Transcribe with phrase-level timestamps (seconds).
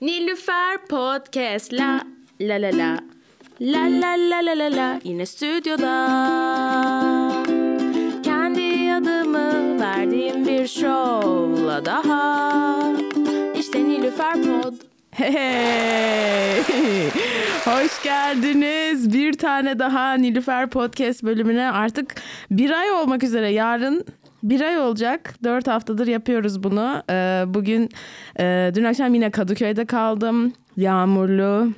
[0.00, 1.72] Nilüfer Podcast.
[1.72, 2.00] La
[2.40, 2.98] la la la.
[3.60, 5.00] La la la la la la.
[5.04, 5.94] Yine stüdyoda.
[8.22, 12.92] Kendi adımı verdiğim bir şovla daha.
[13.58, 14.74] İşte Nilüfer Pod.
[15.10, 16.62] Hey!
[17.64, 19.14] Hoş geldiniz.
[19.14, 21.70] Bir tane daha Nilüfer Podcast bölümüne.
[21.70, 22.14] Artık
[22.50, 23.52] bir ay olmak üzere.
[23.52, 24.04] Yarın
[24.42, 25.34] bir ay olacak.
[25.44, 27.02] Dört haftadır yapıyoruz bunu.
[27.10, 27.88] Ee, bugün,
[28.40, 30.52] e, dün akşam yine Kadıköy'de kaldım.
[30.76, 31.72] Yağmurlu,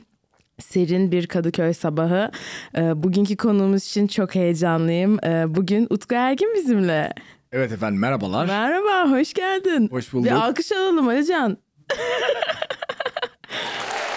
[0.59, 2.31] serin bir Kadıköy sabahı.
[2.77, 5.19] Ee, bugünkü konuğumuz için çok heyecanlıyım.
[5.25, 7.13] Ee, bugün Utku Ergin bizimle.
[7.53, 8.47] Evet efendim merhabalar.
[8.47, 9.89] Merhaba, hoş geldin.
[9.91, 10.27] Hoş bulduk.
[10.27, 11.57] Bir alkış alalım Alican.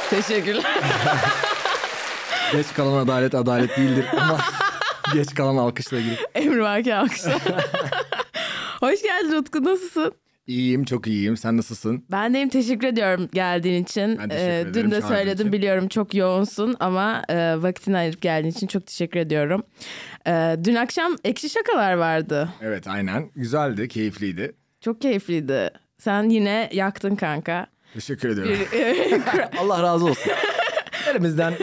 [0.09, 0.63] Teşekkürler.
[2.51, 4.37] Geç kalan adalet adalet değildir ama
[5.13, 6.17] geç kalan alkışla ilgili.
[6.35, 7.41] Emrivaki alkışlar.
[8.83, 10.13] Hoş geldin Utku nasılsın?
[10.47, 11.37] İyiyim çok iyiyim.
[11.37, 12.05] Sen nasılsın?
[12.11, 14.17] Ben deyim teşekkür ediyorum geldiğin için.
[14.19, 15.51] Ben teşekkür Ee, ederim Dün de söyledim için.
[15.51, 19.63] biliyorum çok yoğunsun ama e, vaktini ayırıp geldiğin için çok teşekkür ediyorum.
[20.27, 22.49] Ee, dün akşam ekşi şakalar vardı.
[22.61, 23.29] Evet aynen.
[23.35, 24.55] Güzeldi, keyifliydi.
[24.81, 25.69] Çok keyifliydi.
[25.97, 27.67] Sen yine yaktın kanka.
[27.93, 28.57] Teşekkür ediyorum.
[28.73, 30.31] Bir, Allah razı olsun.
[31.11, 31.53] Elimizden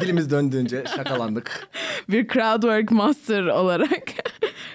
[0.00, 1.68] dilimiz döndüğünce şakalandık.
[2.08, 4.02] bir crowdwork master olarak.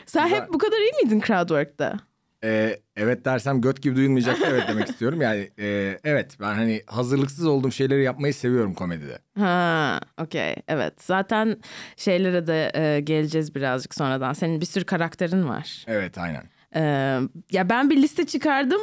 [0.09, 0.41] Sen Güzel.
[0.41, 1.99] hep bu kadar iyi miydin crowdwork'ta?
[2.43, 5.21] Ee, evet dersem göt gibi duyulmayacak evet demek istiyorum.
[5.21, 9.19] Yani e, evet ben hani hazırlıksız olduğum şeyleri yapmayı seviyorum komedide.
[9.37, 10.55] Ha, okey.
[10.67, 11.03] Evet.
[11.03, 11.57] Zaten
[11.95, 14.33] şeylere de e, geleceğiz birazcık sonradan.
[14.33, 15.83] Senin bir sürü karakterin var.
[15.87, 16.43] Evet aynen.
[16.75, 16.81] Ee,
[17.51, 18.81] ya ben bir liste çıkardım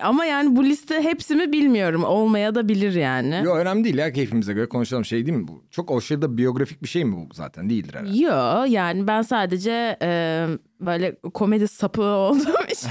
[0.00, 2.04] ama yani bu liste hepsi mi bilmiyorum.
[2.04, 3.40] Olmaya da bilir yani.
[3.44, 5.64] Yo önemli değil ya keyfimize göre konuşalım şey değil mi bu?
[5.70, 7.70] Çok aşırı da biyografik bir şey mi bu zaten?
[7.70, 8.18] Değildir herhalde.
[8.18, 10.46] Yo yani ben sadece e,
[10.80, 12.90] böyle komedi sapığı olduğum için.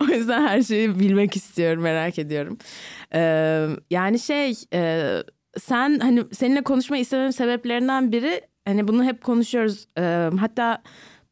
[0.00, 2.58] o yüzden her şeyi bilmek istiyorum, merak ediyorum.
[3.14, 5.12] Ee, yani şey e,
[5.58, 9.86] sen hani seninle konuşmayı istememin sebeplerinden biri hani bunu hep konuşuyoruz.
[9.98, 10.82] Ee, hatta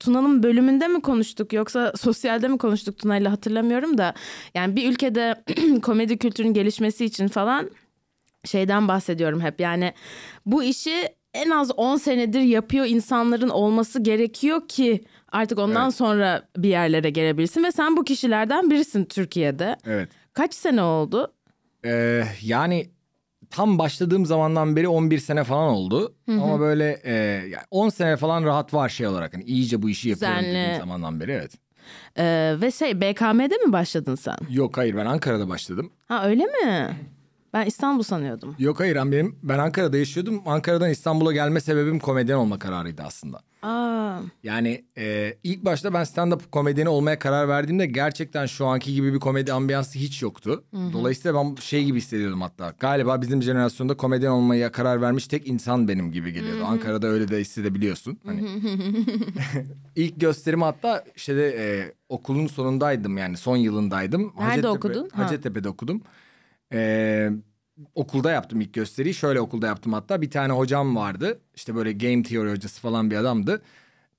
[0.00, 4.14] Tuna'nın bölümünde mi konuştuk yoksa sosyalde mi konuştuk Tuna'yla hatırlamıyorum da.
[4.54, 5.44] Yani bir ülkede
[5.82, 7.70] komedi kültürünün gelişmesi için falan
[8.44, 9.60] şeyden bahsediyorum hep.
[9.60, 9.92] Yani
[10.46, 15.94] bu işi en az 10 senedir yapıyor insanların olması gerekiyor ki artık ondan Evet.
[15.94, 19.76] sonra bir yerlere gelebilsin ve sen bu kişilerden birisin Türkiye'de.
[19.86, 20.08] Evet.
[20.32, 21.32] Kaç sene oldu?
[21.84, 22.86] Ee, yani
[23.50, 26.14] tam başladığım zamandan beri 11 sene falan oldu.
[26.28, 27.12] Ama böyle e,
[27.48, 29.34] yani 10 sene falan rahat var şey olarak.
[29.34, 30.54] Hani iyice bu işi yapıyorum Düzenli.
[30.58, 31.52] dediğim zamandan beri evet.
[32.18, 34.36] Ee, ve şey BKM'de mi başladın sen?
[34.50, 35.92] Yok hayır ben Ankara'da başladım.
[36.08, 36.96] Ha öyle mi?
[37.52, 38.54] Ben İstanbul sanıyordum.
[38.58, 40.42] Yok hayır ben benim ben Ankara'da yaşıyordum.
[40.46, 43.40] Ankara'dan İstanbul'a gelme sebebim komedyen olma kararıydı aslında.
[43.62, 49.14] Aa, Yani e, ilk başta ben stand-up komedyeni olmaya karar verdiğimde gerçekten şu anki gibi
[49.14, 50.64] bir komedi ambiyansı hiç yoktu.
[50.92, 52.74] Dolayısıyla ben şey gibi hissediyordum hatta.
[52.80, 56.64] Galiba bizim jenerasyonda komedyen olmaya karar vermiş tek insan benim gibi geliyordu.
[56.66, 58.18] Ankara'da öyle de hissedebiliyorsun.
[58.26, 58.48] Hani
[59.96, 64.32] ilk gösterimi hatta işte de e, okulun sonundaydım yani son yılındaydım.
[64.38, 65.08] Nerede okudun?
[65.12, 65.24] Ha.
[65.24, 66.02] Hacettepe'de okudum.
[66.72, 67.30] E,
[67.94, 69.14] okulda yaptım ilk gösteriyi.
[69.14, 70.22] Şöyle okulda yaptım hatta.
[70.22, 71.40] Bir tane hocam vardı.
[71.54, 73.62] İşte böyle game theory hocası falan bir adamdı.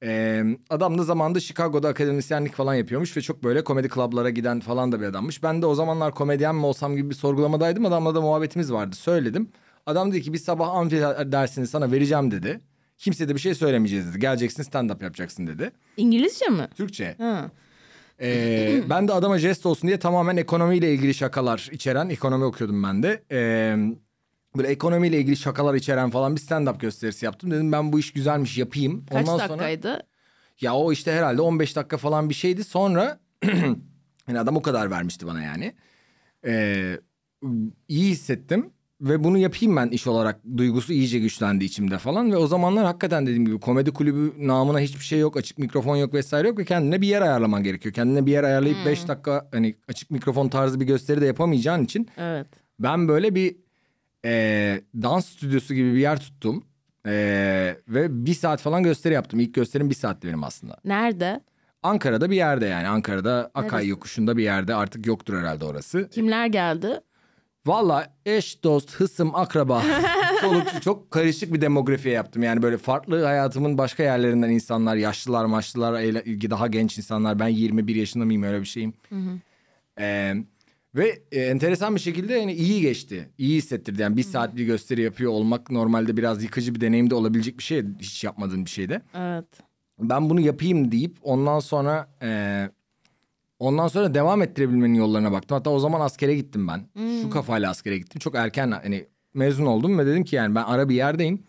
[0.04, 4.92] Ee, adam da zamanında Chicago'da akademisyenlik falan yapıyormuş ve çok böyle komedi klublara giden falan
[4.92, 5.44] da bir adammış.
[5.44, 7.86] Ben de o zamanlar komedyen mi olsam gibi bir sorgulamadaydım.
[7.86, 8.96] Adamla da muhabbetimiz vardı.
[8.96, 9.50] Söyledim.
[9.86, 12.62] Adam dedi ki bir sabah amfi dersini sana vereceğim dedi.
[12.98, 14.20] Kimseye de bir şey söylemeyeceğiz dedi.
[14.20, 15.72] Geleceksin stand up yapacaksın dedi.
[15.98, 16.68] İngilizce mi?
[16.76, 17.16] Türkçe.
[17.18, 17.52] Ha.
[18.22, 23.04] Ee, ben de adama jest olsun diye tamamen ekonomiyle ilgili şakalar içeren ekonomi okuyordum ben
[23.04, 23.24] de.
[23.32, 23.76] Ee,
[24.58, 27.52] böyle ekonomiyle ilgili şakalar içeren falan bir stand-up gösterisi yaptım.
[27.52, 29.06] Dedim ben bu iş güzelmiş yapayım.
[29.06, 30.08] Kaç Ondan sonra dakikaydı?
[30.62, 32.64] ya o işte herhalde 15 dakika falan bir şeydi.
[32.64, 33.20] Sonra
[34.26, 35.74] hani adam o kadar vermişti bana yani.
[36.46, 37.00] Ee,
[37.88, 38.74] iyi hissettim.
[39.02, 42.32] Ve bunu yapayım ben iş olarak duygusu iyice güçlendi içimde falan.
[42.32, 45.38] Ve o zamanlar hakikaten dediğim gibi komedi kulübü namına hiçbir şey yok.
[45.38, 46.58] Açık mikrofon yok vesaire yok.
[46.58, 47.94] Ve kendine bir yer ayarlaman gerekiyor.
[47.94, 52.10] Kendine bir yer ayarlayıp 5 dakika hani açık mikrofon tarzı bir gösteri de yapamayacağın için.
[52.18, 52.48] Evet.
[52.80, 53.56] Ben böyle bir
[54.26, 56.64] e, dans stüdyosu gibi bir yer tuttum.
[57.08, 57.12] E,
[57.88, 59.40] ve bir saat falan gösteri yaptım.
[59.40, 60.78] İlk gösterim bir saatti benim aslında.
[60.86, 61.42] Nerede?
[61.84, 62.88] Ankara'da bir yerde yani.
[62.88, 63.90] Ankara'da Akay Neresi?
[63.90, 66.10] yokuşunda bir yerde artık yoktur herhalde orası.
[66.10, 67.02] Kimler geldi?
[67.66, 69.84] Valla eş, dost, hısım, akraba.
[70.42, 72.44] Çoluk, çok karışık bir demografiye yaptım.
[72.44, 76.04] Yani böyle farklı hayatımın başka yerlerinden insanlar, yaşlılar, maçlılar,
[76.50, 77.40] daha genç insanlar.
[77.40, 78.94] Ben 21 yaşında mıyım öyle bir şeyim.
[80.00, 80.36] Ee,
[80.96, 83.30] ve e, enteresan bir şekilde yani iyi geçti.
[83.38, 84.02] İyi hissettirdi.
[84.02, 87.64] Yani bir saat bir gösteri yapıyor olmak normalde biraz yıkıcı bir deneyim de olabilecek bir
[87.64, 87.84] şey.
[88.00, 89.02] Hiç yapmadığın bir şeyde.
[89.16, 89.46] Evet.
[90.00, 92.70] Ben bunu yapayım deyip ondan sonra e,
[93.62, 95.58] Ondan sonra devam ettirebilmenin yollarına baktım.
[95.58, 96.86] Hatta o zaman askere gittim ben.
[97.22, 98.20] Şu kafayla askere gittim.
[98.20, 101.44] Çok erken hani mezun oldum ve dedim ki yani ben ara bir yerdeyim.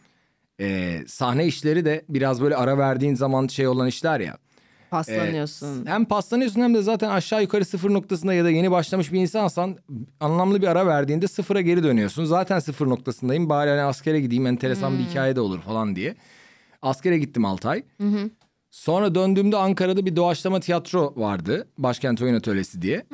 [0.61, 4.38] Ee, sahne işleri de biraz böyle ara verdiğin zaman şey olan işler ya.
[4.91, 5.87] Paslanıyorsun.
[5.87, 9.20] Ee, hem paslanıyorsun hem de zaten aşağı yukarı sıfır noktasında ya da yeni başlamış bir
[9.20, 9.76] insansan
[10.20, 12.25] anlamlı bir ara verdiğinde sıfıra geri dönüyorsun.
[12.25, 16.17] Zaten sıfır noktasındayım bari hani askere gideyim enteresan bir hikaye de olur falan diye.
[16.82, 17.82] Askere gittim 6 ay.
[18.72, 21.69] Sonra döndüğümde Ankara'da bir doğaçlama tiyatro vardı.
[21.78, 23.06] Başkent Oyun Atölyesi diye.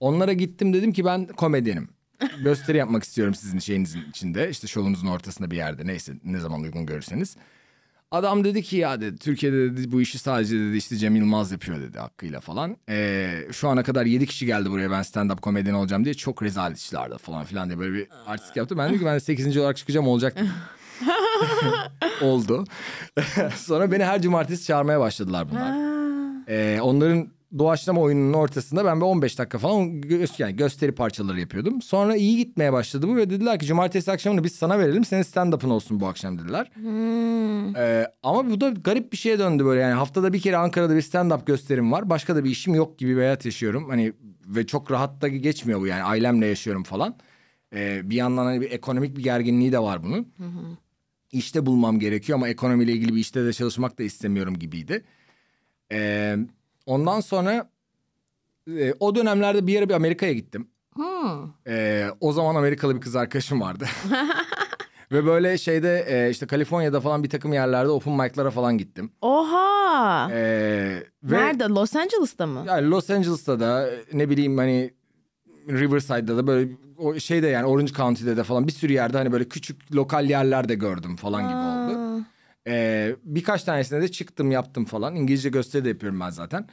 [0.00, 1.88] Onlara gittim dedim ki ben komedyenim.
[2.44, 4.50] Gösteri yapmak istiyorum sizin şeyinizin içinde.
[4.50, 7.36] İşte şovunuzun ortasında bir yerde neyse ne zaman uygun görürseniz.
[8.10, 11.80] Adam dedi ki ya dedi Türkiye'de dedi bu işi sadece dedi işte Cem Yılmaz yapıyor
[11.80, 12.76] dedi hakkıyla falan.
[12.88, 16.78] Ee, şu ana kadar yedi kişi geldi buraya ben stand-up komedyen olacağım diye çok rezalet
[16.78, 18.78] işlerdi falan filan diye böyle bir artistik yaptı.
[18.78, 19.56] Ben dedim ki ben de 8.
[19.56, 20.36] olarak çıkacağım olacak.
[22.22, 22.64] Oldu.
[23.56, 25.96] Sonra beni her cumartesi çağırmaya başladılar bunlar.
[26.48, 27.28] Ee, onların
[27.58, 31.82] doğaçlama oyununun ortasında ben bir 15 dakika falan gö- yani gösteri parçaları yapıyordum.
[31.82, 35.70] Sonra iyi gitmeye başladı bu ve dediler ki cumartesi akşamını biz sana verelim senin stand-up'ın
[35.70, 36.70] olsun bu akşam dediler.
[37.76, 41.02] Ee, ama bu da garip bir şeye döndü böyle yani haftada bir kere Ankara'da bir
[41.02, 42.10] stand-up gösterim var.
[42.10, 43.88] Başka da bir işim yok gibi bir hayat yaşıyorum.
[43.88, 44.12] Hani
[44.46, 47.14] ve çok rahat da geçmiyor bu yani ailemle yaşıyorum falan.
[47.74, 50.28] Ee, bir yandan hani bir ekonomik bir gerginliği de var bunun.
[51.32, 55.04] İşte bulmam gerekiyor ama ekonomiyle ilgili bir işte de çalışmak da istemiyorum gibiydi.
[55.92, 56.36] Ee,
[56.86, 57.70] ondan sonra
[58.78, 60.68] e, o dönemlerde bir yere bir Amerika'ya gittim.
[61.66, 63.86] Ee, o zaman Amerikalı bir kız arkadaşım vardı.
[65.12, 69.10] Ve böyle şeyde e, işte Kaliforniya'da falan bir takım yerlerde open mic'lara falan gittim.
[69.20, 70.28] Oha.
[70.32, 71.64] Ee, ve Nerede?
[71.64, 72.64] Los Angeles'ta mı?
[72.66, 74.90] yani Los Angeles'ta da ne bileyim hani
[75.68, 79.44] Riverside'da da böyle o şeyde yani Orange County'de de falan bir sürü yerde hani böyle
[79.48, 82.24] küçük lokal yerlerde gördüm falan gibi oldu.
[82.68, 85.16] Ee, birkaç tanesine de çıktım yaptım falan.
[85.16, 86.68] İngilizce gösteri de yapıyorum ben zaten.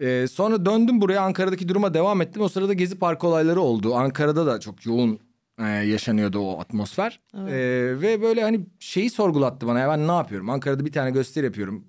[0.00, 2.42] Ee, sonra döndüm buraya Ankara'daki duruma devam ettim.
[2.42, 3.94] O sırada Gezi Parkı olayları oldu.
[3.94, 5.18] Ankara'da da çok yoğun
[5.58, 7.20] e, yaşanıyordu o atmosfer.
[7.34, 9.78] Ee, ve böyle hani şeyi sorgulattı bana.
[9.78, 10.50] Ya ben ne yapıyorum?
[10.50, 11.84] Ankara'da bir tane gösteri yapıyorum.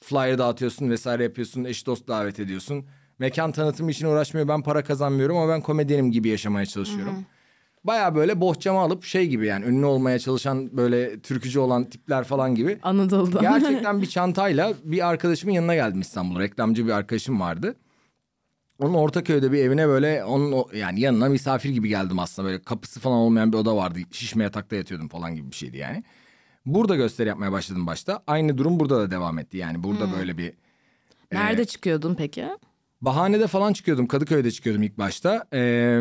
[0.00, 1.64] Flyer dağıtıyorsun vesaire yapıyorsun.
[1.64, 2.86] Eş dost davet ediyorsun.
[3.18, 4.48] Mekan tanıtımı için uğraşmıyor.
[4.48, 7.26] Ben para kazanmıyorum ama ben komedyenim gibi yaşamaya çalışıyorum.
[7.84, 12.54] Baya böyle bohçama alıp şey gibi yani ünlü olmaya çalışan böyle türkücü olan tipler falan
[12.54, 12.78] gibi.
[12.82, 13.40] Anadolu'da.
[13.40, 16.40] Gerçekten bir çantayla bir arkadaşımın yanına geldim İstanbul'a.
[16.40, 17.74] Reklamcı bir arkadaşım vardı.
[18.78, 22.48] Onun Ortaköy'de bir evine böyle onun yani yanına misafir gibi geldim aslında.
[22.48, 23.98] Böyle kapısı falan olmayan bir oda vardı.
[24.10, 26.04] Şişme yatakta yatıyordum falan gibi bir şeydi yani.
[26.66, 28.22] Burada gösteri yapmaya başladım başta.
[28.26, 29.56] Aynı durum burada da devam etti.
[29.56, 30.52] Yani burada böyle bir
[31.32, 32.48] Nerede çıkıyordun peki?
[33.00, 34.06] Bahanede falan çıkıyordum.
[34.06, 35.44] Kadıköy'de çıkıyordum ilk başta.
[35.52, 36.00] Ee,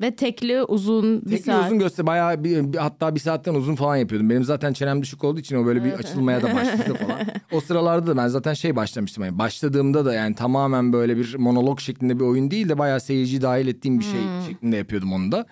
[0.00, 1.66] Ve tekli uzun bir Tekli saat.
[1.66, 4.30] uzun gösteri bayağı bir, bir- hatta bir saatten uzun falan yapıyordum.
[4.30, 7.20] Benim zaten çenem düşük olduğu için o böyle bir açılmaya da başladı falan.
[7.52, 9.24] O sıralarda da ben zaten şey başlamıştım.
[9.24, 13.42] Yani başladığımda da yani tamamen böyle bir monolog şeklinde bir oyun değil de bayağı seyirciyi
[13.42, 15.46] dahil ettiğim bir şey şeklinde yapıyordum onu da.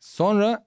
[0.00, 0.66] Sonra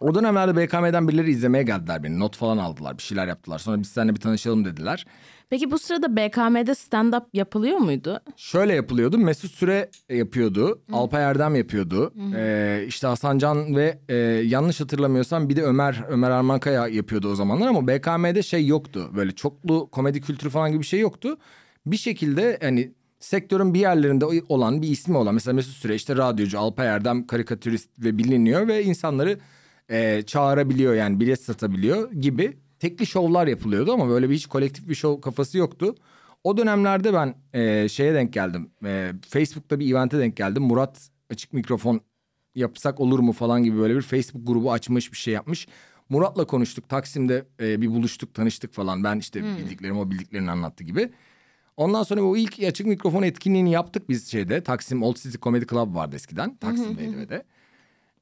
[0.00, 2.18] o dönemlerde BKM'den birileri izlemeye geldiler beni.
[2.18, 3.58] Not falan aldılar bir şeyler yaptılar.
[3.58, 5.06] Sonra biz seninle bir tanışalım dediler.
[5.50, 8.20] Peki bu sırada BKM'de stand-up yapılıyor muydu?
[8.36, 9.18] Şöyle yapılıyordu.
[9.18, 10.82] Mesut Süre yapıyordu.
[10.92, 12.12] Alpay Erdem yapıyordu.
[12.36, 14.14] Ee, işte Hasan Can ve e,
[14.44, 19.10] yanlış hatırlamıyorsam bir de Ömer Ömer Armankaya yapıyordu o zamanlar ama BKM'de şey yoktu.
[19.16, 21.38] Böyle çoklu komedi kültürü falan gibi bir şey yoktu.
[21.86, 26.58] Bir şekilde hani sektörün bir yerlerinde olan bir ismi olan mesela Mesut Süre işte radyocu
[26.58, 29.38] Alpay Erdem karikatürist ve biliniyor ve insanları
[29.90, 34.94] e, çağırabiliyor yani bilet satabiliyor gibi tekli şovlar yapılıyordu ama böyle bir hiç kolektif bir
[34.94, 35.94] şov kafası yoktu.
[36.44, 38.70] O dönemlerde ben e, şeye denk geldim.
[38.84, 40.62] E, Facebook'ta bir event'e denk geldim.
[40.62, 42.00] Murat açık mikrofon
[42.54, 45.68] yapsak olur mu falan gibi böyle bir Facebook grubu açmış bir şey yapmış.
[46.08, 46.88] Murat'la konuştuk.
[46.88, 49.04] Taksim'de e, bir buluştuk, tanıştık falan.
[49.04, 51.10] Ben işte bildiklerimi o bildiklerini anlattı gibi.
[51.76, 54.62] Ondan sonra o ilk açık mikrofon etkinliğini yaptık biz şeyde.
[54.62, 56.56] Taksim Old City Comedy Club vardı eskiden.
[56.56, 57.44] Taksim'deydi ve de.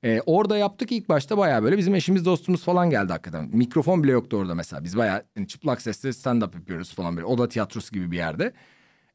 [0.06, 3.50] Ee, orada yaptık ilk başta bayağı böyle bizim eşimiz dostumuz falan geldi hakikaten.
[3.52, 4.84] Mikrofon bile yoktu orada mesela.
[4.84, 7.26] Biz bayağı hani çıplak sesle stand up yapıyoruz falan böyle.
[7.26, 8.52] Oda tiyatrosu gibi bir yerde.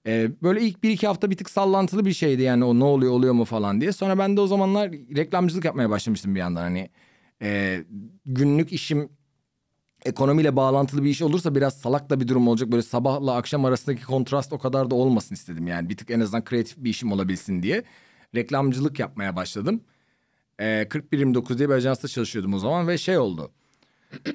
[0.08, 3.12] Ee, böyle ilk bir iki hafta bir tık sallantılı bir şeydi yani o ne oluyor
[3.12, 3.92] oluyor mu falan diye.
[3.92, 6.62] Sonra ben de o zamanlar reklamcılık yapmaya başlamıştım bir yandan.
[6.62, 6.90] Hani
[7.42, 7.80] e,
[8.26, 9.10] günlük işim
[10.06, 12.72] ekonomiyle bağlantılı bir iş olursa biraz salak da bir durum olacak.
[12.72, 15.68] Böyle sabahla akşam arasındaki kontrast o kadar da olmasın istedim.
[15.68, 17.84] Yani bir tık en azından kreatif bir işim olabilsin diye.
[18.36, 19.82] Reklamcılık yapmaya başladım.
[20.62, 23.52] Ee, 4129 diye bir ajansta çalışıyordum o zaman ve şey oldu.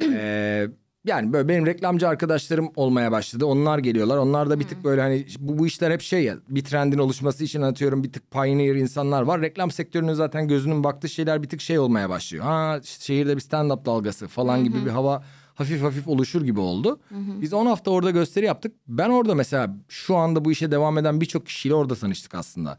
[0.02, 0.66] Ee,
[1.04, 3.47] yani böyle benim reklamcı arkadaşlarım olmaya başladı.
[3.47, 4.16] Onlar geliyorlar.
[4.16, 7.45] Onlar da bir tık böyle hani bu, bu işler hep şey ya bir trendin oluşması
[7.45, 9.42] için atıyorum bir tık pioneer insanlar var.
[9.42, 12.45] Reklam sektörünün zaten gözünün baktığı şeyler bir tık şey olmaya başlıyor.
[12.45, 15.23] Ha şehirde bir stand-up dalgası falan gibi bir hava
[15.57, 17.01] hafif hafif oluşur gibi oldu.
[17.41, 18.75] Biz 10 hafta orada gösteri yaptık.
[18.89, 22.77] Ben orada mesela şu anda bu işe devam eden birçok kişiyle orada tanıştık aslında.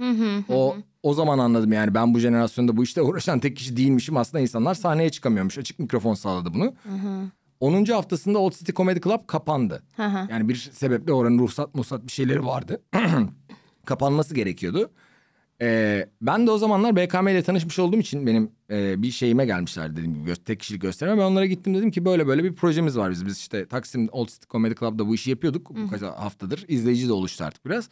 [0.49, 4.17] o o zaman anladım yani ben bu jenerasyonda bu işte uğraşan tek kişi değilmişim.
[4.17, 5.57] Aslında insanlar sahneye çıkamıyormuş.
[5.57, 6.73] Açık mikrofon sağladı bunu.
[7.59, 7.85] 10.
[7.85, 9.83] haftasında Old City Comedy Club kapandı.
[10.31, 12.81] Yani bir sebeple oranın ruhsat musat bir şeyleri vardı.
[13.85, 14.89] Kapanması gerekiyordu.
[15.61, 19.91] Ee, ben de o zamanlar BKM ile tanışmış olduğum için benim e, bir şeyime gelmişler
[19.95, 21.17] dediğim gibi gö- tek kişilik gösterime.
[21.17, 23.25] Ben onlara gittim dedim ki böyle böyle bir projemiz var biz.
[23.25, 26.65] Biz işte Taksim Old City Comedy Club'da bu işi yapıyorduk bu kaç haftadır.
[26.67, 27.89] İzleyici de oluştu artık biraz.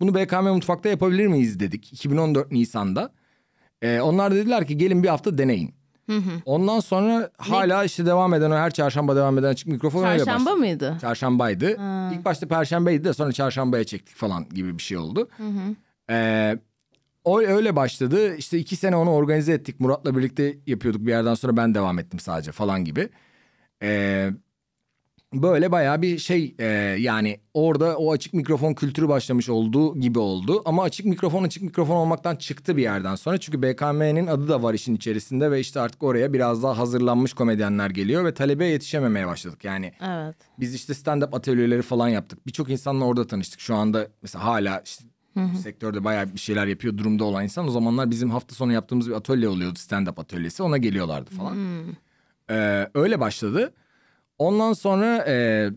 [0.00, 3.12] Bunu BKM Mutfak'ta yapabilir miyiz dedik 2014 Nisan'da.
[3.82, 5.74] Ee, onlar dediler ki gelin bir hafta deneyin.
[6.44, 10.40] Ondan sonra hala işte devam eden o her çarşamba devam eden açık mikrofon öyle Çarşamba
[10.50, 10.56] başladı.
[10.60, 10.98] mıydı?
[11.00, 11.70] Çarşambaydı.
[12.14, 15.28] İlk başta perşembeydi de sonra çarşambaya çektik falan gibi bir şey oldu.
[16.10, 16.58] Ee,
[17.26, 18.36] o öyle başladı.
[18.36, 19.80] İşte iki sene onu organize ettik.
[19.80, 21.06] Murat'la birlikte yapıyorduk.
[21.06, 23.08] Bir yerden sonra ben devam ettim sadece falan gibi.
[23.82, 24.30] Ee,
[25.34, 26.64] böyle bayağı bir şey e,
[26.98, 30.62] yani orada o açık mikrofon kültürü başlamış olduğu gibi oldu.
[30.64, 33.38] Ama açık mikrofon açık mikrofon olmaktan çıktı bir yerden sonra.
[33.38, 37.90] Çünkü BKM'nin adı da var işin içerisinde ve işte artık oraya biraz daha hazırlanmış komedyenler
[37.90, 39.64] geliyor ve talebe yetişememeye başladık.
[39.64, 40.36] Yani Evet.
[40.60, 42.46] biz işte stand-up atölyeleri falan yaptık.
[42.46, 43.60] Birçok insanla orada tanıştık.
[43.60, 45.04] Şu anda mesela hala işte
[45.62, 47.68] sektörde bayağı bir şeyler yapıyor durumda olan insan.
[47.68, 50.62] O zamanlar bizim hafta sonu yaptığımız bir atölye oluyordu stand-up atölyesi.
[50.62, 51.56] Ona geliyorlardı falan.
[52.50, 53.72] Ee, öyle başladı.
[54.38, 55.68] Ondan sonra e,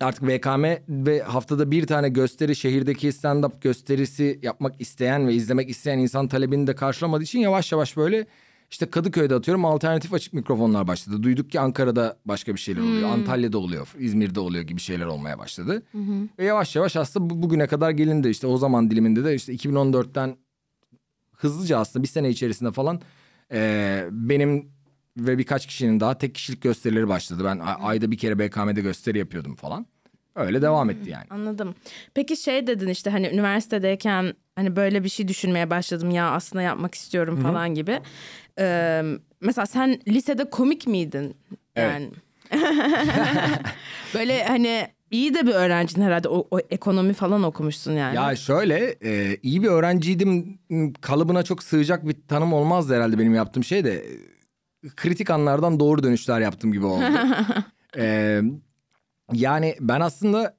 [0.00, 5.98] artık VKM ve haftada bir tane gösteri şehirdeki stand-up gösterisi yapmak isteyen ve izlemek isteyen
[5.98, 8.26] insan talebini de karşılamadığı için yavaş yavaş böyle
[8.70, 11.22] işte Kadıköy'de atıyorum alternatif açık mikrofonlar başladı.
[11.22, 13.08] Duyduk ki Ankara'da başka bir şeyler oluyor.
[13.08, 15.82] Antalya'da oluyor, İzmir'de oluyor gibi şeyler olmaya başladı.
[16.38, 20.36] Ve yavaş yavaş aslında bu, bugüne kadar gelindi işte o zaman diliminde de işte 2014'ten
[21.36, 23.00] hızlıca aslında bir sene içerisinde falan
[23.52, 24.68] e, benim
[25.16, 27.42] ve birkaç kişinin daha tek kişilik gösterileri başladı.
[27.44, 29.86] Ben a- ayda bir kere BKM'de gösteri yapıyordum falan.
[30.38, 31.24] Öyle devam etti yani.
[31.30, 31.74] Anladım.
[32.14, 36.94] Peki şey dedin işte hani üniversitedeyken hani böyle bir şey düşünmeye başladım ya aslında yapmak
[36.94, 38.00] istiyorum falan gibi.
[38.58, 39.02] Ee,
[39.40, 41.36] mesela sen lisede komik miydin?
[41.76, 41.92] Evet.
[41.92, 42.10] Yani
[44.14, 48.16] böyle hani iyi de bir öğrencin herhalde o, o ekonomi falan okumuşsun yani.
[48.16, 50.58] Ya şöyle e, iyi bir öğrenciydim
[51.00, 54.04] kalıbına çok sığacak bir tanım olmazdı herhalde benim yaptığım şey de
[54.96, 57.04] kritik anlardan doğru dönüşler yaptım gibi oldu.
[57.96, 58.40] E,
[59.32, 60.56] yani ben aslında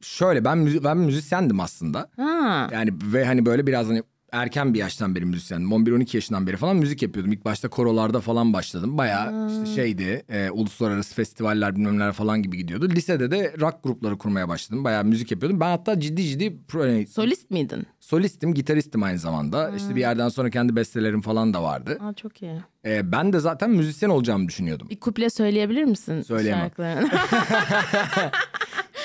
[0.00, 2.10] şöyle ben müzi- ben müzisyendim aslında.
[2.16, 2.68] Ha.
[2.72, 4.02] Yani ve hani böyle biraz hani
[4.42, 5.68] erken bir yaştan beri müzisyendim.
[5.70, 7.32] 11-12 yaşından beri falan müzik yapıyordum.
[7.32, 8.98] İlk başta korolarda falan başladım.
[8.98, 12.88] Bayağı işte şeydi e, uluslararası festivaller bilmem neler falan gibi gidiyordu.
[12.90, 14.84] Lisede de rock grupları kurmaya başladım.
[14.84, 15.60] Bayağı müzik yapıyordum.
[15.60, 17.86] Ben hatta ciddi ciddi pro, yani Solist miydin?
[18.00, 19.70] solistim, gitaristim aynı zamanda.
[19.76, 21.98] İşte bir yerden sonra kendi bestelerim falan da vardı.
[22.00, 22.60] Aa, çok iyi.
[22.86, 24.88] E, ben de zaten müzisyen olacağımı düşünüyordum.
[24.90, 26.22] Bir kuple söyleyebilir misin?
[26.22, 26.70] Söyleyemem.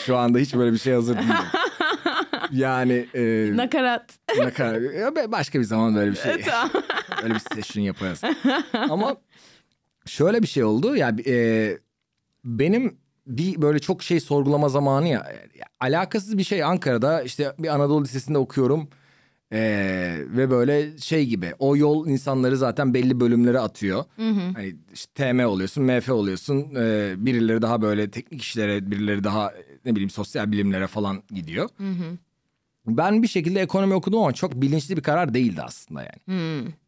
[0.06, 1.36] Şu anda hiç böyle bir şey hazır değilim.
[2.52, 3.50] Yani e,
[4.38, 4.82] Nakarat.
[5.16, 6.32] Be- başka bir zaman böyle bir şey.
[7.24, 8.22] Öyle bir session yaparız.
[8.74, 9.16] Ama
[10.06, 11.78] şöyle bir şey oldu ya e,
[12.46, 15.14] benim bir böyle çok şey sorgulama zamanı ya,
[15.60, 18.90] ya alakasız bir şey Ankara'da işte bir Anadolu Lisesi'nde okuyorum.
[19.54, 19.60] E,
[20.28, 24.04] ve böyle şey gibi o yol insanları zaten belli bölümlere atıyor.
[24.56, 26.76] Hani işte TM oluyorsun, MF oluyorsun.
[26.76, 29.54] E, birileri daha böyle teknik işlere, birileri daha
[29.86, 31.70] ne bileyim sosyal bilimlere falan gidiyor.
[32.88, 36.38] Ben bir şekilde ekonomi okudum ama çok bilinçli bir karar değildi aslında yani.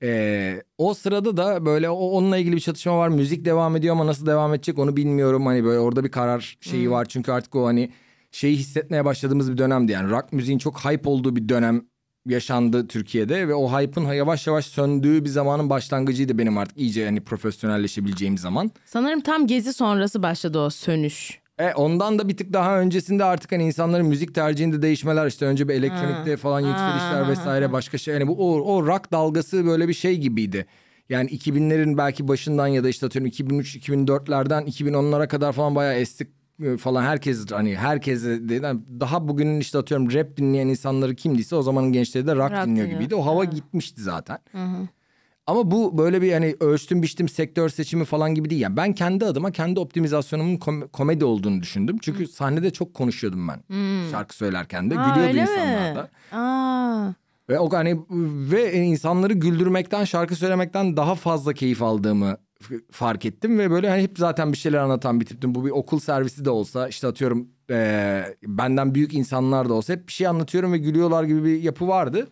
[0.04, 3.10] Ee, o sırada da böyle o, onunla ilgili bir çatışma var.
[3.10, 5.46] Müzik devam ediyor ama nasıl devam edecek onu bilmiyorum.
[5.46, 7.06] Hani böyle orada bir karar şeyi var.
[7.06, 7.92] Çünkü artık o hani
[8.32, 9.92] şeyi hissetmeye başladığımız bir dönemdi.
[9.92, 11.82] Yani rock müziğin çok hype olduğu bir dönem
[12.26, 17.22] yaşandı Türkiye'de ve o hype'ın yavaş yavaş söndüğü bir zamanın başlangıcıydı benim artık iyice hani
[17.22, 18.72] profesyonelleşebileceğim zaman.
[18.86, 21.43] Sanırım tam gezi sonrası başladı o sönüş.
[21.60, 25.68] E ondan da bir tık daha öncesinde artık hani insanların müzik tercihinde değişmeler işte önce
[25.68, 28.14] bir elektronikte falan yükselişler vesaire başka şey.
[28.14, 30.66] Yani bu o, o rock dalgası böyle bir şey gibiydi.
[31.10, 36.28] Yani 2000'lerin belki başından ya da işte atıyorum 2003-2004'lerden 2010'lara kadar falan bayağı estik
[36.64, 41.62] e, falan herkes hani herkes yani daha bugünün işte atıyorum rap dinleyen insanları kimdiyse o
[41.62, 42.88] zamanın gençleri de rock, Rock dinliyor dinliyor.
[42.88, 43.16] gibiydi.
[43.16, 44.38] O hava gitmişti zaten.
[45.48, 48.62] Ama bu böyle bir hani ölçtüm biçtim sektör seçimi falan gibi değil.
[48.62, 51.98] Yani ben kendi adıma kendi optimizasyonumun kom- komedi olduğunu düşündüm.
[52.02, 53.64] Çünkü sahnede çok konuşuyordum ben
[54.12, 55.00] şarkı söylerken de.
[55.00, 55.96] Aa, Gülüyordu insanlar mi?
[55.96, 56.38] da.
[56.38, 57.14] Aa.
[57.50, 58.00] Ve o hani
[58.52, 62.38] ve insanları güldürmekten şarkı söylemekten daha fazla keyif aldığımı
[62.92, 65.56] fark ettim ve böyle hani hep zaten bir şeyler anlatan bir tiptim.
[65.56, 70.08] Bu bir okul servisi de olsa işte atıyorum eee, benden büyük insanlar da olsa hep
[70.08, 72.28] bir şey anlatıyorum ve gülüyorlar gibi bir yapı vardı.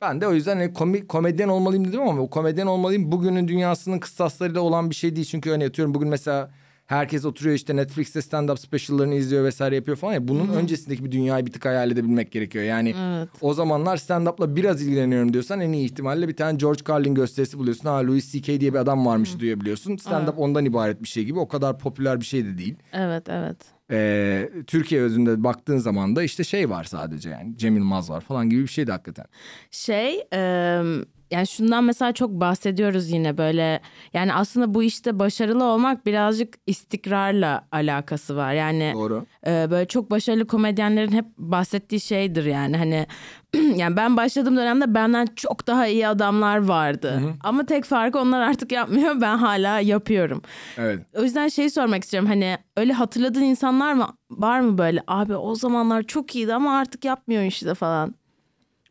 [0.00, 3.98] Ben de o yüzden hani komi- komedyen olmalıyım dedim ama o komedyen olmalıyım bugünün dünyasının
[3.98, 5.26] kıstaslarıyla olan bir şey değil.
[5.26, 6.50] Çünkü hani atıyorum bugün mesela
[6.86, 10.28] herkes oturuyor işte Netflix'te stand-up special'larını izliyor vesaire yapıyor falan ya.
[10.28, 12.64] Bunun öncesindeki bir dünyayı bir tık hayal edebilmek gerekiyor.
[12.64, 13.28] Yani Evet.
[13.40, 17.88] o zamanlar stand-up'la biraz ilgileniyorum diyorsan en iyi ihtimalle bir tane George Carlin gösterisi buluyorsun.
[17.88, 18.60] Ha Louis C.K.
[18.60, 19.96] diye bir adam varmış duyabiliyorsun.
[19.96, 21.38] Stand-up ondan ibaret bir şey gibi.
[21.38, 22.74] O kadar popüler bir şey de değil.
[22.92, 23.56] Evet evet.
[23.90, 28.50] Ee, Türkiye özünde baktığın zaman da işte şey var sadece yani Cem Yılmaz var falan
[28.50, 29.26] gibi bir şeydi hakikaten.
[29.70, 30.82] Şey e,
[31.30, 33.80] yani şundan mesela çok bahsediyoruz yine böyle
[34.12, 38.52] yani aslında bu işte başarılı olmak birazcık istikrarla alakası var.
[38.52, 39.26] Yani Doğru.
[39.46, 43.06] e, böyle çok başarılı komedyenlerin hep bahsettiği şeydir yani hani
[43.76, 47.20] yani ben başladığım dönemde benden çok daha iyi adamlar vardı.
[47.40, 50.42] Ama tek farkı onlar artık yapmıyor ben hala yapıyorum.
[50.78, 51.00] Evet.
[51.18, 55.54] O yüzden şeyi sormak istiyorum hani öyle hatırladığın insanlar mı var mı böyle abi o
[55.54, 58.14] zamanlar çok iyiydi ama artık yapmıyor işte falan.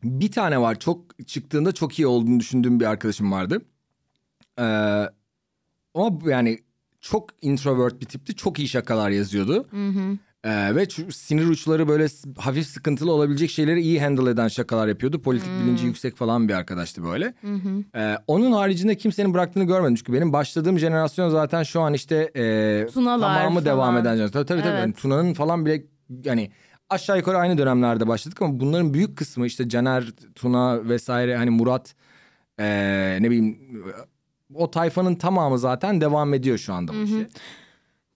[0.02, 3.62] Bir tane var çok çıktığında çok iyi olduğunu düşündüğüm bir arkadaşım vardı.
[4.58, 4.62] Ee,
[5.94, 6.58] ama yani
[7.00, 8.34] çok introvert bir tipti.
[8.34, 9.66] Çok iyi şakalar yazıyordu.
[10.44, 12.06] Ee, ve sinir uçları böyle
[12.38, 15.22] hafif sıkıntılı olabilecek şeyleri iyi handle eden şakalar yapıyordu.
[15.22, 17.34] Politik bilinci yüksek falan bir arkadaştı böyle.
[17.94, 19.94] Ee, onun haricinde kimsenin bıraktığını görmedim.
[19.94, 24.02] Çünkü benim başladığım jenerasyon zaten şu an işte e, Tunalar tamamı devam falan.
[24.02, 24.42] eden jenerasyon.
[24.42, 24.60] Tabii tabii.
[24.60, 24.70] tabii.
[24.70, 24.80] Evet.
[24.80, 25.82] Yani Tuna'nın falan bile
[26.24, 26.50] yani
[26.90, 31.94] aşağı yukarı aynı dönemlerde başladık ama bunların büyük kısmı işte Caner, Tuna vesaire hani Murat
[32.60, 33.84] ee, ne bileyim
[34.54, 37.26] o tayfanın tamamı zaten devam ediyor şu anda bu işe.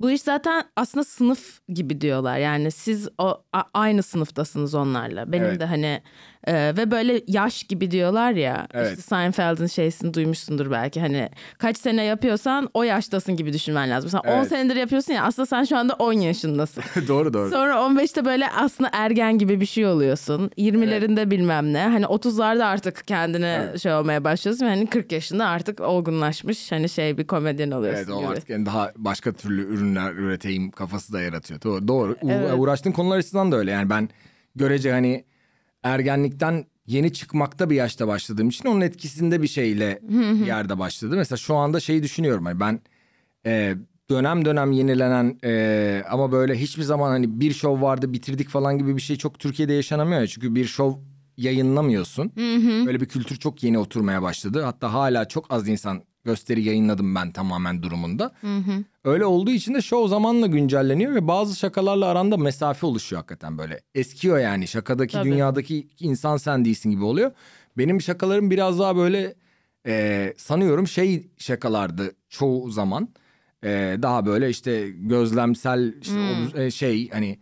[0.01, 2.39] Bu iş zaten aslında sınıf gibi diyorlar.
[2.39, 5.33] Yani siz o a- aynı sınıftasınız onlarla.
[5.33, 5.61] Benim Evet.
[5.61, 6.03] de hani
[6.47, 8.67] e, ve böyle yaş gibi diyorlar ya.
[8.75, 8.91] Evet.
[8.91, 11.01] İşte Seinfeld'in şeysini duymuşsundur belki.
[11.01, 11.29] Hani
[11.59, 14.11] kaç sene yapıyorsan o yaştasın gibi düşünmen lazım.
[14.15, 14.49] Mesela 10 Evet.
[14.49, 16.83] senedir yapıyorsun ya aslında sen şu anda 10 yaşındasın.
[17.09, 17.51] doğru doğru.
[17.51, 20.51] Sonra 15'te böyle aslında ergen gibi bir şey oluyorsun.
[20.59, 21.83] 20'lerinde bilmem ne.
[21.83, 23.83] Hani 30'larda artık kendine Evet.
[23.83, 24.67] şey olmaya başlıyorsun.
[24.67, 28.93] Hani 40 yaşında artık olgunlaşmış hani şey bir komedyen oluyorsun Evet o artık yani daha
[28.97, 31.63] başka türlü ürünler üreteyim kafası da yaratıyor.
[31.63, 31.89] Doğru.
[31.89, 32.17] doğru.
[32.29, 32.53] Evet.
[32.57, 33.71] Uğraştığın konular açısından da öyle.
[33.71, 34.09] Yani ben
[34.57, 35.25] görece hani
[35.83, 40.01] ergenlikten yeni çıkmakta bir yaşta başladığım için onun etkisinde bir şeyle
[40.47, 41.17] yerde başladı.
[41.17, 42.45] Mesela şu anda şeyi düşünüyorum.
[42.45, 42.81] Hani ben
[43.47, 43.75] e,
[44.11, 48.97] dönem dönem yenilenen e, ama böyle hiçbir zaman hani bir şov vardı bitirdik falan gibi
[48.97, 50.21] bir şey çok Türkiye'de yaşanamıyor.
[50.21, 50.27] ya.
[50.27, 50.93] Çünkü bir şov
[51.37, 52.33] yayınlamıyorsun.
[52.87, 54.63] Böyle bir kültür çok yeni oturmaya başladı.
[54.63, 58.33] Hatta hala çok az insan gösteri yayınladım ben tamamen durumunda.
[59.05, 63.81] Öyle olduğu için de show zamanla güncelleniyor ve bazı şakalarla aranda mesafe oluşuyor hakikaten böyle.
[63.95, 65.31] Eskiyor yani şakadaki Tabii.
[65.31, 67.33] dünyadaki insan sen değilsin gibi oluyor.
[67.79, 69.35] Benim şakalarım biraz daha böyle
[69.87, 73.09] e, sanıyorum şey şakalardı çoğu zaman.
[73.65, 76.19] E, daha böyle işte gözlemsel işte
[76.57, 77.39] o, e, şey hani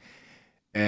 [0.76, 0.82] e,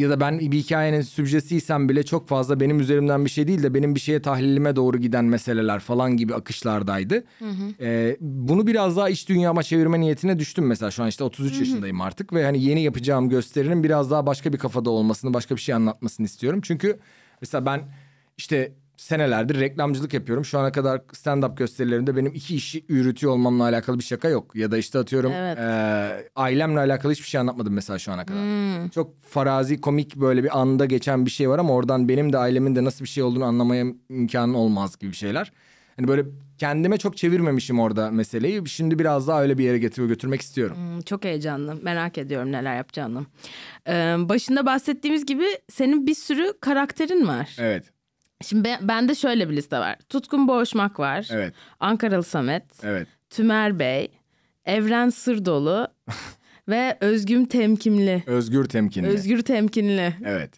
[0.00, 3.74] ya da ben bir hikayenin sübjesiysem bile çok fazla benim üzerimden bir şey değil de
[3.74, 7.24] benim bir şeye tahlilime doğru giden meseleler falan gibi akışlardaydı.
[7.80, 12.00] E, bunu biraz daha iç dünyama çevirme niyetine düştüm mesela şu an işte 33 yaşındayım
[12.00, 15.74] artık ve hani yeni yapacağım gösterinin biraz daha başka bir kafada olmasını başka bir şey
[15.74, 16.60] anlatmasını istiyorum.
[16.62, 16.98] Çünkü
[17.40, 17.80] mesela ben
[18.38, 20.44] işte senelerdir reklamcılık yapıyorum.
[20.44, 24.56] Şu ana kadar stand-up gösterilerimde benim iki işi yürütüyor olmamla alakalı bir şaka yok.
[24.56, 25.58] Ya da işte atıyorum Evet.
[25.58, 28.40] eee, ailemle alakalı hiçbir şey anlatmadım mesela şu ana kadar.
[28.90, 32.76] Çok farazi komik böyle bir anda geçen bir şey var ama oradan benim de ailemin
[32.76, 35.52] de nasıl bir şey olduğunu anlamaya imkanı olmaz gibi şeyler.
[35.96, 36.24] Hani böyle
[36.58, 38.68] kendime çok çevirmemişim orada meseleyi.
[38.68, 40.76] Şimdi biraz daha öyle bir yere getiriyor götürmek istiyorum.
[40.76, 41.74] Hmm, Çok heyecanlı.
[41.82, 43.26] Merak ediyorum neler yapacağını.
[43.88, 47.56] Ee, başında bahsettiğimiz gibi senin bir sürü karakterin var.
[47.58, 47.84] Evet.
[48.44, 49.96] Şimdi ben, bende şöyle bir liste var.
[50.08, 51.28] Tutkun Boğuşmak var.
[51.32, 51.54] Evet.
[51.80, 52.84] Ankaralı Samet.
[52.84, 53.08] Evet.
[53.30, 54.08] Tümer Bey.
[54.64, 55.88] Evren Sırdolu.
[56.68, 58.22] ve Özgüm Temkinli.
[58.26, 59.06] Özgür temkinli.
[59.06, 60.14] Özgür Temkinli.
[60.24, 60.50] Evet.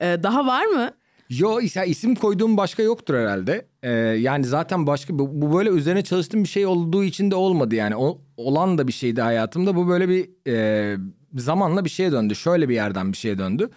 [0.00, 0.90] Ee, daha var mı?
[1.30, 3.66] Yo isim koyduğum başka yoktur herhalde.
[3.82, 7.74] Ee, yani zaten başka bu, bu böyle üzerine çalıştığım bir şey olduğu için de olmadı
[7.74, 7.96] yani.
[7.96, 9.76] O, olan da bir şeydi hayatımda.
[9.76, 10.96] Bu böyle bir e,
[11.34, 12.34] zamanla bir şeye döndü.
[12.34, 13.70] Şöyle bir yerden bir şeye döndü.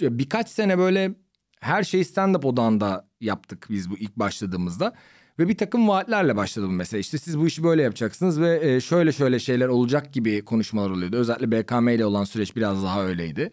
[0.00, 1.14] Birkaç sene böyle
[1.60, 4.94] her şeyi stand-up odağında yaptık biz bu ilk başladığımızda.
[5.38, 7.00] Ve bir takım vaatlerle başladım mesela.
[7.00, 11.16] İşte siz bu işi böyle yapacaksınız ve e, şöyle şöyle şeyler olacak gibi konuşmalar oluyordu.
[11.16, 13.50] Özellikle BKM ile olan süreç biraz daha öyleydi.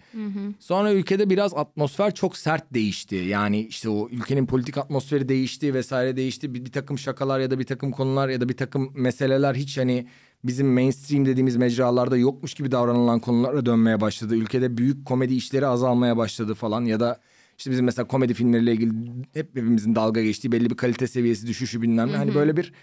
[0.59, 3.15] Sonra ülkede biraz atmosfer çok sert değişti.
[3.15, 6.53] Yani işte o ülkenin politik atmosferi değişti vesaire değişti.
[6.53, 9.77] Bir, bir takım şakalar ya da bir takım konular ya da bir takım meseleler hiç
[9.77, 10.07] hani
[10.43, 14.35] bizim mainstream dediğimiz mecralarda yokmuş gibi davranılan konulara dönmeye başladı.
[14.35, 17.19] Ülkede büyük komedi işleri azalmaya başladı falan ya da
[17.57, 18.91] işte bizim mesela komedi filmleriyle ilgili
[19.33, 22.15] hep hepimizin dalga geçtiği belli bir kalite seviyesi düşüşü bilmem ne.
[22.15, 22.73] Hani böyle bir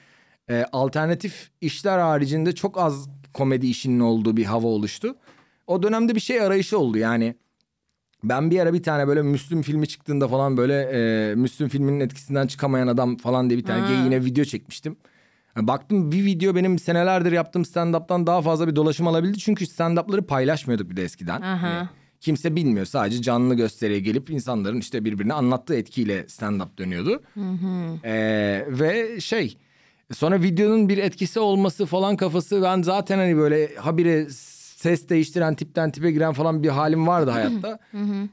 [0.51, 5.17] e, alternatif işler haricinde çok az komedi işinin olduğu bir hava oluştu.
[5.67, 7.35] O dönemde bir şey arayışı oldu yani.
[8.25, 12.47] Ben bir ara bir tane böyle Müslüm filmi çıktığında falan böyle e, Müslüm filminin etkisinden
[12.47, 13.89] çıkamayan adam falan diye bir tane Ha.
[13.89, 14.97] geyine video çekmiştim.
[15.57, 19.39] Yani baktım bir video benim senelerdir yaptığım stand-up'tan daha fazla bir dolaşım alabildi.
[19.39, 21.41] Çünkü stand-up'ları paylaşmıyorduk bir de eskiden.
[21.41, 21.63] Aha.
[21.63, 21.89] Hani
[22.23, 27.23] kimse bilmiyor sadece canlı gösteriye gelip insanların işte birbirine anlattığı etkiyle stand-up dönüyordu.
[28.05, 29.57] Ee, ve şey
[30.13, 34.27] sonra videonun bir etkisi olması falan kafası ben zaten hani böyle habire
[34.77, 37.79] ses değiştiren tipten tipe giren falan bir halim vardı hayatta.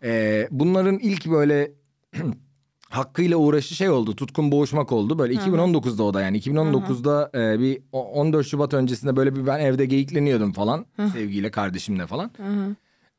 [0.03, 1.71] Ee, bunların ilk böyle
[2.89, 4.15] hakkıyla uğraşı şey oldu.
[4.15, 5.19] Tutkun boğuşmak oldu.
[5.19, 6.39] Böyle 2019'da o da yani.
[6.39, 10.85] 2019'da e, bir o- 14 Şubat öncesinde böyle bir ben evde geyikleniyordum falan.
[11.13, 12.31] Sevgiyle kardeşimle falan.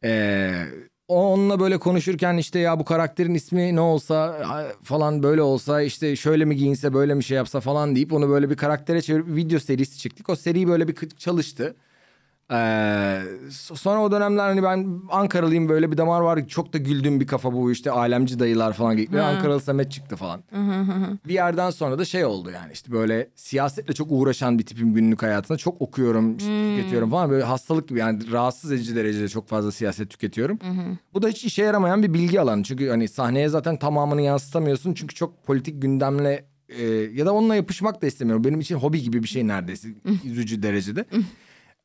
[0.05, 0.65] Ee,
[1.09, 4.45] onunla böyle konuşurken işte ya bu karakterin ismi ne olsa
[4.83, 8.51] falan böyle olsa işte şöyle mi giyinse böyle mi şey yapsa falan deyip onu böyle
[8.51, 10.29] bir karaktere çevirip video serisi çıktık.
[10.29, 11.77] O seri böyle bir çalıştı.
[12.53, 12.55] Ee,
[13.51, 16.49] so- sonra o dönemler hani ben Ankaralıyım böyle bir damar var.
[16.49, 19.23] Çok da güldüğüm bir kafa bu işte alemci dayılar falan geliyor.
[19.37, 20.41] Ankaralı Samet çıktı falan.
[21.29, 25.23] bir yerden sonra da şey oldu yani işte böyle siyasetle çok uğraşan bir tipim günlük
[25.23, 25.59] hayatında.
[25.59, 27.31] Çok okuyorum işte tüketiyorum falan.
[27.31, 30.59] Böyle hastalık gibi yani rahatsız edici derecede çok fazla siyaset tüketiyorum.
[31.15, 32.63] Bu da hiç işe yaramayan bir bilgi alanı.
[32.63, 34.95] Çünkü hani sahneye zaten tamamını yansıtamıyorsun.
[34.95, 38.45] Çünkü çok politik gündemle e, ya da onunla yapışmak da istemiyorum.
[38.45, 39.89] Benim için hobi gibi bir şey neredeyse.
[40.25, 41.05] Üzücü derecede.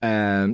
[0.03, 0.45] Ee,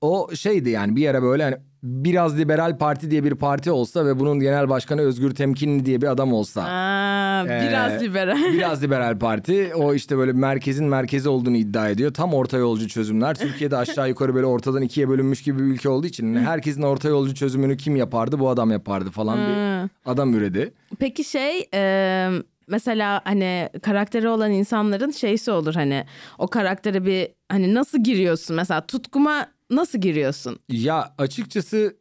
[0.00, 4.18] o şeydi yani bir yere böyle hani biraz liberal parti diye bir parti olsa ve
[4.18, 6.62] bunun genel başkanı Özgür Temkinli diye bir adam olsa.
[6.62, 8.52] Aa, biraz Ee, liberal.
[8.52, 9.72] Biraz liberal parti.
[9.74, 12.14] O işte böyle merkezin merkezi olduğunu iddia ediyor.
[12.14, 13.34] Tam orta yolcu çözümler.
[13.34, 17.34] Türkiye'de aşağı yukarı böyle ortadan ikiye bölünmüş gibi bir ülke olduğu için herkesin orta yolcu
[17.34, 18.38] çözümünü kim yapardı?
[18.38, 20.74] Bu adam yapardı falan bir adam üredi.
[20.98, 22.30] Peki şey e,
[22.68, 26.04] mesela hani karakteri olan insanların şeysi olur hani
[26.38, 30.58] o karaktere bir hani nasıl giriyorsun mesela tutkuma nasıl giriyorsun?
[30.68, 31.96] Ya açıkçası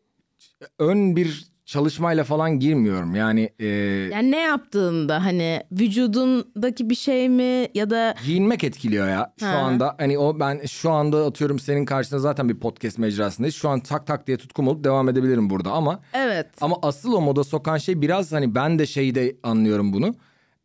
[0.80, 3.16] ön bir çalışmayla falan girmiyorum.
[3.16, 3.66] Yani e,
[4.14, 9.34] Yani ne yaptığında hani vücudundaki bir şey mi ya da giyinmek etkiliyor ya.
[9.40, 9.56] Şu Ha.
[9.58, 13.56] anda hani o ben şu anda atıyorum senin karşında zaten bir podcast mecrasındayız.
[13.56, 17.22] Şu an tak tak diye tutkum olup devam edebilirim burada ama evet Ama asıl o
[17.22, 20.16] moda sokan şey biraz hani ben de şeyde anlıyorum bunu.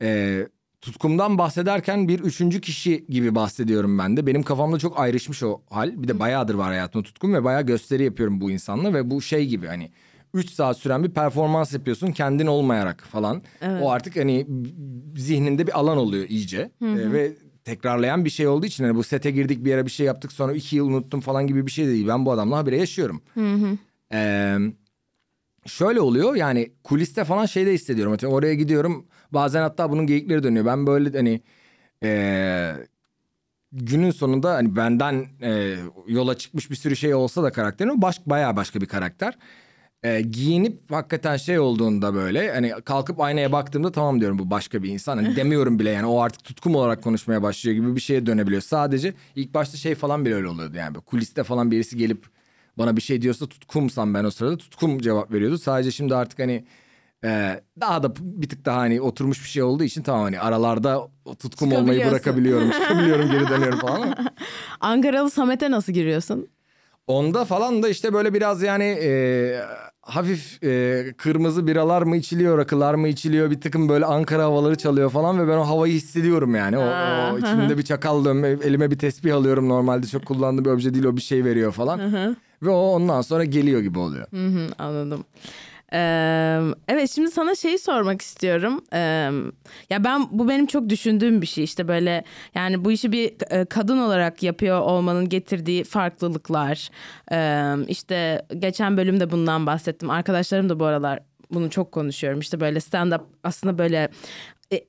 [0.02, 0.48] Ee,
[0.80, 4.26] tutkumdan bahsederken bir üçüncü kişi gibi bahsediyorum ben de.
[4.26, 6.02] Benim kafamda çok ayrışmış o hal.
[6.02, 8.94] Bir de bayağıdır var hayatımda tutkum ve bayağı gösteri yapıyorum bu insanla.
[8.94, 9.90] Ve bu şey gibi hani
[10.34, 13.42] 3 saat süren bir performans yapıyorsun kendin olmayarak falan.
[13.82, 14.46] O artık hani
[15.16, 16.70] zihninde bir alan oluyor iyice.
[16.98, 17.32] Ee, ve
[17.64, 20.52] tekrarlayan bir şey olduğu için hani bu sete girdik bir yere bir şey yaptık sonra
[20.52, 22.08] iki yıl unuttum falan gibi bir şey de değil.
[22.08, 23.22] Ben bu adamla habire yaşıyorum.
[24.12, 24.56] Ee,
[25.66, 28.16] şöyle oluyor yani kuliste falan şeyde hissediyorum.
[28.26, 30.66] Oraya gidiyorum bazen hatta bunun geyikleri dönüyor.
[30.66, 31.40] Ben böyle hani
[32.04, 32.74] ee,
[33.72, 38.20] günün sonunda hani benden ee, yola çıkmış bir sürü şey olsa da karakterin o baş,
[38.26, 39.38] bayağı başka bir karakter.
[40.04, 44.88] Ee, giyinip hakikaten şey olduğunda böyle hani kalkıp aynaya baktığımda tamam diyorum bu başka bir
[44.88, 45.16] insan.
[45.16, 48.62] Hani demiyorum bile yani o artık tutkum olarak konuşmaya başlıyor gibi bir şeye dönebiliyor.
[48.62, 52.26] Sadece ilk başta şey falan bile öyle oluyordu yani kuliste falan birisi gelip
[52.78, 55.58] bana bir şey diyorsa tutkumsam ben o sırada tutkum cevap veriyordu.
[55.58, 56.64] Sadece şimdi artık hani
[57.24, 61.08] e, daha da bir tık daha hani oturmuş bir şey olduğu için tamam hani aralarda
[61.38, 62.70] tutkum olmayı bırakabiliyorum.
[62.80, 64.14] Çıkabiliyorum geri dönüyorum falan ama.
[64.80, 66.48] Ankaralı Samet'e nasıl giriyorsun?
[67.06, 69.62] Onda falan da işte böyle biraz yani e,
[70.02, 75.10] hafif e, kırmızı biralar mı içiliyor, rakılar mı içiliyor bir takım böyle Ankara havaları çalıyor
[75.10, 76.78] falan ve ben o havayı hissediyorum yani.
[76.78, 76.82] O,
[77.32, 81.04] o içimde bir çakal dönme, elime bir tesbih alıyorum normalde çok kullandığım bir obje değil
[81.04, 82.00] o bir şey veriyor falan.
[82.62, 84.26] ve o ondan sonra geliyor gibi oluyor.
[84.30, 85.24] Hı hı, anladım.
[86.88, 88.84] Evet şimdi sana şeyi sormak istiyorum.
[89.90, 92.24] Ya ben bu benim çok düşündüğüm bir şey işte böyle
[92.54, 96.88] yani bu işi bir e, kadın olarak yapıyor olmanın getirdiği farklılıklar.
[97.32, 100.10] Ee, işte geçen bölümde bundan bahsettim.
[100.10, 101.18] Arkadaşlarım da bu aralar
[101.50, 102.40] bunu çok konuşuyorum.
[102.40, 104.08] İşte böyle stand up aslında böyle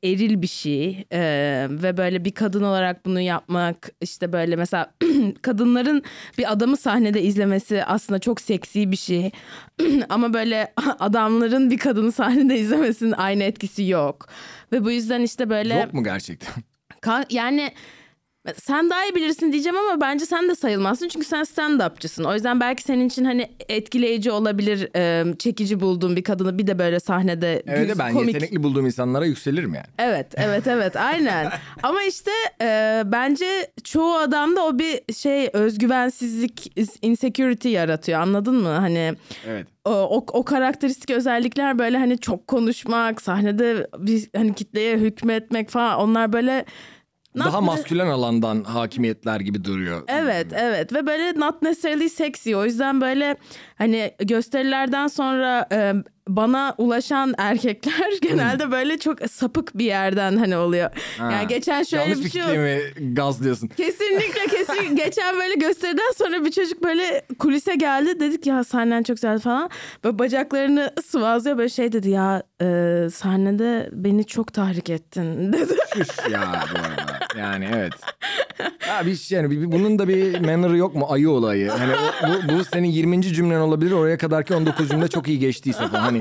[0.03, 4.93] eril bir şey Ee, ve böyle bir kadın olarak bunu yapmak işte böyle mesela
[5.41, 6.03] kadınların
[6.37, 9.31] bir adamı sahnede izlemesi aslında çok seksi bir şey
[10.09, 14.27] ama böyle adamların bir kadını sahnede izlemesinin aynı etkisi yok
[14.71, 16.53] ve bu yüzden işte böyle Yok mu gerçekten?
[17.29, 17.71] Yani
[18.61, 22.27] sen daha iyi bilirsin diyeceğim ama bence sen de sayılmazsın çünkü sen stand-upçısın.
[22.27, 26.79] O yüzden belki senin için hani etkileyici olabilir, e, çekici bulduğun bir kadını bir de
[26.79, 28.33] böyle sahnede Evet düz, ben komik.
[28.33, 29.85] yetenekli bulduğum insanlara yükselirim yani.
[29.99, 31.51] Evet, evet, evet, aynen.
[31.83, 38.19] Ama işte e, bence çoğu adamda o bir şey özgüvensizlik, insecurity yaratıyor.
[38.19, 38.69] Anladın mı?
[38.69, 39.13] Hani
[39.47, 39.67] Evet.
[39.85, 45.99] o, o, o karakteristik özellikler böyle hani çok konuşmak, sahnede bir hani kitleye hükmetmek falan
[45.99, 46.65] onlar böyle
[47.35, 50.01] not- Daha maskülen alandan hakimiyetler gibi duruyor.
[50.07, 53.35] Evet evet ve böyle not necessarily sexy o yüzden böyle
[53.75, 55.93] hani gösterilerden sonra e,
[56.27, 60.89] bana ulaşan erkekler genelde böyle çok sapık bir yerden hani oluyor.
[61.17, 61.31] Ha.
[61.31, 62.79] Yani geçen şöyle Yanlış bir şey mi
[63.13, 63.67] gazlıyorsun?
[63.67, 64.95] Kesinlikle kesin.
[64.95, 68.19] Geçen böyle gösteriden sonra bir çocuk böyle kulise geldi.
[68.19, 69.69] Dedik ya sahnen çok güzel falan.
[70.03, 72.65] Böyle bacaklarını sıvazlıyor böyle şey dedi ya e,
[73.13, 75.75] sahnede beni çok tahrik ettin dedi.
[75.97, 77.19] Şuş ya bu arada.
[77.37, 77.93] Yani evet.
[78.87, 81.07] Ya bir şey yani bir- bunun da bir manner'ı yok mu?
[81.09, 81.69] Ayı olayı.
[81.69, 83.21] Hani o- bu, bu senin 20.
[83.21, 83.91] cümlen olabilir.
[83.91, 85.99] Oraya kadarki 19 cümle çok iyi geçtiyse falan.
[86.01, 86.19] Hani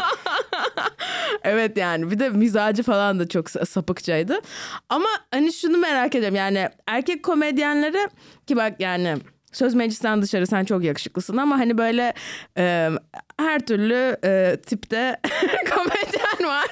[1.45, 4.41] evet yani bir de mizacı falan da çok sa- sapıkçaydı.
[4.89, 8.09] Ama hani şunu merak ediyorum yani erkek komedyenlere
[8.47, 9.17] ki bak yani
[9.53, 12.13] söz meclisten dışarı sen çok yakışıklısın ama hani böyle
[12.59, 12.91] e,
[13.41, 15.21] her türlü e, tipte
[15.75, 16.67] komedyen var.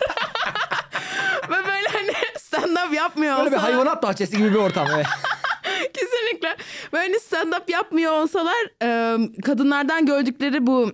[2.53, 4.87] Ve böyle hani stand up yapmıyor böyle bir hayvanat bahçesi gibi bir ortam.
[4.95, 5.07] Evet.
[5.95, 6.57] Kesinlikle.
[6.93, 10.93] Böyle stand up yapmıyor olsalar e, kadınlardan gördükleri bu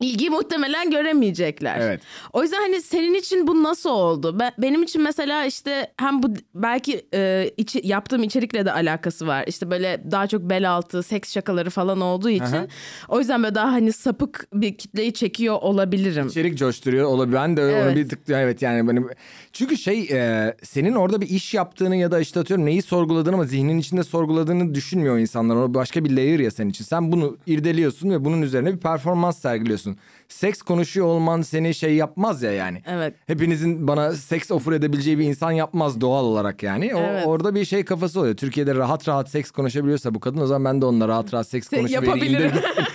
[0.00, 1.80] ilgiyi muhtemelen göremeyecekler.
[1.80, 2.00] Evet.
[2.32, 4.36] O yüzden hani senin için bu nasıl oldu?
[4.40, 9.44] Ben, benim için mesela işte hem bu belki e, içi, yaptığım içerikle de alakası var.
[9.46, 12.44] İşte böyle daha çok bel altı, seks şakaları falan olduğu için.
[12.44, 12.66] Aha.
[13.08, 16.26] O yüzden böyle daha hani sapık bir kitleyi çekiyor olabilirim.
[16.26, 17.36] İçerik coşturuyor olabilir.
[17.36, 17.86] Ben de Evet.
[17.86, 19.08] onu bir tık evet yani benim
[19.52, 23.44] çünkü şey e, senin orada bir iş yaptığını ya da işte atıyorum neyi sorguladığını ama
[23.44, 25.56] zihnin içinde sorguladığını düşünmüyor insanlar.
[25.56, 26.84] O başka bir layer ya senin için.
[26.84, 29.87] Sen bunu irdeliyorsun ve bunun üzerine bir performans sergiliyorsun.
[30.28, 32.82] Seks konuşuyor olman seni şey yapmaz ya yani.
[32.86, 33.14] Evet.
[33.26, 36.94] Hepinizin bana seks offer edebileceği bir insan yapmaz doğal olarak yani.
[36.94, 37.26] O, Evet.
[37.26, 38.36] Orada bir şey kafası oluyor.
[38.36, 41.68] Türkiye'de rahat rahat seks konuşabiliyorsa bu kadın o zaman ben de onunla rahat rahat seks
[41.68, 42.04] konuşuvereyim.
[42.04, 42.52] Yapabilirim.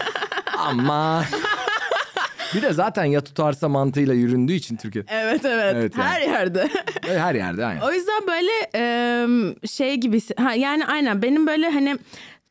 [0.57, 1.25] Ama
[2.55, 5.03] bir de zaten ya tutarsa mantığıyla yüründüğü için Türkiye.
[5.07, 5.75] Evet evet.
[5.77, 6.07] Evet yani.
[6.09, 6.69] Her yerde.
[7.01, 7.85] Her yerde aynı.
[7.85, 11.97] O yüzden böyle e, şey gibi ha, yani aynen benim böyle hani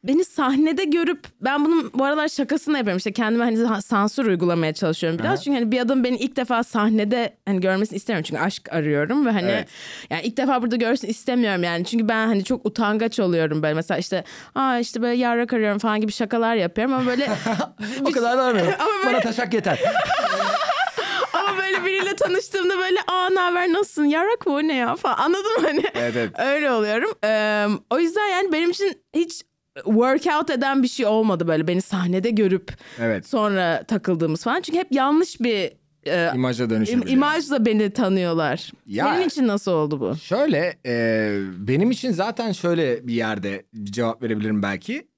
[0.05, 2.99] beni sahnede görüp ben bunun bu aralar şakasını yapıyorum.
[2.99, 5.31] İşte kendime hani sa- sansür uygulamaya çalışıyorum biraz.
[5.31, 5.37] Aha.
[5.37, 8.27] çünkü hani bir adam beni ilk defa sahnede hani görmesini istemiyorum.
[8.29, 9.69] Çünkü aşk arıyorum ve hani Evet.
[10.11, 11.85] yani ilk defa burada görsün istemiyorum yani.
[11.85, 13.75] Çünkü ben hani çok utangaç oluyorum böyle.
[13.75, 17.29] Mesela işte aa işte böyle yarrak arıyorum falan gibi şakalar yapıyorum ama böyle
[18.05, 18.73] o kadar da aramıyorum.
[18.79, 19.81] Ama böyle- Bana taşak yeter.
[21.33, 24.05] ama böyle biriyle tanıştığımda böyle aa ne haber nasılsın?
[24.05, 24.53] Yarrak mı?
[24.55, 24.97] O ne ya?
[24.97, 25.17] falan.
[25.19, 25.67] Anladın mı?
[25.69, 26.31] Hani Evet, evet.
[26.39, 27.11] öyle oluyorum.
[27.25, 29.43] Ee, o yüzden yani benim için hiç
[29.77, 33.27] workout eden bir şey olmadı böyle beni sahnede görüp Evet.
[33.29, 35.73] sonra takıldığımız falan çünkü hep yanlış bir
[36.07, 37.09] e, İmaja im- dönüşebiliyor.
[37.17, 38.71] imajla beni tanıyorlar.
[38.87, 40.17] Ya- Senin için nasıl oldu bu?
[40.17, 45.09] Şöyle e, benim için zaten şöyle bir yerde cevap verebilirim belki.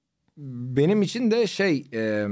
[0.77, 2.27] Benim için de şey e,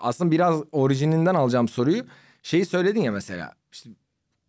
[0.00, 2.02] aslında biraz orijininden alacağım soruyu.
[2.42, 3.90] Şeyi söyledin ya mesela işte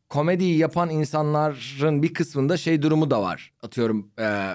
[0.10, 3.54] komediyi yapan insanların bir kısmında şey durumu da var.
[3.64, 4.54] Atıyorum e,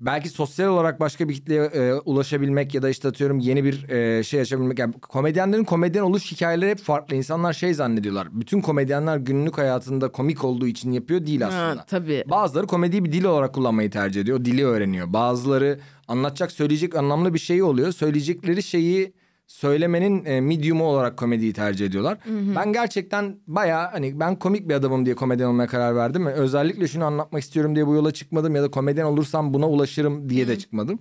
[0.00, 4.22] belki sosyal olarak başka bir kitleye e, ulaşabilmek ya da işte atıyorum yeni bir e,
[4.22, 4.78] şey açabilmek.
[4.78, 7.16] Yani komedyenlerin komedyen oluş hikayeleri hep farklı.
[7.16, 8.28] İnsanlar şey zannediyorlar.
[8.32, 11.80] Bütün komedyenler günlük hayatında komik olduğu için yapıyor değil aslında.
[11.80, 12.24] Ha, tabii.
[12.26, 14.40] Bazıları komediyi bir dil olarak kullanmayı tercih ediyor.
[14.40, 15.12] O dili öğreniyor.
[15.12, 17.92] Bazıları anlatacak, söyleyecek anlamlı bir şeyi oluyor.
[17.92, 19.12] Söyleyecekleri şeyi
[19.46, 22.18] söylemenin e, medium'u olarak komediyi tercih ediyorlar.
[22.56, 26.26] Ben gerçekten bayağı hani ben komik bir adamım diye komedyen olmaya karar verdim.
[26.26, 30.28] ve Özellikle şunu anlatmak istiyorum diye bu yola çıkmadım ya da komedyen olursam buna ulaşırım
[30.30, 30.98] diye de çıkmadım.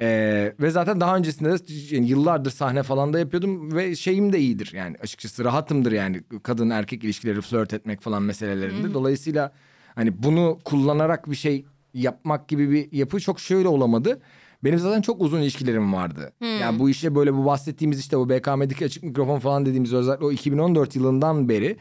[0.00, 4.38] Ee, ve zaten daha öncesinde de yani yıllardır sahne falan da yapıyordum ve şeyim de
[4.38, 8.94] iyidir yani açıkçası rahatımdır yani kadın erkek ilişkileri flört etmek falan meselelerinde.
[8.94, 9.52] Dolayısıyla
[9.94, 14.20] hani bunu kullanarak bir şey yapmak gibi bir yapı çok şöyle olamadı.
[14.66, 16.32] Benim zaten çok uzun ilişkilerim vardı.
[16.60, 20.32] Yani bu işe böyle bu bahsettiğimiz işte bu BKM'deki açık mikrofon falan dediğimiz özellikle o
[20.32, 21.76] 2014 yılından beri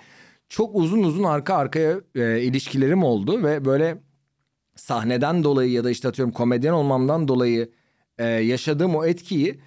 [0.49, 3.97] çok uzun uzun arka arkaya e, ilişkilerim oldu ve böyle
[4.75, 7.71] sahneden dolayı ya da işte atıyorum komedyen olmamdan dolayı
[8.17, 9.59] e, yaşadığım o etkiyi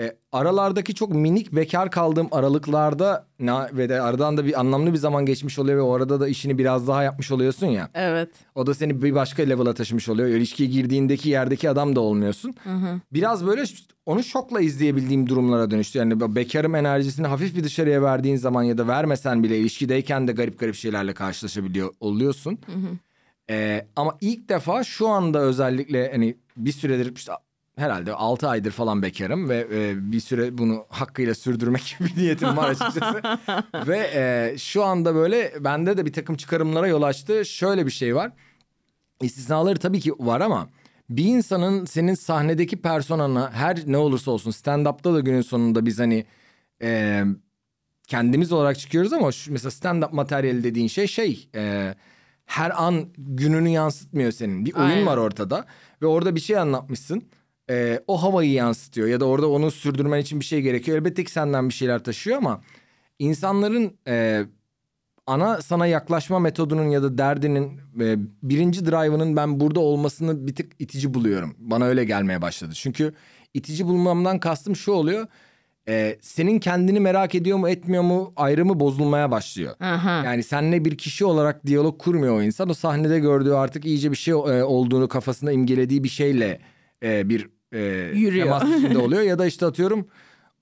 [0.00, 4.98] e, aralardaki çok minik bekar kaldığım aralıklarda na, ve de aradan da bir anlamlı bir
[4.98, 7.88] zaman geçmiş oluyor ve o arada da işini biraz daha yapmış oluyorsun ya.
[7.94, 8.28] Evet.
[8.54, 10.28] O da seni bir başka level'a taşımış oluyor.
[10.28, 12.54] İlişkiye girdiğindeki yerdeki adam da olmuyorsun.
[13.12, 13.64] Biraz böyle
[14.06, 15.98] onu şokla izleyebildiğim durumlara dönüştü.
[15.98, 20.58] Yani bekarım enerjisini hafif bir dışarıya verdiğin zaman ya da vermesen bile ilişkideyken de garip
[20.58, 22.58] garip şeylerle karşılaşabiliyor oluyorsun.
[23.50, 27.32] Ee, ama ilk defa şu anda özellikle hani bir süredir işte
[27.76, 32.56] herhalde 6 aydır falan bekarım ve e, bir süre bunu hakkıyla sürdürmek gibi bir niyetim
[32.56, 33.22] var açıkçası.
[33.86, 37.44] ve e, şu anda böyle bende de bir takım çıkarımlara yol açtı.
[37.44, 38.32] Şöyle bir şey var.
[39.22, 40.68] İstisnaları tabii ki var ama
[41.10, 46.24] bir insanın senin sahnedeki personana her ne olursa olsun stand-up'ta da günün sonunda biz hani
[46.82, 47.24] e,
[48.06, 51.94] kendimiz olarak çıkıyoruz ama şu, mesela stand-up materyali dediğin şey şey e,
[52.46, 54.64] her an gününü yansıtmıyor senin.
[54.64, 55.06] Bir oyun Aynen.
[55.06, 55.66] var ortada
[56.02, 57.22] ve orada bir şey anlatmışsın.
[57.70, 60.98] E, o havayı yansıtıyor ya da orada onu sürdürmen için bir şey gerekiyor.
[60.98, 62.60] Elbette ki senden bir şeyler taşıyor ama
[63.18, 64.44] insanların e,
[65.26, 70.72] ana sana yaklaşma metodunun ya da derdinin e, birinci drive'ının ben burada olmasını bir tık
[70.78, 71.54] itici buluyorum.
[71.58, 72.72] Bana öyle gelmeye başladı.
[72.74, 73.14] Çünkü
[73.54, 75.26] itici bulmamdan kastım şu oluyor.
[75.88, 79.74] E, senin kendini merak ediyor mu etmiyor mu ayrımı bozulmaya başlıyor.
[79.80, 80.22] Aha.
[80.24, 82.68] Yani seninle bir kişi olarak diyalog kurmuyor o insan.
[82.68, 86.60] O sahnede gördüğü artık iyice bir şey e, olduğunu kafasında imgelediği bir şeyle
[87.02, 87.78] e, bir e,
[88.14, 88.44] Yürüyor.
[88.44, 89.22] temas içinde oluyor.
[89.22, 90.06] Ya da işte atıyorum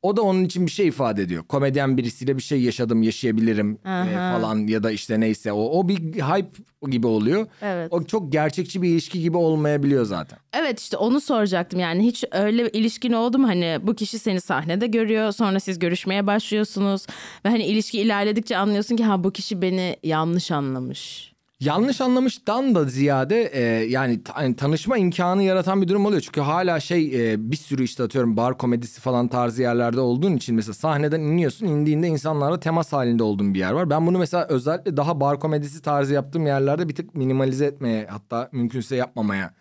[0.03, 1.43] o da onun için bir şey ifade ediyor.
[1.43, 5.99] Komedyen birisiyle bir şey yaşadım, yaşayabilirim e, falan ya da işte neyse o, o bir
[5.99, 6.51] hype
[6.91, 7.47] gibi oluyor.
[7.63, 7.93] Evet.
[7.93, 10.39] O çok gerçekçi bir ilişki gibi olmayabiliyor zaten.
[10.53, 14.87] Evet işte onu soracaktım yani hiç öyle ilişkin oldu mu hani bu kişi seni sahnede
[14.87, 17.07] görüyor sonra siz görüşmeye başlıyorsunuz
[17.45, 21.33] ve hani ilişki ilerledikçe anlıyorsun ki ha bu kişi beni yanlış anlamış.
[21.61, 26.21] Yanlış anlamıştan da ziyade e, yani hani tanışma imkanı yaratan bir durum oluyor.
[26.21, 30.55] Çünkü hala şey e, bir sürü işte atıyorum bar komedisi falan tarzı yerlerde olduğun için
[30.55, 33.91] mesela sahneden iniyorsun indiğinde insanlarla temas halinde olduğun bir yer var.
[33.91, 38.49] Ben bunu mesela özellikle daha bar komedisi tarzı yaptığım yerlerde bir tık minimalize etmeye hatta
[38.53, 39.55] mümkünse yapmamaya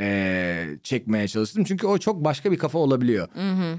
[0.00, 1.64] e, çekmeye çalıştım.
[1.64, 3.28] Çünkü o çok başka bir kafa olabiliyor.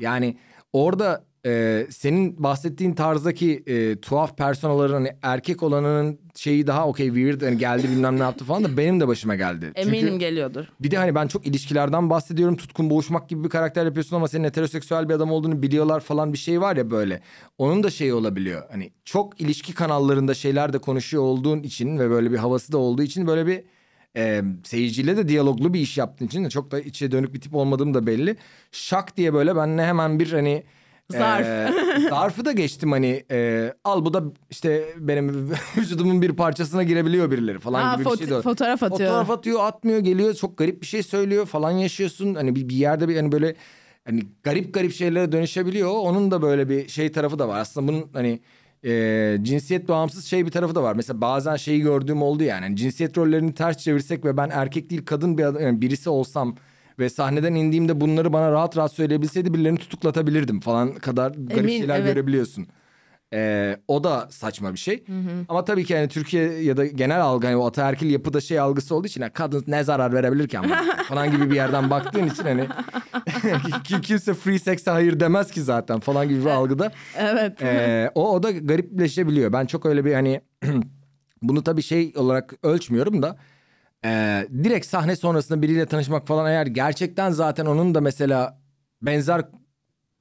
[0.01, 0.37] Yani
[0.73, 7.41] orada e, senin bahsettiğin tarzdaki e, tuhaf personaların hani erkek olanının şeyi daha okey weird
[7.41, 9.71] hani geldi bilmem ne yaptı falan da benim de başıma geldi.
[9.75, 10.65] Eminim Çünkü geliyordur.
[10.79, 12.57] bir de hani ben çok ilişkilerden bahsediyorum.
[12.57, 16.37] Tutkun boğuşmak gibi bir karakter yapıyorsun ama senin heteroseksüel bir adam olduğunu biliyorlar falan bir
[16.37, 17.21] şey var ya böyle.
[17.57, 18.63] Onun da şeyi olabiliyor.
[18.71, 23.03] Hani çok ilişki kanallarında şeyler de konuşuyor olduğun için ve böyle bir havası da olduğu
[23.03, 23.63] için böyle bir
[24.15, 27.55] e, seyirciyle de diyaloglu bir iş yaptığın için de çok da içe dönük bir tip
[27.55, 28.35] olmadığım da belli.
[28.71, 30.63] Şak diye böyle benle hemen bir hani
[31.11, 31.45] Zarf.
[31.45, 31.73] e,
[32.09, 37.59] zarfı da geçtim hani e, al bu da işte benim vücudumun bir parçasına girebiliyor birileri
[37.59, 38.41] falan Aa, gibi bir şey de.
[38.41, 39.09] fotoğraf atıyor.
[39.09, 42.35] Fotoğraf atıyor atmıyor geliyor çok garip bir şey söylüyor falan yaşıyorsun.
[42.35, 43.55] Hani bir, bir yerde bir hani böyle
[44.05, 45.91] hani garip garip şeylere dönüşebiliyor.
[45.91, 47.59] Onun da böyle bir şey tarafı da var.
[47.59, 48.39] Aslında bunun hani
[48.85, 50.95] e, cinsiyet bağımsız şey bir tarafı da var.
[50.95, 52.61] Mesela bazen şeyi gördüğüm oldu yani.
[52.61, 56.55] Hani cinsiyet rollerini ters çevirsek ve ben erkek değil kadın bir adam, yani birisi olsam
[56.99, 61.99] ve sahneden indiğimde bunları bana rahat rahat söyleyebilseydi birilerini tutuklatabilirdim falan kadar garip Emin, şeyler
[61.99, 62.05] evet.
[62.15, 62.67] görebiliyorsun.
[63.33, 65.03] Ee, o da saçma bir şey.
[65.49, 68.95] Ama tabii ki yani Türkiye ya da genel algı hani o ataerkil yapıda şey algısı
[68.95, 72.67] olduğu için "Ha, kadın ne zarar verebilirken bana?" falan gibi bir yerden baktığın için hani
[73.83, 76.91] kim- kimse free sex'e hayır demez ki zaten falan gibi bir algıda.
[77.17, 77.61] Evet.
[77.61, 79.53] Ee, o, o da garipleşebiliyor.
[79.53, 80.41] Ben çok öyle bir hani
[81.41, 83.37] bunu tabii şey olarak ölçmüyorum da
[84.05, 88.61] e, direkt sahne sonrasında biriyle tanışmak falan eğer gerçekten zaten onun da mesela
[89.01, 89.41] benzer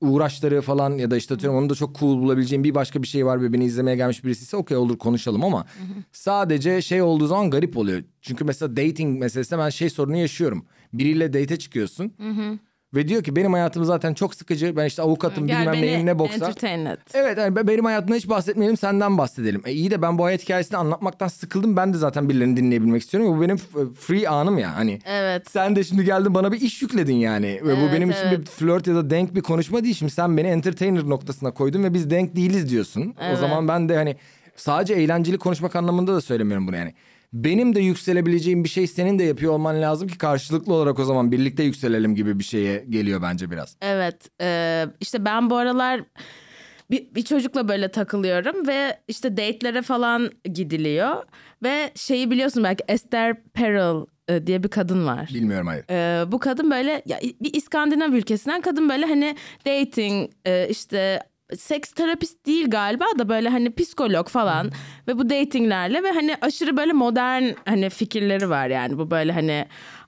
[0.01, 3.27] uğraşları falan ya da işte atıyorum onu da çok cool bulabileceğim bir başka bir şey
[3.27, 5.67] var ve beni izlemeye gelmiş birisi ise okey olur konuşalım ama
[6.12, 8.03] sadece şey olduğu zaman garip oluyor.
[8.21, 10.67] Çünkü mesela dating meselesinde ben şey sorunu yaşıyorum.
[10.93, 12.12] Biriyle date çıkıyorsun
[12.97, 14.77] ve diyor ki benim hayatım zaten çok sıkıcı.
[14.77, 16.35] Ben işte avukatım Gel bilmem neyim ne boksa.
[17.15, 19.63] Evet yani be- benim hayatımdan hiç bahsetmeyelim senden bahsedelim.
[19.67, 21.77] E iyi de ben bu hayat hikayesini anlatmaktan sıkıldım.
[21.77, 23.37] Ben de zaten birilerini dinleyebilmek istiyorum.
[23.37, 24.99] Bu benim f- free anım ya hani.
[25.07, 25.51] Evet.
[25.51, 27.47] Sen de şimdi geldin bana bir iş yükledin yani.
[27.63, 28.39] Ve bu Evet, benim için evet.
[28.41, 29.95] bir flört ya da denk bir konuşma değil.
[29.95, 33.15] Şimdi sen beni entertainer noktasına koydun ve biz denk değiliz diyorsun.
[33.21, 33.39] O Evet.
[33.39, 34.17] zaman ben de hani
[34.57, 36.95] sadece eğlenceli konuşmak anlamında da söylemiyorum bunu yani.
[37.33, 41.33] Benim de yükselebileceğim bir şey senin de yapıyor olman lazım ki karşılıklı olarak o zaman
[41.33, 43.77] birlikte yükselelim gibi bir şeye geliyor bence biraz.
[43.81, 44.31] Evet.
[44.41, 46.01] e, işte ben bu aralar
[46.91, 51.23] bir, bir çocukla böyle takılıyorum ve işte date'lere falan gidiliyor.
[51.62, 55.31] Ve şeyi biliyorsun belki Esther Perel e, diye bir kadın var.
[55.35, 55.85] Bilmiyorum hayır.
[55.91, 59.37] Ee, bu kadın böyle ya, bir İskandinav ülkesinden kadın böyle hani
[59.67, 61.21] dating e, işte
[61.55, 64.71] seks terapist değil galiba da böyle hani psikolog falan
[65.09, 68.99] ve bu datinglerle ve hani aşırı böyle modern hani fikirleri var yani.
[68.99, 69.67] Bu böyle hani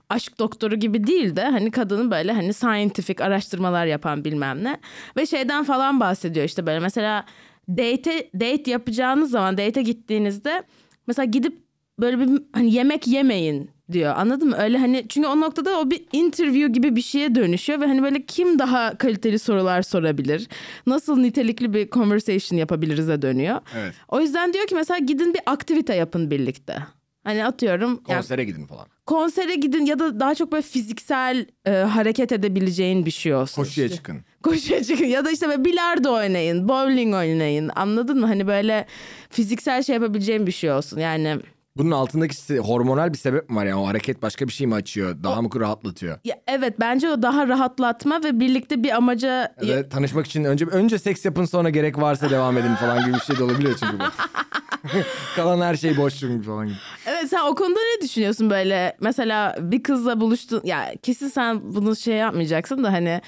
[0.09, 4.79] aşk doktoru gibi değil de hani kadının böyle hani scientific araştırmalar yapan bilmem ne
[5.17, 6.81] ve şeyden falan bahsediyor işte böyle.
[6.81, 7.25] Mesela
[7.69, 10.63] date date yapacağınız zaman date'e gittiğinizde
[11.07, 11.63] mesela gidip
[11.99, 14.15] böyle bir hani yemek yemeyin diyor.
[14.17, 14.57] Anladın mı?
[14.59, 18.23] Öyle hani çünkü o noktada o bir interview gibi bir şeye dönüşüyor ve hani böyle
[18.23, 20.49] kim daha kaliteli sorular sorabilir?
[20.87, 23.61] Nasıl nitelikli bir conversation yapabiliriz'e dönüyor.
[23.79, 23.95] Evet.
[24.09, 26.77] O yüzden diyor ki mesela gidin bir aktivite yapın birlikte.
[27.25, 28.87] Hani atıyorum yani Konsere gidin falan.
[29.07, 33.63] konsere gidin ya da daha çok böyle fiziksel e, hareket edebileceğin bir şey olsun.
[33.63, 33.97] Koşuya işte.
[33.97, 34.21] çıkın.
[34.43, 37.71] Koşuya çıkın ya da işte böyle bilardo oynayın, bowling oynayın.
[37.77, 38.27] Anladın mı?
[38.27, 38.87] Hani böyle
[39.31, 41.01] fiziksel şey yapabileceğin bir şey olsun.
[41.01, 41.37] Yani
[41.79, 45.17] Bunun altındaki hormonal bir sebep mi var yani o hareket başka bir şey mi açıyor?
[45.23, 46.19] Daha mı rahatlatıyor?
[46.25, 50.99] ya evet bence o daha rahatlatma ve birlikte bir amaca da tanışmak için önce önce
[50.99, 54.05] seks yapın sonra gerek varsa devam edin falan gibi bir şey de olabiliyor çünkü bu.
[55.37, 56.77] Kalan her şey boş çünkü falan gibi.
[57.07, 58.97] Evet sen o konuda ne düşünüyorsun böyle?
[59.01, 63.21] Mesela bir kızla buluştun ya kesin sen bunu şey yapmayacaksın da hani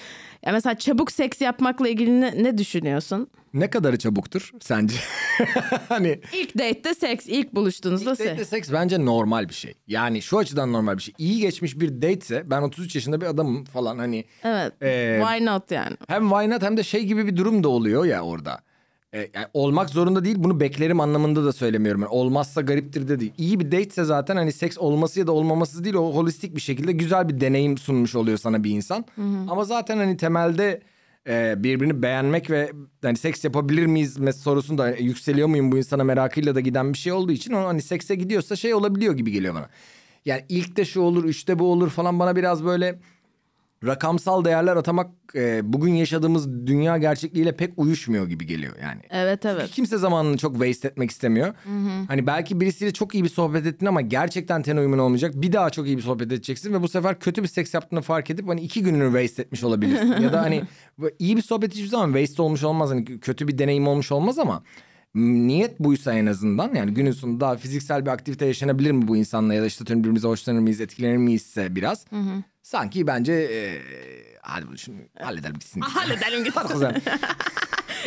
[0.47, 3.29] Ya mesela çabuk seks yapmakla ilgili ne, ne düşünüyorsun?
[3.55, 4.97] Ne kadarı çabuktur sence?
[5.89, 8.31] hani İlk date'te seks, ilk buluştuğunuzda ilk seks.
[8.31, 9.75] date'de seks bence normal bir şey.
[9.89, 11.15] Yani şu açıdan normal bir şey.
[11.19, 14.25] İyi geçmiş bir datese ben 33 yaşında bir adamım falan hani.
[14.45, 14.73] Evet.
[14.83, 15.97] Ee, Why not yani?
[16.09, 18.61] Hem why not hem de şey gibi bir durum da oluyor ya orada.
[19.15, 22.01] Ee, yani olmak zorunda değil bunu beklerim anlamında da söylemiyorum.
[22.01, 23.33] Yani olmazsa gariptir de değil.
[23.39, 26.93] İyi bir datese zaten hani seks olması ya da olmaması değil o holistik bir şekilde
[26.93, 29.05] güzel bir deneyim sunmuş oluyor sana bir insan.
[29.49, 30.81] Ama zaten hani temelde
[31.29, 36.05] e, birbirini beğenmek ve hani seks yapabilir miyiz mes- sorusunda e, yükseliyor muyum bu insana
[36.05, 39.55] merakıyla da giden bir şey olduğu için o hani sekse gidiyorsa şey olabiliyor gibi geliyor
[39.55, 39.69] bana.
[40.25, 42.99] Yani ilkte şu olur, üçte bu olur falan bana biraz böyle
[43.87, 49.01] rakamsal değerler atamak e, bugün yaşadığımız dünya gerçekliğiyle pek uyuşmuyor gibi geliyor yani.
[49.11, 49.71] Evet evet.
[49.71, 51.55] Kimse zamanını çok waste etmek istemiyor.
[52.09, 55.33] Hani belki birisiyle çok iyi bir sohbet ettin ama gerçekten ten uyumun olmayacak.
[55.35, 58.31] Bir daha çok iyi bir sohbet edeceksin ve bu sefer kötü bir seks yaptığını fark
[58.31, 60.21] edip hani iki gününü waste etmiş olabilirsin.
[60.21, 60.63] ya da hani
[61.19, 62.91] iyi bir sohbet hiçbir zaman waste olmuş olmaz.
[62.91, 64.63] Hani kötü bir deneyim olmuş olmaz ama
[65.15, 69.63] niyet buysa en azından yani günün sonunda fiziksel bir aktivite yaşanabilir mi bu insanla ya
[69.63, 72.07] da işte birbirimize hoşlanır mıyız etkilenir miyizse biraz.
[72.63, 73.83] Sanki bence e,
[74.43, 75.55] hadi bunu şunu halledelim.
[75.81, 76.61] Halledelim gitsin.
[76.61, 76.93] Hadi kızım.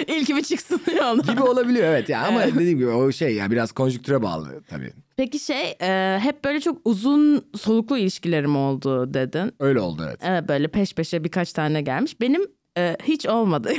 [0.07, 1.33] İlki bir çıksın yoldan.
[1.35, 4.93] gibi olabiliyor evet ya ama dediğim gibi o şey ya biraz konjüktüre bağlı tabii.
[5.17, 9.51] Peki şey e, hep böyle çok uzun soluklu ilişkilerim oldu dedin.
[9.59, 10.19] Öyle oldu evet.
[10.23, 12.21] Evet böyle peş peşe birkaç tane gelmiş.
[12.21, 12.41] Benim
[12.77, 13.73] e, hiç olmadı.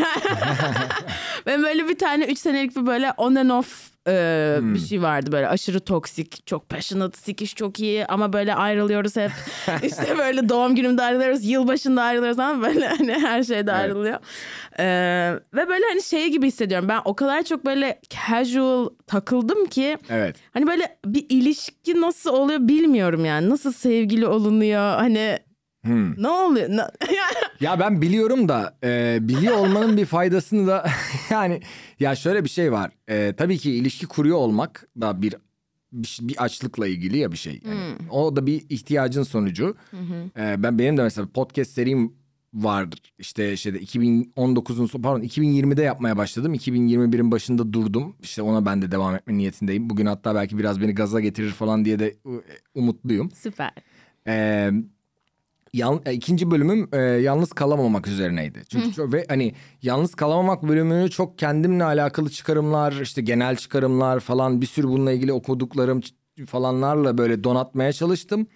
[1.47, 5.33] Ve böyle bir tane üç senelik bir böyle on and off e, bir şey vardı
[5.33, 9.31] böyle aşırı toksik, çok passionate, sikiş çok iyi ama böyle ayrılıyoruz hep.
[9.83, 14.19] işte böyle doğum günümde ayrılıyoruz, yılbaşında ayrılıyoruz ama böyle hani her şeyde ayrılıyor.
[14.79, 14.85] E,
[15.55, 16.89] ve böyle hani şey gibi hissediyorum.
[16.89, 20.37] Ben o kadar çok böyle casual takıldım ki Evet.
[20.55, 23.51] Hani böyle bir ilişki nasıl oluyor bilmiyorum yani.
[23.51, 25.39] Nasıl sevgili olunuyor hani
[26.19, 26.69] ne oluyor?
[26.71, 26.91] Na-
[27.61, 30.87] Ya ben biliyorum da e, biliyor olmanın bir faydasını da
[31.31, 31.61] yani
[32.01, 32.91] ya şöyle bir şey var.
[33.09, 35.35] E, tabii ki ilişki kuruyor olmak da bir
[35.93, 37.61] bir, bir açlıkla ilgili ya bir şey.
[37.67, 39.77] Yani O da bir ihtiyacın sonucu.
[40.39, 42.13] E, ben benim de mesela podcast serim
[42.55, 43.01] vardır.
[43.19, 46.55] İşte şeyde 2019'un son pardon 2020'de yapmaya başladım.
[46.55, 48.17] 2021'in başında durdum.
[48.23, 49.91] İşte ona ben de devam etme niyetindeyim.
[49.91, 52.31] Bugün hatta belki biraz beni gaza getirir falan diye de e,
[52.75, 53.31] umutluyum.
[53.31, 53.71] Süper.
[54.27, 54.71] Ee,
[55.75, 58.63] yan, e, ikinci bölümüm e, yalnız kalamamak üzerineydi.
[58.69, 59.53] Çünkü çok- ve hani
[59.83, 65.33] yalnız kalamamak bölümünü çok kendimle alakalı çıkarımlar, işte genel çıkarımlar falan bir sürü bununla ilgili
[65.33, 66.01] okuduklarım
[66.47, 68.47] falanlarla böyle donatmaya çalıştım.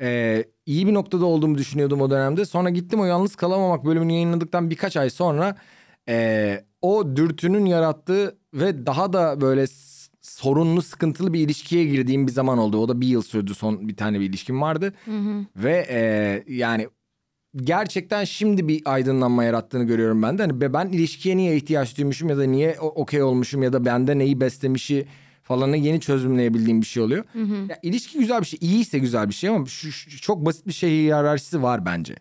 [0.00, 2.44] Ee, iyi bir noktada olduğumu düşünüyordum o dönemde.
[2.44, 5.56] Sonra gittim o yalnız kalamamak bölümünü yayınladıktan birkaç ay sonra
[6.08, 9.66] e, o dürtünün yarattığı ve daha da böyle
[10.28, 12.78] sorunlu sıkıntılı bir ilişkiye girdiğim bir zaman oldu.
[12.78, 14.94] O da bir yıl sürdü son bir tane bir ilişkim vardı.
[15.56, 16.88] Ve e, yani
[17.56, 20.42] gerçekten şimdi bir aydınlanma yarattığını görüyorum ben de.
[20.42, 24.18] Hani be- ben ilişkiye niye ihtiyaç duymuşum ya da niye okey olmuşum ya da bende
[24.18, 25.06] neyi beslemişi
[25.42, 27.24] falanı yeni çözümleyebildiğim bir şey oluyor.
[27.68, 28.58] Ya, ilişki güzel bir şey.
[28.62, 32.16] İyiyse güzel bir şey ama şu, şu- çok basit bir şey hiyerarşisi var bence.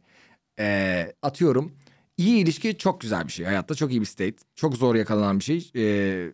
[0.59, 1.71] Ee, atıyorum
[2.17, 3.45] iyi ilişki çok güzel bir şey.
[3.45, 4.35] Hayatta çok iyi bir state.
[4.55, 5.71] Çok zor yakalanan bir şey.
[5.75, 6.31] Ee,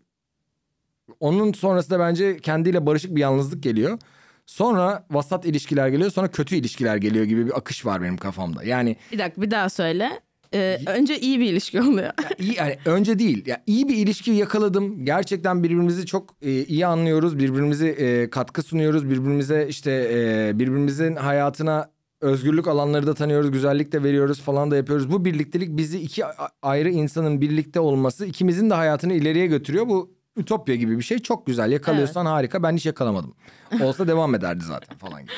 [1.19, 3.97] onun sonrasında bence kendiyle barışık bir yalnızlık geliyor.
[4.45, 8.63] Sonra vasat ilişkiler geliyor sonra kötü ilişkiler geliyor gibi bir akış var benim kafamda.
[8.63, 10.09] Yani Bir dakika bir daha söyle.
[10.53, 12.03] Ee, önce iyi bir ilişki oluyor.
[12.05, 13.47] ya iyi yani önce değil.
[13.47, 15.05] Ya iyi bir ilişki yakaladım.
[15.05, 17.37] Gerçekten birbirimizi çok e, iyi anlıyoruz.
[17.39, 19.05] Birbirimize e, katkı sunuyoruz.
[19.09, 21.89] Birbirimize işte e, birbirimizin hayatına
[22.21, 23.51] özgürlük alanları da tanıyoruz.
[23.51, 25.11] Güzellik de veriyoruz falan da yapıyoruz.
[25.11, 26.23] Bu birliktelik bizi iki
[26.61, 29.87] ayrı insanın birlikte olması ikimizin de hayatını ileriye götürüyor.
[29.87, 31.19] Bu ütopya gibi bir şey.
[31.19, 31.71] Çok güzel.
[31.71, 32.63] Yakalıyorsan harika.
[32.63, 33.33] Ben hiç yakalamadım.
[33.81, 35.31] Olsa devam ederdi zaten falan gibi.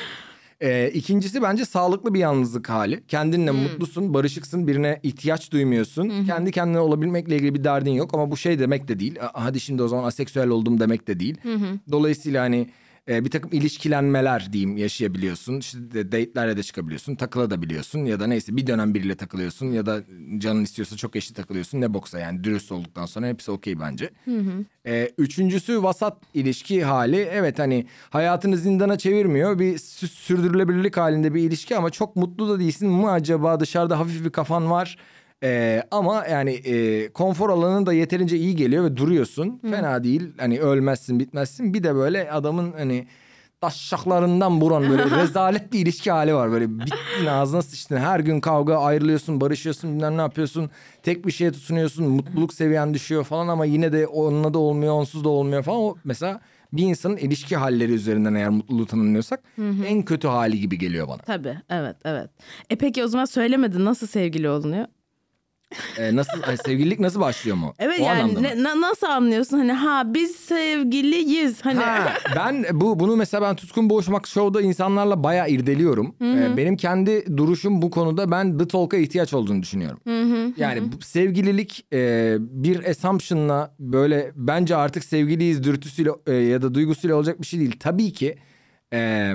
[0.61, 3.03] Ee, ikincisi bence sağlıklı bir yalnızlık hali.
[3.07, 6.25] Kendinle mutlusun, barışıksın, birine ihtiyaç duymuyorsun.
[6.25, 9.17] Kendi kendine olabilmekle ilgili bir derdin yok ama bu şey demek de değil.
[9.21, 11.37] "Aa, Hadi şimdi o zaman aseksüel oldum demek de değil.
[11.91, 12.69] Dolayısıyla hani
[13.09, 15.59] e, bir takım ilişkilenmeler diyeyim yaşayabiliyorsun.
[15.59, 20.01] İşte de, date'lerle de çıkabiliyorsun, takılabiliyorsun ya da neyse bir dönem biriyle takılıyorsun ya da
[20.37, 21.81] canın istiyorsa çok eşli takılıyorsun.
[21.81, 24.09] Ne boksa yani dürüst olduktan sonra hepsi okey bence.
[24.87, 27.17] Ee, üçüncüsü vasat ilişki hali.
[27.31, 29.59] Evet hani hayatını zindana çevirmiyor.
[29.59, 34.25] Bir sü- sürdürülebilirlik halinde bir ilişki ama çok mutlu da değilsin mı acaba dışarıda hafif
[34.25, 34.97] bir kafan var.
[35.43, 39.59] Ee, ama yani e, konfor alanın da yeterince iyi geliyor ve duruyorsun.
[39.69, 40.31] Fena değil.
[40.37, 41.73] Hani ölmezsin bitmezsin.
[41.73, 43.07] Bir de böyle adamın hani
[43.61, 46.51] taşşaklarından buran böyle rezalet bir ilişki hali var.
[46.51, 47.97] Böyle bittin ağzına sıçtın.
[47.97, 50.69] Her gün kavga ayrılıyorsun barışıyorsun bilmem ne yapıyorsun.
[51.03, 55.23] Tek bir şeye tutunuyorsun mutluluk seviyen düşüyor falan ama yine de onunla da olmuyor onsuz
[55.23, 55.79] da olmuyor falan.
[55.79, 56.41] O mesela
[56.73, 59.39] bir insanın ilişki halleri üzerinden eğer mutluluğu tanımlıyorsak
[59.87, 61.17] en kötü hali gibi geliyor bana.
[61.17, 62.29] Tabii evet evet.
[62.69, 64.85] E peki o zaman söylemedin nasıl sevgili olunuyor?
[65.97, 67.73] E, nasıl hani sevgililik nasıl başlıyor mu?
[67.79, 72.99] Evet O yani ne- na- nasıl anlıyorsun hani ha biz sevgiliyiz hani Ha, ben bu
[72.99, 76.15] bunu mesela ben Tutkun Boğuşmak Show'da insanlarla bayağı irdeliyorum.
[76.21, 79.99] Ee, benim kendi duruşum bu konuda ben The Talk'a ihtiyaç olduğunu düşünüyorum.
[80.57, 87.15] yani bu sevgililik e, bir assumption'la böyle bence artık sevgiliyiz dürtüsüyle e, ya da duygusuyla
[87.15, 87.75] olacak bir şey değil.
[87.79, 88.35] Tabii ki
[88.93, 89.31] e,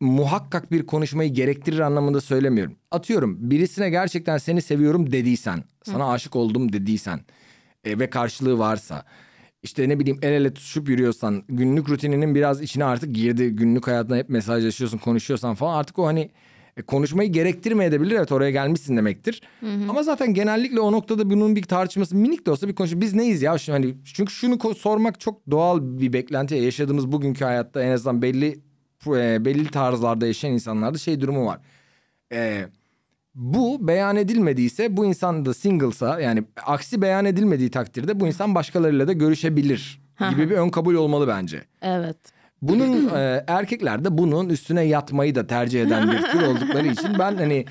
[0.00, 2.74] muhakkak bir konuşmayı gerektirir anlamında söylemiyorum.
[2.90, 7.20] Atıyorum birisine gerçekten seni seviyorum dediysen, sana aşık oldum dediysen
[7.84, 9.04] e, ve karşılığı varsa
[9.62, 13.48] işte ne bileyim el ele tutuşup yürüyorsan günlük rutininin biraz içine artık girdi.
[13.48, 16.30] Günlük hayatında hep mesajlaşıyorsun, konuşuyorsan falan artık o hani
[16.76, 18.16] e, konuşmayı gerektirmeyebilir.
[18.16, 19.42] Evet oraya gelmişsin demektir.
[19.90, 23.00] Ama zaten genellikle o noktada bunun bir tartışması minik de olsa bir konuşma.
[23.00, 23.58] Biz neyiz ya?
[23.58, 26.54] Şimdi hani çünkü şunu sormak çok doğal bir beklenti.
[26.54, 28.67] Yaşadığımız bugünkü hayatta en azından belli
[29.06, 31.58] e, belli tarzlarda yaşayan insanlarda şey durumu var.
[32.32, 32.66] E,
[33.34, 39.08] bu beyan edilmediyse bu insan da single'sa yani aksi beyan edilmediği takdirde bu insan başkalarıyla
[39.08, 41.64] da görüşebilir gibi bir ön kabul olmalı bence.
[41.82, 42.16] evet.
[42.62, 47.36] Bunun e, erkekler de bunun üstüne yatmayı da tercih eden bir tür oldukları için ben
[47.36, 47.64] hani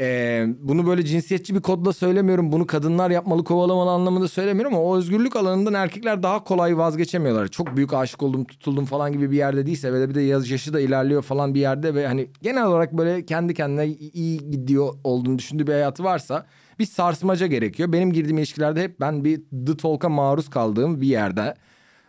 [0.00, 2.52] e, bunu böyle cinsiyetçi bir kodla söylemiyorum.
[2.52, 7.48] Bunu kadınlar yapmalı kovalamalı anlamında söylemiyorum ama o özgürlük alanından erkekler daha kolay vazgeçemiyorlar.
[7.48, 10.72] Çok büyük aşık oldum tutuldum falan gibi bir yerde değilse de bir de yaz yaşı
[10.72, 15.38] da ilerliyor falan bir yerde ve hani genel olarak böyle kendi kendine iyi gidiyor olduğunu
[15.38, 16.46] düşündüğü bir hayatı varsa
[16.78, 17.92] bir sarsmaca gerekiyor.
[17.92, 21.54] Benim girdiğim ilişkilerde hep ben bir the talk'a maruz kaldığım bir yerde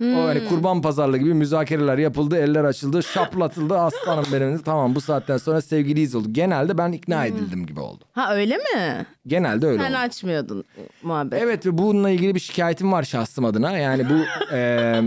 [0.02, 3.78] o hani kurban pazarlığı gibi müzakereler yapıldı, eller açıldı, şaplatıldı.
[3.80, 6.28] Aslanım benim tamam bu saatten sonra sevgiliyiz oldu.
[6.32, 8.04] Genelde ben ikna edildim gibi oldu.
[8.12, 9.06] Ha öyle mi?
[9.28, 9.98] Genelde öyle Sen oldu.
[9.98, 10.64] açmıyordun
[11.04, 11.42] muhabbet.
[11.42, 13.78] Evet ve bununla ilgili bir şikayetim var şahsım adına.
[13.78, 15.02] Yani bu e,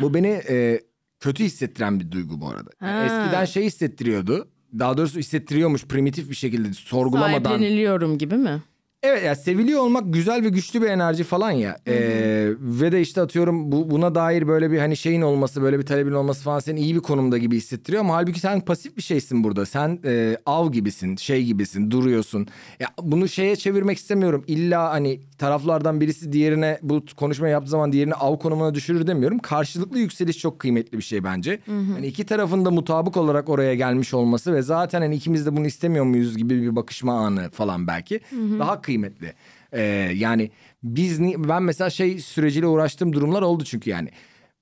[0.00, 0.80] bu beni e,
[1.20, 2.70] kötü hissettiren bir duygu bu arada.
[2.82, 4.48] Yani eskiden şey hissettiriyordu.
[4.78, 7.50] Daha doğrusu hissettiriyormuş primitif bir şekilde sorgulamadan.
[7.50, 8.62] Sahipleniliyorum gibi mi?
[9.02, 11.76] Evet ya seviliyor olmak güzel ve güçlü bir enerji falan ya.
[11.86, 15.86] Ee, ve de işte atıyorum bu, buna dair böyle bir hani şeyin olması böyle bir
[15.86, 18.00] talebin olması falan seni iyi bir konumda gibi hissettiriyor.
[18.00, 19.66] Ama halbuki sen pasif bir şeysin burada.
[19.66, 22.46] Sen e, av gibisin şey gibisin duruyorsun.
[22.80, 24.44] Ya bunu şeye çevirmek istemiyorum.
[24.46, 29.38] İlla hani taraflardan birisi diğerine bu konuşmayı yaptığı zaman diğerini av konumuna düşürür demiyorum.
[29.38, 31.60] Karşılıklı yükseliş çok kıymetli bir şey bence.
[31.94, 35.66] Hani iki tarafın da mutabık olarak oraya gelmiş olması ve zaten hani ikimiz de bunu
[35.66, 38.20] istemiyor muyuz gibi bir bakışma anı falan belki.
[38.58, 39.34] Daha kıymetli.
[39.72, 39.82] Ee,
[40.14, 40.50] yani
[40.82, 44.08] biz ben mesela şey süreciyle uğraştığım durumlar oldu çünkü yani.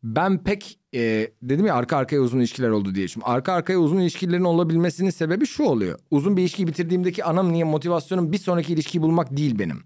[0.02, 3.08] Ben pek e, dedim ya arka arkaya uzun ilişkiler oldu diye.
[3.08, 5.98] Şimdi arka arkaya uzun ilişkilerin olabilmesinin sebebi şu oluyor.
[6.10, 9.82] Uzun bir ilişkiyi bitirdiğimdeki anam niye motivasyonum bir sonraki ilişkiyi bulmak değil benim.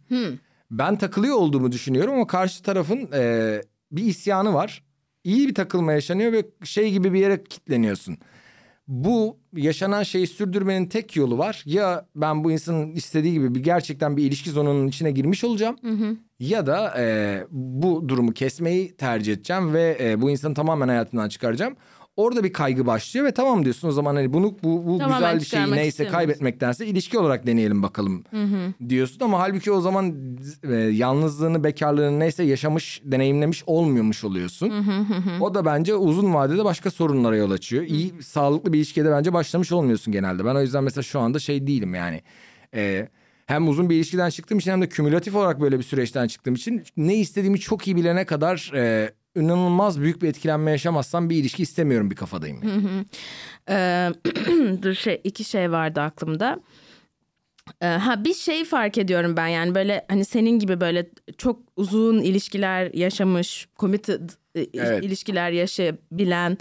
[0.71, 3.63] Ben takılıyor olduğumu düşünüyorum ama karşı tarafın e,
[3.93, 4.85] bir isyanı var.
[5.25, 8.19] İyi bir takılma yaşanıyor ve şey gibi bir yere kilitleniyorsun.
[8.89, 11.63] Bu yaşanan şeyi sürdürmenin tek yolu var.
[11.67, 15.77] Ya ben bu insanın istediği gibi bir gerçekten bir ilişki zonunun içine girmiş olacağım.
[16.39, 21.77] Ya da e, bu durumu kesmeyi tercih edeceğim ve e, bu insanı tamamen hayatından çıkaracağım.
[22.17, 25.41] Orada bir kaygı başlıyor ve tamam diyorsun o zaman hani bunu bu, bu Tamamen güzel
[25.41, 26.19] bir şeyi neyse istemiyorsun.
[26.19, 28.25] kaybetmektense ilişki olarak deneyelim bakalım
[28.89, 30.15] diyorsun ama halbuki o zaman
[30.63, 34.73] e, yalnızlığını bekarlığını neyse yaşamış deneyimlemiş olmuyormuş oluyorsun.
[35.41, 37.83] o da bence uzun vadede başka sorunlara yol açıyor.
[37.83, 40.45] İyi sağlıklı bir ilişkiye bence başlamış olmuyorsun genelde.
[40.45, 42.23] Ben o yüzden mesela şu anda şey değilim yani.
[42.75, 43.09] E,
[43.47, 46.83] hem uzun bir ilişkiden çıktığım için hem de kümülatif olarak böyle bir süreçten çıktığım için
[46.97, 52.11] ne istediğimi çok iyi bilene kadar e, inanılmaz büyük bir etkilenme yaşamazsam bir ilişki istemiyorum
[52.11, 52.61] bir kafadayım.
[52.63, 53.05] yani.
[53.69, 54.11] Ee,
[54.83, 56.61] dur şey iki şey vardı aklımda.
[57.81, 62.19] Ee, ha bir şey fark ediyorum ben yani böyle hani senin gibi böyle çok uzun
[62.23, 65.05] ilişkiler yaşamış, committed e, Evet.
[65.05, 66.59] ilişkiler yaşayabilen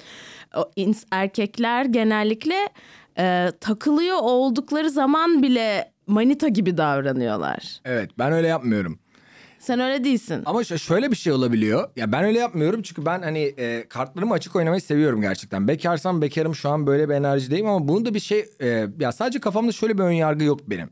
[1.11, 2.69] erkekler genellikle
[3.17, 7.79] e, takılıyor oldukları zaman bile manita gibi davranıyorlar.
[7.85, 8.99] Evet ben öyle yapmıyorum.
[9.59, 10.41] Sen öyle değilsin.
[10.45, 11.89] Ama şöyle bir şey olabiliyor.
[11.95, 15.67] Ya ben öyle yapmıyorum çünkü ben hani e, kartlarımı açık oynamayı seviyorum gerçekten.
[15.67, 19.39] Bekarsam bekarım şu an böyle bir enerjideyim ama bunun da bir şey e, ya sadece
[19.39, 20.89] kafamda şöyle bir ön yargı yok benim.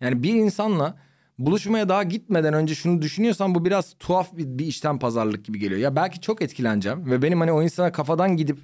[0.00, 0.98] Yani bir insanla
[1.38, 5.80] buluşmaya daha gitmeden önce şunu düşünüyorsan bu biraz tuhaf bir, bir işten pazarlık gibi geliyor.
[5.80, 8.58] Ya belki çok etkileneceğim ve benim hani o insana kafadan gidip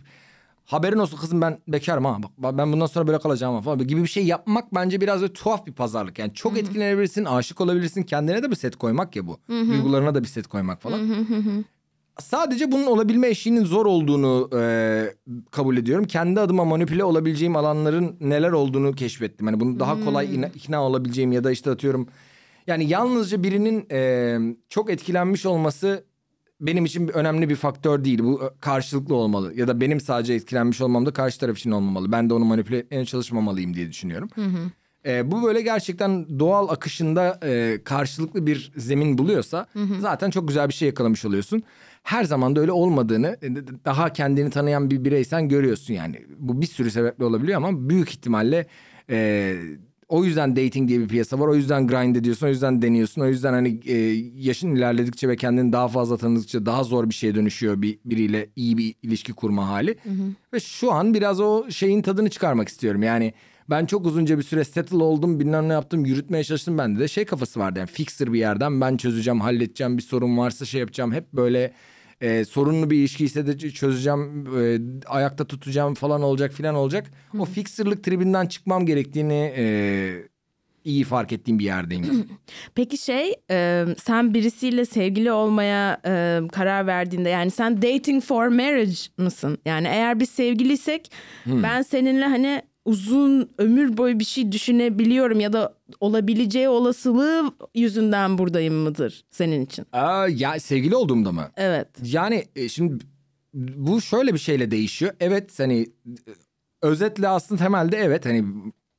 [0.65, 4.03] haberin olsun kızım ben bekarım ha bak ben bundan sonra böyle kalacağım ha falan gibi
[4.03, 6.19] bir şey yapmak bence biraz da tuhaf bir pazarlık.
[6.19, 9.39] Yani çok etkilenebilirsin, aşık olabilirsin, kendine de bir set koymak ya bu.
[9.69, 10.99] Duygularına da bir set koymak falan.
[12.19, 15.15] Sadece bunun olabilme eşiğinin zor olduğunu e,
[15.51, 16.05] kabul ediyorum.
[16.07, 19.47] Kendi adıma manipüle olabileceğim alanların neler olduğunu keşfettim.
[19.47, 22.09] Hani bunu daha kolay ina- ikna olabileceğim ya da işte atıyorum.
[22.67, 24.39] Yani yalnızca birinin e,
[24.69, 26.05] çok etkilenmiş olması
[26.63, 28.19] benim için önemli bir faktör değil.
[28.23, 29.53] Bu e, karşılıklı olmalı.
[29.55, 32.13] Ya da benim sadece etkilenmiş olmam da karşı taraf için olmamalı.
[32.13, 34.29] Ben de onu manipüle etmeye çalışmamalıyım diye düşünüyorum.
[35.07, 39.67] E, bu böyle gerçekten doğal akışında e, karşılıklı bir zemin buluyorsa
[40.01, 41.63] zaten çok güzel bir şey yakalamış oluyorsun.
[42.03, 43.49] Her zaman da öyle olmadığını e,
[43.85, 46.27] daha kendini tanıyan bir bireysen görüyorsun yani.
[46.39, 48.67] Bu bir sürü sebeple olabiliyor ama büyük ihtimalle
[49.11, 49.57] e,
[50.09, 51.49] o yüzden dating diye bir piyasa var.
[51.49, 52.47] O yüzden grind ediyorsun.
[52.47, 53.23] O yüzden deniyorsun.
[53.23, 53.97] O yüzden hani e,
[54.37, 58.79] yaşın ilerledikçe ve kendini daha fazla tanıdıkça daha zor bir şeye dönüşüyor bir biriyle iyi
[58.79, 59.97] bir ilişki kurma hali.
[60.53, 63.03] Ve şu an biraz o şeyin tadını çıkarmak istiyorum.
[63.03, 63.33] Yani
[63.71, 67.25] ben çok uzunca bir süre settle oldum bilmem ne yaptım yürütmeye çalıştım bende de şey
[67.25, 71.33] kafası vardı yani fixer bir yerden ben çözeceğim halledeceğim bir sorun varsa şey yapacağım hep
[71.33, 71.73] böyle
[72.23, 78.05] e, sorunlu bir ilişki de çözeceğim e, ayakta tutacağım falan olacak filan olacak o fixerlık
[78.05, 79.65] tribinden çıkmam gerektiğini e,
[80.85, 82.29] iyi fark ettiğim bir yerdeyim.
[82.75, 88.99] Peki şey e, sen birisiyle sevgili olmaya e, karar verdiğinde yani sen dating for marriage
[89.19, 89.59] mısın?
[89.65, 91.13] Yani eğer biz sevgiliysek
[91.47, 98.75] ben seninle hani uzun ömür boyu bir şey düşünebiliyorum ya da olabileceği olasılığı yüzünden buradayım
[98.75, 99.87] mıdır senin için?
[99.93, 101.51] Aa, ya sevgili olduğumda mı?
[101.57, 101.89] Evet.
[102.03, 103.05] Yani e, şimdi
[103.55, 105.13] bu şöyle bir şeyle değişiyor.
[105.21, 105.87] Evet hani e,
[106.83, 108.45] özetle aslında temelde evet hani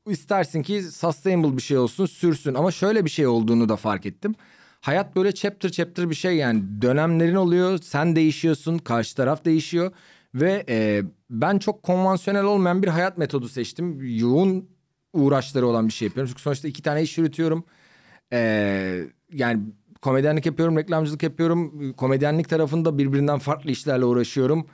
[0.07, 4.35] istersin ki sustainable bir şey olsun sürsün ama şöyle bir şey olduğunu da fark ettim.
[4.81, 9.91] Hayat böyle chapter chapter bir şey yani dönemlerin oluyor sen değişiyorsun karşı taraf değişiyor
[10.35, 13.99] ve e, ben çok konvansiyonel olmayan bir hayat metodu seçtim.
[14.17, 14.69] Yoğun
[15.13, 17.63] uğraşları olan bir şey yapıyorum çünkü sonuçta iki tane iş yürütüyorum.
[18.33, 18.39] E,
[19.33, 19.63] yani
[20.01, 21.93] komedyenlik yapıyorum, reklamcılık yapıyorum.
[21.93, 24.67] Komedyenlik tarafında birbirinden farklı işlerle uğraşıyorum.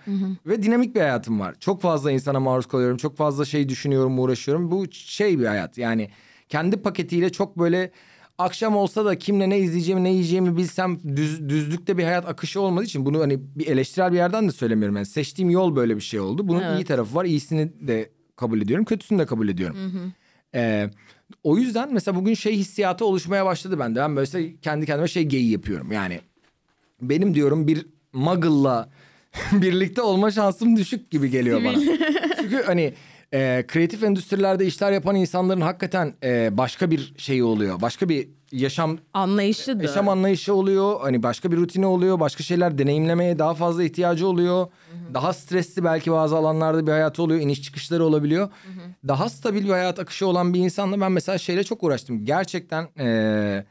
[0.45, 1.55] Ve dinamik bir hayatım var.
[1.59, 2.97] Çok fazla insana maruz kalıyorum.
[2.97, 4.71] Çok fazla şey düşünüyorum, uğraşıyorum.
[4.71, 5.77] Bu şey bir hayat.
[5.77, 6.09] Yani
[6.49, 7.91] kendi paketiyle çok böyle
[8.39, 12.85] akşam olsa da kimle ne izleyeceğimi, ne yiyeceğimi bilsem düz, düzlükte bir hayat akışı olmadığı
[12.85, 14.95] için bunu hani bir eleştirel bir yerden de söylemiyorum.
[14.95, 16.47] Yani seçtiğim yol böyle bir şey oldu.
[16.47, 16.81] Bunun Evet.
[16.81, 17.25] iyi tarafı var.
[17.25, 19.77] İyisini de kabul ediyorum, kötüsünü de kabul ediyorum.
[20.55, 20.89] Ee,
[21.43, 23.99] o yüzden mesela bugün şey hissiyatı oluşmaya başladı bende.
[23.99, 25.91] Ben böyle kendi kendime şey geyi yapıyorum.
[25.91, 26.19] Yani
[27.01, 28.89] benim diyorum bir muggle'la
[29.51, 31.77] birlikte olma şansım düşük gibi geliyor bana.
[32.41, 32.93] Çünkü hani
[33.33, 37.81] e, kreatif endüstrilerde işler yapan insanların hakikaten e, başka bir şeyi oluyor.
[37.81, 39.83] Başka bir yaşam Anlayışı da.
[39.83, 41.01] yaşam anlayışı oluyor.
[41.01, 42.19] Hani başka bir rutini oluyor.
[42.19, 44.67] Başka şeyler deneyimlemeye daha fazla ihtiyacı oluyor.
[45.13, 47.41] Daha stresli belki bazı alanlarda bir hayatı oluyor.
[47.41, 48.49] İniş çıkışları olabiliyor.
[49.07, 52.25] Daha stabil bir hayat akışı olan bir insanla ben mesela şeyle çok uğraştım.
[52.25, 53.65] Gerçekten eee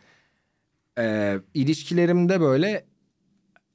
[0.99, 2.85] eee, ilişkilerimde böyle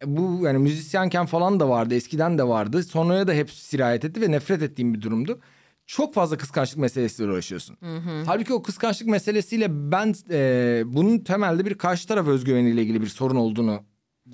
[0.06, 1.96] bu yani müzisyenken falan da vardı.
[1.96, 2.84] Eskiden de vardı.
[2.84, 5.40] Sonraya da hep sirayet etti ve nefret ettiğim bir durumdu.
[5.88, 7.78] Çok fazla kıskançlık meselesiyle uğraşıyorsun.
[8.26, 13.36] Halbuki o kıskançlık meselesiyle ben eee, bunun temelde bir karşı taraf özgüveniyle ilgili bir sorun
[13.36, 13.80] olduğunu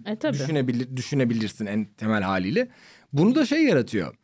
[0.05, 0.33] E tabii.
[0.33, 2.69] düşünebilir, düşünebilirsin en temel haliyle.
[3.13, 4.15] Bunu da şey yaratıyor.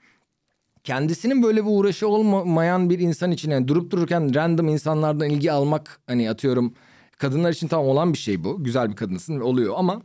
[0.83, 5.99] Kendisinin böyle bir uğraşı olmayan bir insan için yani durup dururken random insanlardan ilgi almak
[6.07, 6.73] hani atıyorum
[7.17, 8.63] kadınlar için tamam olan bir şey bu.
[8.63, 10.01] Güzel bir kadınsın oluyor ama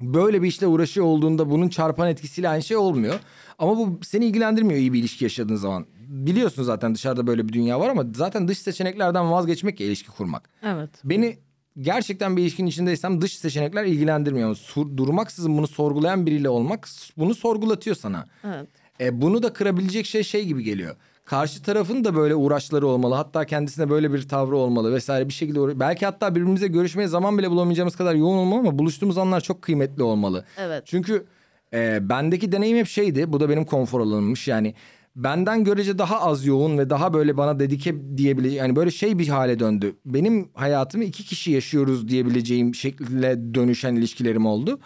[0.00, 3.20] böyle bir işle uğraşıyor olduğunda bunun çarpan etkisiyle aynı şey olmuyor.
[3.58, 5.86] Ama bu seni ilgilendirmiyor iyi bir ilişki yaşadığın zaman.
[6.14, 10.48] Biliyorsun zaten dışarıda böyle bir dünya var ama zaten dış seçeneklerden vazgeçmek ya ilişki kurmak.
[10.62, 10.90] Evet.
[11.04, 11.38] Beni
[11.80, 14.54] gerçekten bir ilişkinin içindeysem dış seçenekler ilgilendirmiyor.
[14.56, 18.26] Sur- durmaksızın bunu sorgulayan biriyle olmak bunu sorgulatıyor sana.
[18.44, 18.68] Evet.
[19.00, 20.96] E, bunu da kırabilecek şey şey gibi geliyor.
[21.24, 23.14] Karşı tarafın da böyle uğraşları olmalı.
[23.14, 25.60] Hatta kendisine böyle bir tavrı olmalı vesaire bir şekilde.
[25.60, 29.62] uğra- Belki hatta birbirimize görüşmeye zaman bile bulamayacağımız kadar yoğun olmalı ama buluştuğumuz anlar çok
[29.62, 30.44] kıymetli olmalı.
[30.58, 30.82] Evet.
[30.86, 31.26] Çünkü
[31.74, 33.32] e, bendeki deneyim hep şeydi.
[33.32, 34.48] Bu da benim konfor alanımmış.
[34.48, 34.74] Yani
[35.16, 39.28] benden görece daha az yoğun ve daha böyle bana dedike diyebileceğim yani böyle şey bir
[39.28, 39.96] hale döndü.
[40.04, 44.80] Benim hayatımı iki kişi yaşıyoruz diyebileceğim şekilde dönüşen ilişkilerim oldu.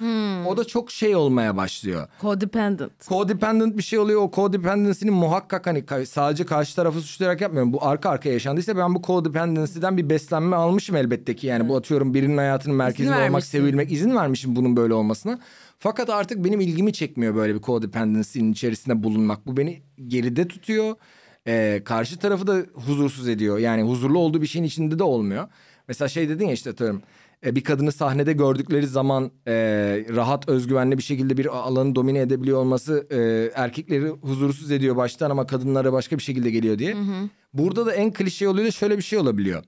[0.46, 2.08] O da çok şey olmaya başlıyor.
[2.20, 3.08] Codependent.
[3.08, 4.22] Codependent bir şey oluyor.
[4.22, 7.72] O codependency'nin muhakkak hani sadece karşı tarafı suçlayarak yapmıyorum.
[7.72, 11.46] Bu arka arkaya yaşandıysa ben bu codependency'den bir beslenme almışım elbette ki.
[11.46, 15.38] Yani bu atıyorum birinin hayatının merkezinde olmak, sevilmek izin vermişim bunun böyle olmasına.
[15.84, 19.46] Fakat artık benim ilgimi çekmiyor böyle bir codependency'nin içerisinde bulunmak.
[19.46, 20.94] Bu beni geride tutuyor.
[21.46, 23.58] Ee, karşı tarafı da huzursuz ediyor.
[23.58, 25.48] Yani huzurlu olduğu bir şeyin içinde de olmuyor.
[25.88, 27.02] Mesela şey dedin ya işte atıyorum
[27.46, 29.52] e, bir kadını sahnede gördükleri zaman e,
[30.08, 35.46] rahat özgüvenli bir şekilde bir alanı domine edebiliyor olması e, erkekleri huzursuz ediyor baştan ama
[35.46, 36.96] kadınlara başka bir şekilde geliyor diye.
[37.54, 39.64] Burada da en klişe oluyor da şöyle bir şey olabiliyor.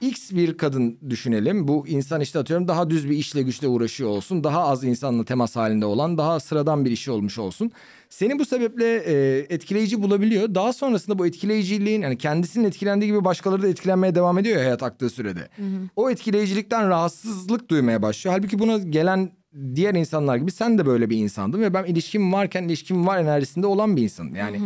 [0.00, 1.68] X bir kadın düşünelim.
[1.68, 4.44] Bu insan işte atıyorum daha düz bir işle güçle uğraşıyor olsun.
[4.44, 7.72] Daha az insanla temas halinde olan daha sıradan bir işi olmuş olsun.
[8.08, 10.54] Seni bu sebeple e, etkileyici bulabiliyor.
[10.54, 14.82] Daha sonrasında bu etkileyiciliğin yani kendisinin etkilendiği gibi başkaları da etkilenmeye devam ediyor ya hayat
[14.82, 15.48] aktığı sürede.
[15.96, 18.36] O etkileyicilikten rahatsızlık duymaya başlıyor.
[18.36, 19.30] Halbuki buna gelen
[19.74, 23.66] diğer insanlar gibi sen de böyle bir insandın ve ben ilişkim varken ilişkim var enerjisinde
[23.66, 24.34] olan bir insanım.
[24.36, 24.60] Yani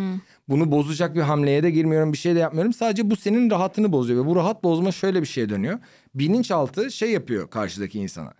[0.48, 2.72] bunu bozacak bir hamleye de girmiyorum bir şey de yapmıyorum.
[2.72, 5.78] Sadece bu senin rahatını bozuyor ve bu rahat bozma şöyle bir şeye dönüyor.
[6.14, 8.32] Bilinçaltı şey yapıyor karşıdaki insana.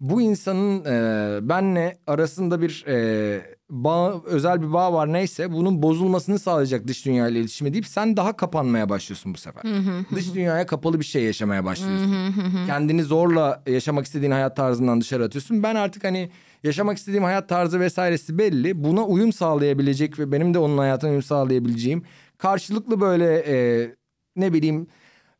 [0.00, 6.38] Bu insanın e, benle arasında bir e, bağ, özel bir bağ var neyse bunun bozulmasını
[6.38, 9.62] sağlayacak dış dünya ile iletişime deyip sen daha kapanmaya başlıyorsun bu sefer.
[10.14, 12.34] dış dünyaya kapalı bir şey yaşamaya başlıyorsun.
[12.66, 15.62] Kendini zorla yaşamak istediğin hayat tarzından dışarı atıyorsun.
[15.62, 16.30] Ben artık hani
[16.64, 18.84] yaşamak istediğim hayat tarzı vesairesi belli.
[18.84, 22.02] Buna uyum sağlayabilecek ve benim de onun hayatına uyum sağlayabileceğim
[22.38, 23.88] karşılıklı böyle e,
[24.36, 24.86] ne bileyim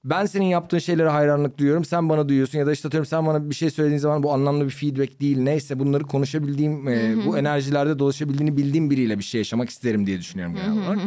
[0.05, 1.85] ben senin yaptığın şeylere hayranlık duyuyorum.
[1.85, 4.65] Sen bana duyuyorsun ya da işte atıyorum sen bana bir şey söylediğin zaman bu anlamlı
[4.65, 5.39] bir feedback değil.
[5.39, 10.55] Neyse bunları konuşabildiğim, e, bu enerjilerde dolaşabildiğini bildiğim biriyle bir şey yaşamak isterim diye düşünüyorum
[10.55, 10.99] genel olarak.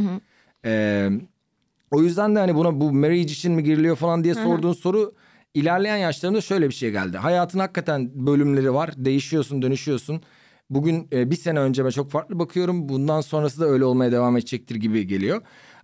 [0.66, 1.10] E,
[1.92, 5.14] o yüzden de hani buna bu marriage için mi giriliyor falan diye sorduğun soru
[5.54, 7.18] ilerleyen yaşlarımda şöyle bir şey geldi.
[7.18, 8.94] Hayatın hakikaten bölümleri var.
[8.98, 10.22] Değişiyorsun, dönüşüyorsun.
[10.70, 12.90] Bugün e, bir sene önceme çok farklı bakıyorum.
[12.90, 15.42] Bundan sonrası da öyle olmaya devam edecektir gibi geliyor.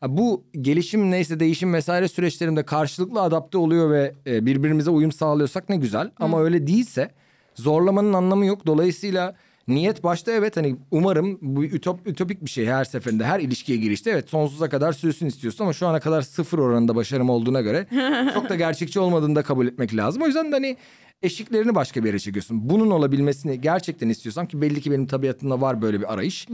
[0.08, 5.78] Bu gelişim neyse değişim vesaire süreçlerinde karşılıklı adapte oluyor ve e, birbirimize uyum sağlıyorsak ne
[5.78, 6.12] güzel.
[6.20, 7.12] Ama öyle değilse
[7.56, 8.66] zorlamanın anlamı yok.
[8.66, 9.36] Dolayısıyla
[9.68, 14.10] niyet başta evet hani umarım bu ütop, ütopik bir şey her seferinde her ilişkiye girişte
[14.12, 17.88] evet sonsuza kadar sürsün istiyorsun ama şu ana kadar sıfır oranında başarım olduğuna göre
[18.34, 20.22] çok da gerçekçi olmadığını da kabul etmek lazım.
[20.22, 20.78] O yüzden de hani
[21.22, 22.70] eşiklerini başka bir yere çekiyorsun.
[22.70, 26.48] Bunun olabilmesini gerçekten istiyorsam ki belli ki benim tabiatımda var böyle bir arayış.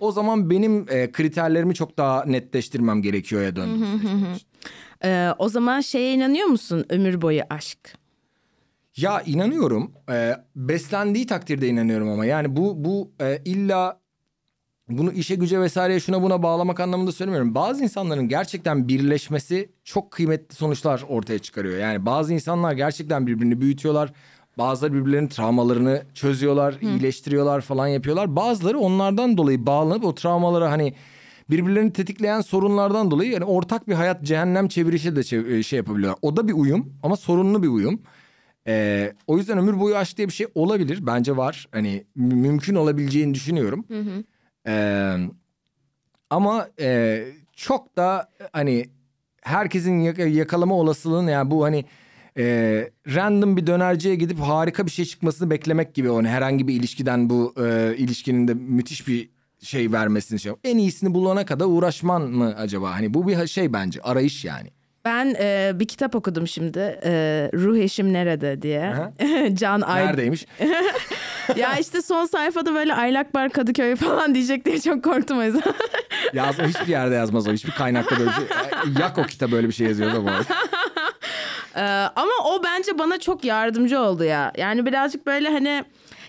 [0.00, 3.86] O zaman benim e, kriterlerimi çok daha netleştirmem gerekiyor ya döndüm.
[4.00, 4.50] süreçte.
[5.04, 7.78] Ee, o zaman şeye inanıyor musun ömür boyu aşk?
[8.96, 9.92] Ya inanıyorum.
[10.10, 14.00] Ee, beslendiği takdirde inanıyorum ama yani bu bu e, illa
[14.88, 17.54] bunu işe güce vesaireye şuna buna bağlamak anlamında söylemiyorum.
[17.54, 21.78] Bazı insanların gerçekten birleşmesi çok kıymetli sonuçlar ortaya çıkarıyor.
[21.78, 24.12] Yani bazı insanlar gerçekten birbirini büyütüyorlar.
[24.58, 28.36] Bazıları birbirlerinin travmalarını çözüyorlar, iyileştiriyorlar falan yapıyorlar.
[28.36, 30.94] Bazıları onlardan dolayı bağlanıp o travmalara hani
[31.50, 36.18] birbirlerini tetikleyen sorunlardan dolayı yani ortak bir hayat cehennem çevirişi de çev- şey yapabiliyorlar.
[36.22, 38.02] O da bir uyum ama sorunlu bir uyum.
[38.66, 41.06] Ee, o yüzden ömür boyu aşk diye bir şey olabilir.
[41.06, 41.68] Bence var.
[41.72, 43.84] Hani mü- mümkün olabileceğini düşünüyorum.
[44.66, 45.16] Ee,
[46.30, 47.24] ama e,
[47.56, 48.86] çok da hani
[49.42, 51.84] herkesin yaka- yakalama olasılığını yani bu hani
[52.38, 52.44] e,
[53.14, 56.08] random bir dönerciye gidip harika bir şey çıkmasını beklemek gibi.
[56.08, 59.28] Hani herhangi bir ilişkiden bu e, ilişkinin de müthiş bir
[59.62, 60.52] şey vermesini şey.
[60.64, 62.90] En iyisini bulana kadar uğraşman mı acaba?
[62.94, 64.70] Hani bu bir şey bence arayış yani.
[65.04, 67.00] Ben e, bir kitap okudum şimdi.
[67.04, 67.10] E,
[67.54, 68.94] Ruh eşim nerede diye.
[69.54, 70.06] Can Ay.
[70.06, 70.46] Neredeymiş?
[71.56, 75.62] ya işte son sayfada böyle Aylak Bar Kadıköy falan diyecek diye çok korktum o yüzden.
[76.32, 77.52] Yazma hiçbir yerde yazmaz o.
[77.52, 78.44] Hiçbir kaynakta böyle bir şey.
[79.00, 80.44] Yak o kitap böyle bir şey yazıyor da bu arada.
[81.76, 81.80] Ee,
[82.16, 84.52] ama o bence bana çok yardımcı oldu ya.
[84.56, 85.84] Yani birazcık böyle hani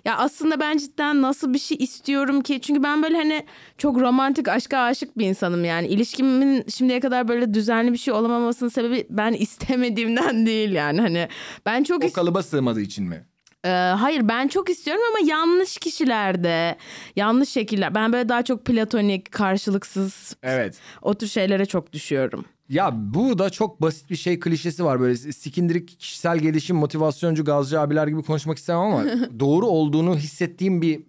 [0.06, 2.62] ya aslında ben cidden nasıl bir şey istiyorum ki?
[2.62, 3.46] Çünkü ben böyle hani
[3.78, 5.88] çok romantik aşka aşık bir insanım yani.
[5.88, 11.02] İlişkimin şimdiye kadar böyle düzenli bir şey olamamasının sebebi ben istemediğimden değil yani.
[11.02, 11.28] Hani
[11.66, 13.26] ben çok O kalıba sığmadığı için mi?
[13.66, 16.76] Ee, hayır ben çok istiyorum ama yanlış kişilerde,
[17.16, 17.96] yanlış şekiller.
[17.96, 20.78] Ben böyle daha çok platonik, karşılıksız Evet.
[21.02, 22.46] o tür şeylere çok düşüyorum.
[22.72, 27.80] Ya bu da çok basit bir şey klişesi var böyle sikindirik kişisel gelişim motivasyoncu gazcı
[27.80, 29.04] abiler gibi konuşmak istemem ama
[29.40, 31.02] doğru olduğunu hissettiğim bir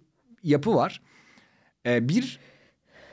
[0.43, 1.01] yapı var.
[1.85, 2.39] Ee, bir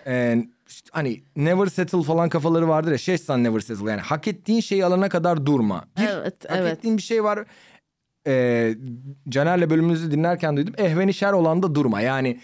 [0.07, 0.45] e,
[0.91, 4.85] hani never settle falan kafaları vardır ya şey sen never settle yani hak ettiğin şeyi
[4.85, 5.85] alana kadar durma.
[5.99, 6.79] Bir, Evet, hak evet.
[6.79, 7.45] ettiğin bir şey var.
[8.27, 8.75] Ee,
[9.29, 10.75] Caner'le bölümümüzü dinlerken duydum.
[10.79, 12.01] Ehveni şer olan da durma.
[12.01, 12.41] Yani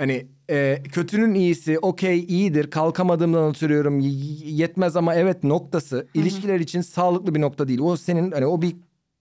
[0.00, 7.34] hani e, kötünün iyisi okey iyidir kalkamadığımdan y- yetmez ama evet noktası ilişkiler için sağlıklı
[7.34, 7.80] bir nokta değil.
[7.80, 8.76] O senin hani o bir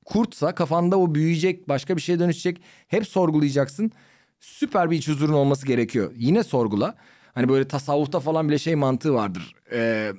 [0.06, 3.92] kurtsa kafanda o büyüyecek başka bir şeye dönüşecek hep sorgulayacaksın.
[4.40, 6.12] Süper bir iç huzurun olması gerekiyor.
[6.18, 6.96] Yine sorgula.
[7.34, 9.56] Hani böyle tasavvufta falan bile şey mantığı vardır.
[9.72, 10.12] Ee,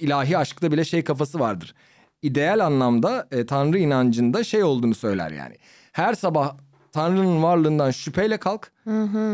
[0.00, 1.74] ilahi aşkta bile şey kafası vardır.
[2.22, 5.54] İdeal anlamda e, Tanrı inancında şey olduğunu söyler yani.
[5.92, 6.56] Her sabah
[7.00, 8.70] Tanrı'nın varlığından şüpheyle kalk.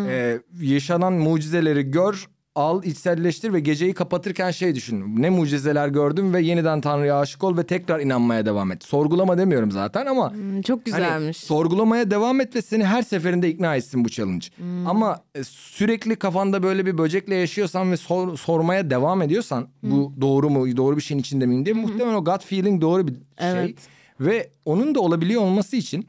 [0.08, 5.22] E, yaşanan mucizeleri gör, al, içselleştir ve geceyi kapatırken şey düşün.
[5.22, 8.84] Ne mucizeler gördüm ve yeniden Tanrı'ya aşık ol ve tekrar inanmaya devam et.
[8.84, 11.36] Sorgulama demiyorum zaten ama Hmm, Çok Hani güzelmiş.
[11.36, 14.46] sorgulamaya devam et ve seni her seferinde ikna etsin bu challenge.
[14.86, 20.50] Ama e, sürekli kafanda böyle bir böcekle yaşıyorsan ve sor- sormaya devam ediyorsan bu doğru
[20.50, 23.20] mu doğru bir şeyin içinde miyim diye muhtemelen o gut feeling doğru bir şey.
[23.52, 23.78] Evet.
[24.20, 26.06] Ve onun da olabiliyor olması için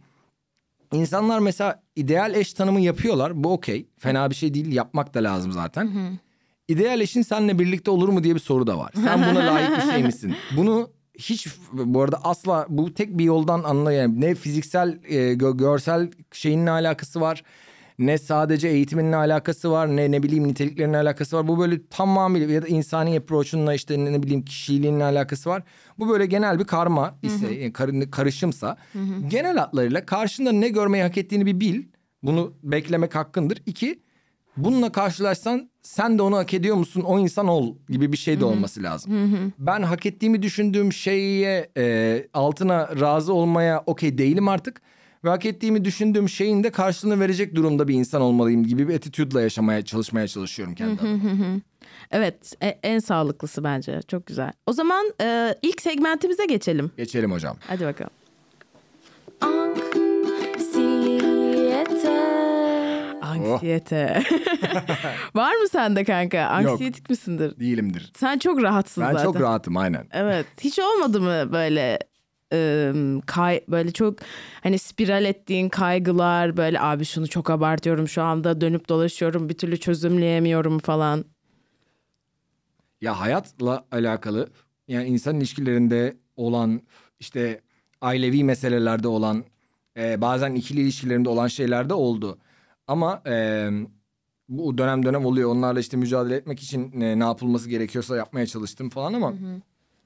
[0.94, 3.44] insanlar mesela ideal eş tanımı yapıyorlar.
[3.44, 3.88] Bu okey.
[4.00, 4.72] Fena bir şey değil.
[4.72, 6.20] Yapmak da lazım zaten.
[6.68, 8.92] İdeal eşin seninle birlikte olur mu diye bir soru da var.
[8.96, 10.36] Sen buna layık bir şey misin?
[10.58, 10.90] Bunu
[11.20, 16.66] hiç bu arada asla bu tek bir yoldan anlayan ne fiziksel e, gö- görsel şeyin
[16.66, 17.44] ne alakası var
[18.00, 21.48] Ne sadece eğitiminle alakası var ne ne bileyim niteliklerinle alakası var.
[21.48, 25.64] Bu böyle tamamıyla ya da insani approach'unla işte ne, ne bileyim kişiliğinle alakası var.
[26.00, 28.78] Bu böyle genel bir karma ise yani kar- karışımsa
[29.28, 31.84] genel hatlarıyla karşında ne görmeyi hak ettiğini bir bil.
[32.24, 33.62] Bunu beklemek hakkındır.
[33.66, 34.00] İki
[34.58, 38.46] bununla karşılaşsan sen de onu hak ediyor musun o insan ol gibi bir şey de
[38.46, 39.14] olması lazım.
[39.60, 44.82] Ben hak ettiğimi düşündüğüm şeye e, altına razı olmaya okey değilim artık.
[45.24, 49.42] Ve hak ettiğimi düşündüğüm şeyin de karşılığını verecek durumda bir insan olmalıyım gibi bir attitude'la
[49.42, 51.60] yaşamaya çalışmaya çalışıyorum kendi adıma.
[52.12, 54.52] Evet e- en sağlıklısı bence çok güzel.
[54.68, 56.92] O zaman e, ilk segmentimize geçelim.
[56.98, 57.58] Geçelim hocam.
[57.68, 58.12] Hadi bakalım.
[61.14, 62.20] Anksiyete.
[63.22, 64.24] Anksiyete.
[65.36, 66.42] Var mı sende kanka?
[66.46, 67.60] Anksiyetik misindir?
[67.60, 68.12] Değilimdir.
[68.18, 69.24] Sen çok rahatsın Ben zaten.
[69.24, 70.08] çok rahatım aynen.
[70.12, 70.46] Evet.
[70.62, 72.00] Hiç olmadı mı böyle
[72.54, 72.94] e,
[73.26, 74.20] kay böyle çok
[74.64, 79.78] hani spiral ettiğin kaygılar böyle abi şunu çok abartıyorum şu anda dönüp dolaşıyorum bir türlü
[79.78, 81.26] çözümleyemiyorum falan.
[83.02, 84.50] Ya hayatla alakalı
[84.88, 86.82] yani insan ilişkilerinde olan
[87.20, 87.62] işte
[88.02, 89.44] ailevi meselelerde olan
[89.98, 92.38] e, bazen ikili ilişkilerinde olan şeyler de oldu.
[92.88, 93.70] Ama e,
[94.50, 95.50] bu dönem dönem oluyor.
[95.50, 99.34] Onlarla işte mücadele etmek için e, ne yapılması gerekiyorsa yapmaya çalıştım falan ama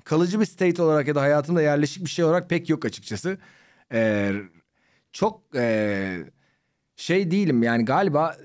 [0.08, 3.38] kalıcı bir state olarak ya da hayatımda yerleşik bir şey olarak pek yok açıkçası.
[3.94, 4.32] E,
[5.12, 6.18] çok e,
[6.96, 8.38] şey değilim yani galiba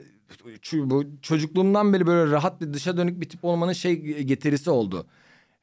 [0.74, 5.06] bu çocukluğumdan beri böyle rahat ve dışa dönük bir tip olmanın şey getirisi oldu.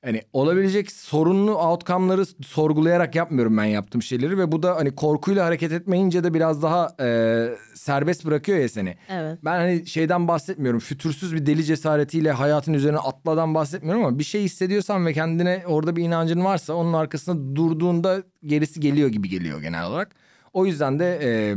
[0.05, 5.71] Hani olabilecek sorunlu outcome'ları sorgulayarak yapmıyorum ben yaptığım şeyleri ve bu da hani korkuyla hareket
[5.71, 8.97] etmeyince de biraz daha e, serbest bırakıyor ya seni.
[9.09, 9.39] Evet.
[9.45, 10.79] Ben hani şeyden bahsetmiyorum.
[10.79, 15.95] Fütursuz bir deli cesaretiyle hayatın üzerine atladan bahsetmiyorum ama bir şey hissediyorsan ve kendine orada
[15.95, 20.15] bir inancın varsa onun arkasında durduğunda gerisi geliyor gibi geliyor genel olarak.
[20.53, 21.55] O yüzden de e,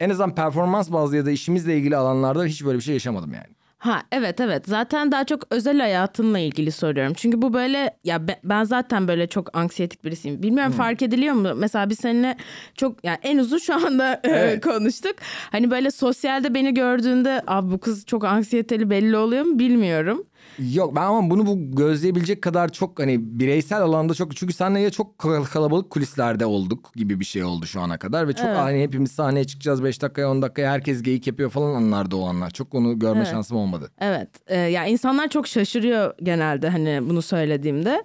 [0.00, 3.57] en azından performans bazlı ya da işimizle ilgili alanlarda hiç böyle bir şey yaşamadım yani.
[3.78, 7.14] Ha evet evet zaten daha çok özel hayatınla ilgili soruyorum.
[7.16, 10.42] Çünkü bu böyle ya be- ben zaten böyle çok anksiyetik birisiyim.
[10.42, 11.48] Bilmiyorum fark ediliyor mu?
[11.56, 12.36] Mesela biz seninle
[12.74, 14.64] çok yani en uzun şu anda e, Evet.
[14.64, 15.14] konuştuk.
[15.52, 20.24] Hani böyle sosyalde beni gördüğünde abi bu kız çok anksiyeteli belli oluyor mu bilmiyorum.
[20.58, 25.18] Yok ben ama bunu bu gözleyebilecek kadar çok hani bireysel alanda çok çünkü ya çok
[25.18, 28.58] kal- kalabalık kulislerde olduk gibi bir şey oldu şu ana kadar ve çok Evet.
[28.58, 32.50] hani hepimiz sahneye çıkacağız 5 dakikaya 10 dakikaya herkes geyik yapıyor falan anlardı o anlar.
[32.50, 33.30] Çok onu görme Evet.
[33.30, 33.90] şansım olmadı.
[34.00, 38.04] Evet e, ya insanlar çok şaşırıyor genelde hani bunu söylediğimde.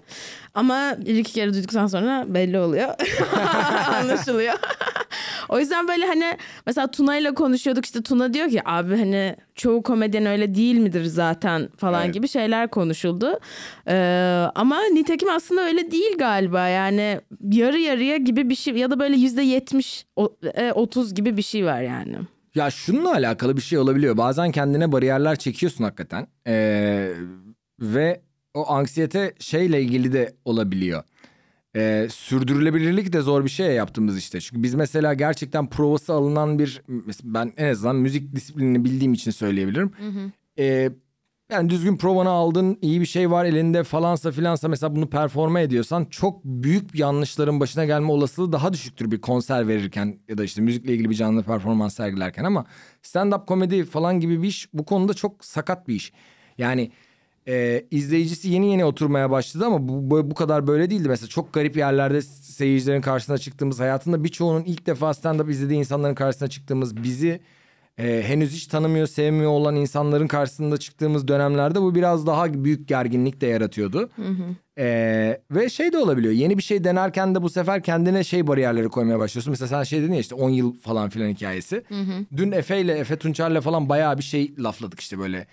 [0.54, 2.88] Ama bir iki kere duyduktan sonra belli oluyor.
[3.94, 4.54] Anlaşılıyor.
[5.48, 9.82] o yüzden böyle hani mesela Tuna ile konuşuyorduk işte Tuna diyor ki abi hani çoğu
[9.82, 12.14] komedyen öyle değil midir zaten falan Evet.
[12.14, 13.38] gibi şeyler konuşuldu.
[13.88, 17.20] Ee, ama nitekim aslında öyle değil galiba yani
[17.52, 20.06] yarı yarıya gibi bir şey ya da böyle yüzde yetmiş
[20.54, 22.16] e, otuz gibi bir şey var yani.
[22.54, 24.16] Ya şununla alakalı bir şey olabiliyor.
[24.16, 26.26] Bazen kendine bariyerler çekiyorsun hakikaten.
[26.46, 27.08] Ee,
[27.80, 28.20] ve
[28.54, 31.02] o anksiyete şeyle ilgili de olabiliyor.
[31.76, 34.40] Ee, sürdürülebilirlik de zor bir şey ya yaptığımız işte.
[34.40, 36.82] Çünkü biz mesela gerçekten provası alınan bir...
[37.24, 39.92] Ben en azından müzik disiplinini bildiğim için söyleyebilirim.
[40.58, 40.90] Ee,
[41.50, 46.04] yani düzgün provanı aldın, iyi bir şey var elinde falansa filansa mesela bunu performa ediyorsan
[46.04, 50.92] çok büyük yanlışların başına gelme olasılığı daha düşüktür bir konser verirken ya da işte müzikle
[50.92, 52.64] ilgili bir canlı performans sergilerken ama
[53.02, 56.12] stand-up komedi falan gibi bir iş bu konuda çok sakat bir iş.
[56.58, 56.90] Yani
[57.48, 61.08] e, izleyicisi yeni yeni oturmaya başladı ama bu, bu, kadar böyle değildi.
[61.08, 66.48] Mesela çok garip yerlerde seyircilerin karşısına çıktığımız hayatında birçoğunun ilk defa stand-up izlediği insanların karşısına
[66.48, 67.40] çıktığımız bizi
[67.98, 73.40] e, henüz hiç tanımıyor, sevmiyor olan insanların karşısında çıktığımız dönemlerde bu biraz daha büyük gerginlik
[73.40, 74.10] de yaratıyordu.
[74.78, 76.34] E, ve şey de olabiliyor.
[76.34, 79.50] Yeni bir şey denerken de bu sefer kendine şey bariyerleri koymaya başlıyorsun.
[79.50, 81.84] Mesela sen şey dedin ya işte 10 yıl falan filan hikayesi.
[82.36, 85.46] Dün Efe ile Efe Tunçer'le falan bayağı bir şey lafladık işte böyle.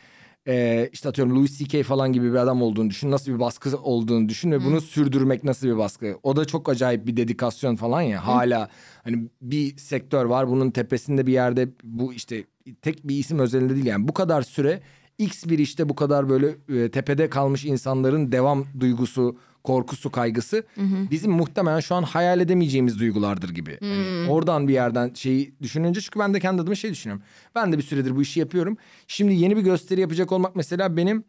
[0.47, 1.83] E, işte atıyorum Louis C.K.
[1.83, 3.11] falan gibi bir adam olduğunu düşün.
[3.11, 6.17] Nasıl bir baskı olduğunu düşün ve bunu sürdürmek nasıl bir baskı.
[6.23, 8.27] O da çok acayip bir dedikasyon falan ya.
[8.27, 8.69] Hala
[9.03, 12.43] hani bir sektör var bunun tepesinde bir yerde bu işte
[12.81, 14.81] tek bir isim özelinde değil yani bu kadar süre
[15.17, 20.63] X bir işte bu kadar böyle e, tepede kalmış insanların devam duygusu, korkusu, kaygısı
[21.11, 23.77] bizim muhtemelen şu an hayal edemeyeceğimiz duygulardır gibi.
[23.81, 27.23] Hani oradan bir yerden şeyi düşününce çünkü ben de kendi adıma şey düşünüyorum.
[27.55, 28.77] Ben de bir süredir bu işi yapıyorum.
[29.07, 31.23] Şimdi yeni bir gösteri yapacak olmak mesela benim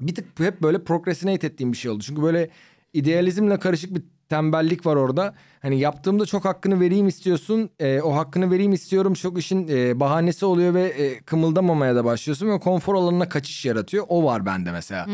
[0.00, 2.02] bir tık hep böyle procrastinate ettiğim bir şey oldu.
[2.06, 2.50] Çünkü böyle
[2.92, 5.34] idealizmle karışık bir tembellik var orada.
[5.62, 7.70] Hani yaptığımda çok hakkını vereyim istiyorsun.
[7.78, 12.48] E, o hakkını vereyim istiyorum çok işin e, bahanesi oluyor ve e, kımıldamamaya da başlıyorsun
[12.48, 14.04] ve konfor alanına kaçış yaratıyor.
[14.08, 15.06] O var bende mesela.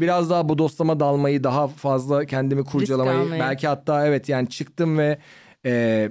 [0.00, 5.18] Biraz daha bu dostlama dalmayı, daha fazla kendimi kurcalamayı, belki hatta evet yani çıktım ve
[5.66, 6.10] e,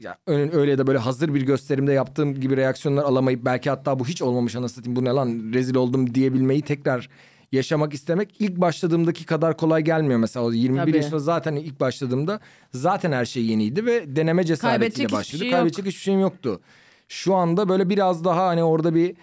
[0.00, 4.06] ya öyle ya da böyle hazır bir gösterimde yaptığım gibi reaksiyonlar alamayıp belki hatta bu
[4.06, 7.08] hiç olmamış anasını satayım bu ne lan rezil oldum diyebilmeyi tekrar
[7.52, 10.96] yaşamak istemek ilk başladığımdaki kadar kolay gelmiyor mesela o 21 Tabii.
[10.96, 12.40] yaşında zaten ilk başladığımda
[12.72, 15.38] zaten her şey yeniydi ve deneme cesaretiyle Kaybedecek hiçbir başladık.
[15.38, 15.56] şey yok.
[15.58, 16.60] Kaybedecek hiçbir şeyim yoktu.
[17.08, 19.14] Şu anda böyle biraz daha hani orada bir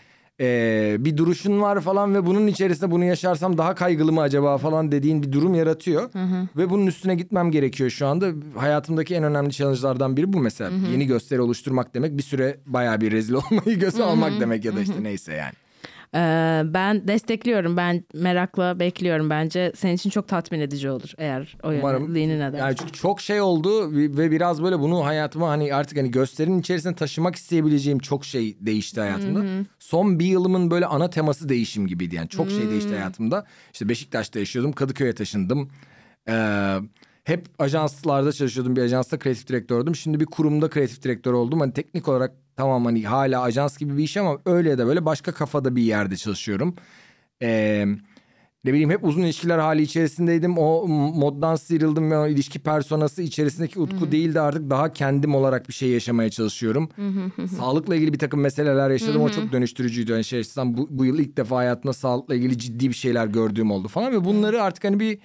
[0.42, 4.92] e, bir duruşun var falan ve bunun içerisinde bunu yaşarsam daha kaygılı mı acaba falan
[4.92, 6.10] dediğin bir durum yaratıyor.
[6.58, 8.32] Ve bunun üstüne gitmem gerekiyor şu anda.
[8.56, 10.72] Hayatımdaki en önemli challenge'lardan biri bu mesela.
[10.92, 14.82] Yeni gösteri oluşturmak demek bir süre bayağı bir rezil olmayı göze almak demek ya da
[14.82, 15.54] işte neyse yani.
[16.16, 17.78] Ee, ben destekliyorum.
[17.78, 19.30] Ben merakla bekliyorum.
[19.30, 22.58] Bence senin için çok tatmin edici olur eğer o yöneliğini neden.
[22.58, 26.96] Yani çünkü çok şey oldu ve biraz böyle bunu hayatıma hani artık hani gösterinin içerisine
[26.96, 29.66] taşımak isteyebileceğim çok şey değişti hayatımda.
[29.80, 33.46] Son bir yılımın böyle ana teması değişim gibiydi yani çok şey değişti hayatımda.
[33.74, 35.70] İşte Beşiktaş'ta yaşıyordum, Kadıköy'e taşındım.
[36.30, 36.76] Ee,
[37.24, 38.76] hep ajanslarda çalışıyordum.
[38.76, 39.96] Bir ajansta kreatif direktördüm.
[39.96, 41.60] Şimdi bir kurumda kreatif direktör oldum.
[41.60, 45.32] Hani teknik olarak tamam hani hala ajans gibi bir iş ama öyle de böyle başka
[45.32, 46.76] kafada bir yerde çalışıyorum.
[47.42, 47.86] Ee,
[48.64, 50.58] ne bileyim hep uzun ilişkiler hali içerisindeydim.
[50.58, 55.68] O moddan sıyrıldım ve o ilişki personası içerisindeki utku değil de artık daha kendim olarak
[55.68, 56.90] bir şey yaşamaya çalışıyorum.
[57.58, 59.22] Sağlıkla ilgili bir takım meseleler yaşadım.
[59.22, 60.12] O çok dönüştürücüydü.
[60.12, 63.88] Yani şey bu, bu yıl ilk defa hayatımda sağlıkla ilgili ciddi bir şeyler gördüğüm oldu
[63.88, 64.12] falan.
[64.12, 65.20] Ve bunları artık hani bir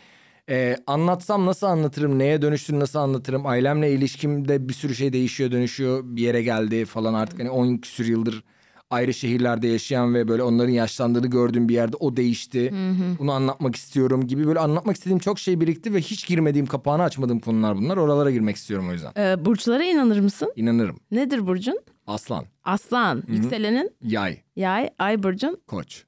[0.50, 3.46] e, anlatsam nasıl anlatırım, neye dönüştüğünü nasıl anlatırım.
[3.46, 6.00] Ailemle ilişkimde bir sürü şey değişiyor, dönüşüyor.
[6.04, 8.44] Bir yere geldi falan artık hani 10 küsür yıldır
[8.90, 12.74] ayrı şehirlerde yaşayan ve böyle onların yaşlandığını gördüğüm bir yerde o değişti.
[13.18, 17.40] Bunu anlatmak istiyorum gibi böyle anlatmak istediğim çok şey birikti ve hiç girmediğim kapağını açmadığım
[17.40, 17.96] konular bunlar.
[17.96, 19.12] Oralara girmek istiyorum o yüzden.
[19.16, 20.52] Ee, burçlara inanır mısın?
[20.56, 20.96] İnanırım.
[21.10, 21.80] Nedir burcun?
[22.06, 23.22] Aslan, Aslan.
[23.28, 25.58] Yükselenin yay, yay, ay burcun.
[25.66, 26.04] koç.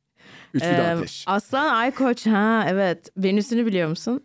[0.56, 1.24] Üçlü de Ee, ateş.
[1.28, 2.26] Aslan, ay koç.
[2.26, 3.08] Ha evet.
[3.16, 4.24] Venüs'ünü biliyor musun?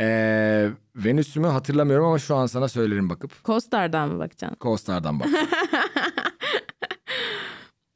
[0.00, 3.44] Ee, Venüs'ümü hatırlamıyorum ama şu an sana söylerim bakıp.
[3.44, 4.56] Kostar'dan mı bakacaksın?
[4.60, 5.28] Coastar'dan bak.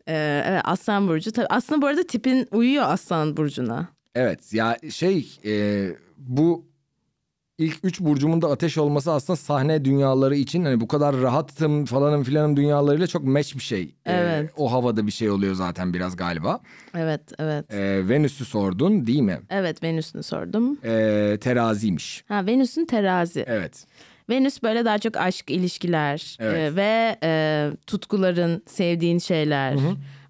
[0.08, 1.32] Ee, evet Aslan burcu.
[1.32, 3.88] Tabii aslında bu arada tipin uyuyor Aslan burcuna.
[4.14, 5.86] evet ya şey e,
[6.18, 6.64] bu
[7.58, 12.24] ilk üç burcumun da ateş olması aslında sahne dünyaları için hani bu kadar rahatım falanım
[12.24, 13.82] filanım dünyalarıyla çok match bir şey.
[13.82, 14.50] Ee, Evet.
[14.56, 16.60] o havada bir şey oluyor zaten biraz galiba.
[16.96, 17.74] Evet, evet.
[17.74, 19.38] Ee, Venüs'ü sordun değil mi?
[19.50, 20.78] Evet Venüs'ünü sordum.
[20.84, 22.24] Ee, teraziymiş.
[22.28, 23.44] Ha Venüs'ün terazi.
[23.48, 23.86] Evet.
[24.30, 26.72] Venüs böyle daha çok aşk, ilişkiler Evet.
[26.72, 29.76] e, ve e, tutkuların, sevdiğin şeyler.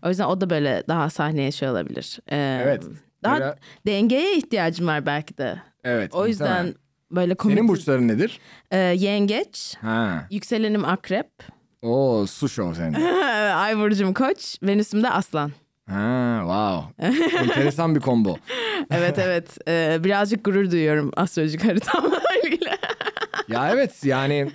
[0.05, 2.19] O yüzden o da böyle daha sahneye şey olabilir.
[2.29, 2.83] Ee, Evet.
[3.25, 3.55] Daha Biraz-
[3.87, 5.57] dengeye ihtiyacım var belki de.
[5.85, 6.15] Evet.
[6.15, 6.75] O yüzden.
[7.11, 7.57] Böyle komedi...
[7.57, 8.41] Senin burçların nedir?
[8.71, 10.27] Ee, yengeç, Ha.
[10.31, 11.29] yükselenim akrep,
[11.83, 13.05] O su show senin.
[13.55, 15.53] ay burcum koç, Venüs'üm de aslan.
[15.91, 17.07] Ha, wow.
[17.39, 18.37] Enteresan bir combo.
[18.91, 22.71] Evet evet Ee, birazcık gurur duyuyorum astrolojik haritamla ilgili.
[23.49, 24.51] Ya evet yani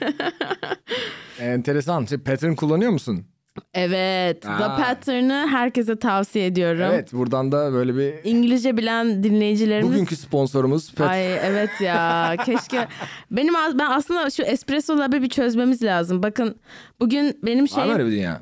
[1.39, 2.05] enteresan.
[2.05, 3.25] Şey, pattern kullanıyor musun?
[3.73, 4.77] Evet The Aa.
[4.77, 6.81] Pattern'ı herkese tavsiye ediyorum.
[6.81, 12.87] Evet buradan da böyle bir İngilizce bilen dinleyicilerimiz bugünkü sponsorumuz Pat- Ay evet ya keşke
[13.31, 16.23] benim ben aslında şu espresso lab'ı bir çözmemiz lazım.
[16.23, 16.55] Bakın
[16.99, 18.41] bugün benim Var mı öyle bir dünya?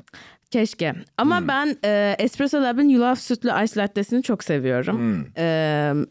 [0.50, 5.26] Keşke ama ben e, espresso lab'ın yulaf sütlü ice latte'sini çok seviyorum.
[5.36, 5.44] E,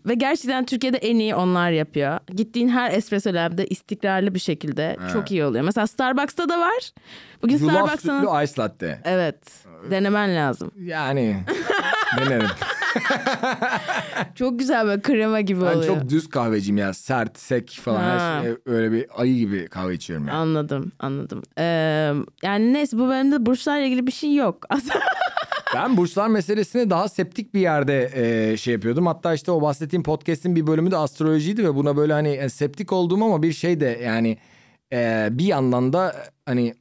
[0.06, 2.20] ve gerçekten Türkiye'de en iyi onlar yapıyor.
[2.36, 5.64] Gittiğin her espresso lab'da istikrarlı bir şekilde çok iyi oluyor.
[5.64, 6.92] Mesela Starbucks'ta da var.
[7.44, 9.02] Bugün Yulaf Starbucks'ın sütlü ice latte.
[9.06, 9.40] evet
[9.92, 10.72] denemen lazım.
[10.78, 11.44] Yani
[12.18, 12.48] denerim.
[14.36, 15.84] Çok güzel böyle krema gibi Ben oluyor.
[16.00, 16.94] çok düz kahveciyim ya.
[16.94, 18.00] Sert, sek falan.
[18.02, 18.38] Ha.
[18.38, 20.38] Her şey, öyle bir ayı gibi kahve içiyorum yani.
[20.38, 21.44] Anladım, anladım.
[21.58, 21.64] Ee,
[22.44, 24.66] yani neyse bu bölümde burçlarla ilgili bir şey yok.
[25.76, 29.08] Ben burçlar meselesine daha septik bir yerde e, şey yapıyordum.
[29.08, 32.94] Hatta işte o bahsettiğim podcast'in bir bölümü de astrolojiydi ve buna böyle hani e, septik
[32.94, 34.38] olduğum ama bir şey de yani
[34.94, 36.74] e, bir yandan da hani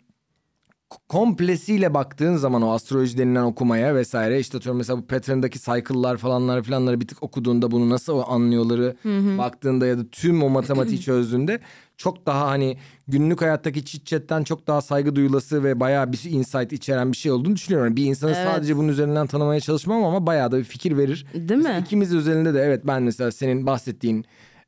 [1.09, 6.63] komplesiyle baktığın zaman o astroloji denilen okumaya vesaire işte atıyorum mesela bu pattern'daki cycle'lar falanlar
[6.63, 8.97] filanları bir tık okuduğunda bunu nasıl o anlıyorları
[9.39, 11.61] baktığında ya da tüm o matematiği çözdüğünde
[11.97, 12.77] çok daha hani
[13.09, 17.33] günlük hayattaki chit chat'ten çok daha saygı duyulası ve bayağı bir insight içeren bir şey
[17.33, 17.97] olduğunu düşünüyorum.
[17.97, 18.49] Bir insanı Evet.
[18.49, 21.27] sadece bunun üzerinden tanımaya çalışmam ama bayağı da bir fikir verir.
[21.35, 21.79] Değil mi?
[21.81, 24.25] İkimiz üzerinde de evet ben mesela senin bahsettiğin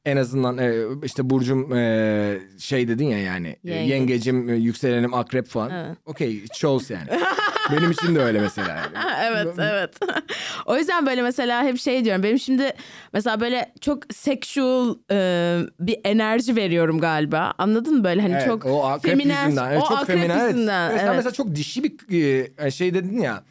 [0.08, 3.90] en azından e, işte Burcum e, şey dedin ya yani e, Yengeç.
[3.90, 5.70] yengecim e, yükselenim akrep falan.
[5.70, 5.98] Evet.
[6.06, 7.08] Okey shows yani.
[7.72, 8.68] Benim için de öyle mesela.
[8.68, 9.16] Yani.
[9.22, 9.94] evet, evet.
[10.66, 12.22] o yüzden böyle mesela hep şey diyorum.
[12.22, 12.72] Benim şimdi
[13.12, 17.54] mesela böyle çok sexual e, bir enerji veriyorum galiba.
[17.58, 19.44] Anladın mı böyle hani Evet, çok o akrep feminen.
[19.46, 19.70] yüzünden.
[19.70, 20.38] Evet, o çok akrep feminen.
[20.38, 20.52] Evet.
[20.54, 20.90] yüzünden.
[20.90, 23.44] Evet, sen mesela çok dişi bir e, şey dedin ya.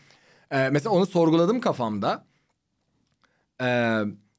[0.51, 2.25] E, mesela onu sorguladım kafamda.
[3.61, 3.67] E,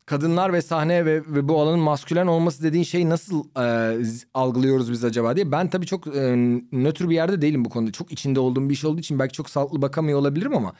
[0.08, 3.96] kadınlar ve sahne ve, ve bu alanın maskülen olması dediğin şeyi nasıl e,
[4.34, 5.52] algılıyoruz biz acaba diye.
[5.52, 6.36] Ben tabii çok e,
[6.72, 7.92] nötr bir yerde değilim bu konuda.
[7.92, 10.72] Çok içinde olduğum bir iş olduğu için belki çok sağlıklı bakamıyor olabilirim ama.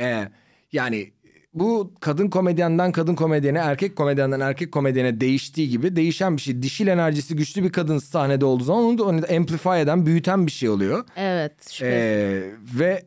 [0.00, 0.28] e,
[0.72, 1.12] yani
[1.54, 6.62] bu kadın komedyenden kadın komedyene, erkek komedyenden erkek komedyene değiştiği gibi değişen bir şey.
[6.62, 10.46] Dişil enerjisi güçlü bir kadın sahnede olduğu zaman onu da, onu da amplify eden, büyüten
[10.46, 11.04] bir şey oluyor.
[11.16, 11.70] Evet.
[11.70, 11.82] şüphesiz.
[11.84, 13.02] Ee, ve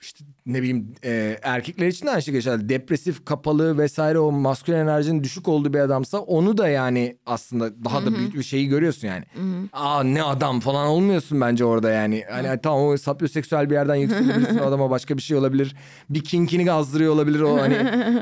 [0.00, 2.68] işte ne bileyim e, erkekler için de aynı şey geçerli.
[2.68, 8.06] Depresif, kapalı vesaire o maskülen enerjinin düşük olduğu bir adamsa onu da yani aslında daha
[8.06, 9.24] da büyük bir şeyi görüyorsun yani.
[9.72, 12.24] Aa ne adam falan olmuyorsun bence orada yani.
[12.30, 15.76] Hani tamam o sapyoseksüel bir yerden yükselebilirsin adama başka bir şey olabilir.
[16.10, 17.76] Bir kinkini gazdırıyor olabilir o hani.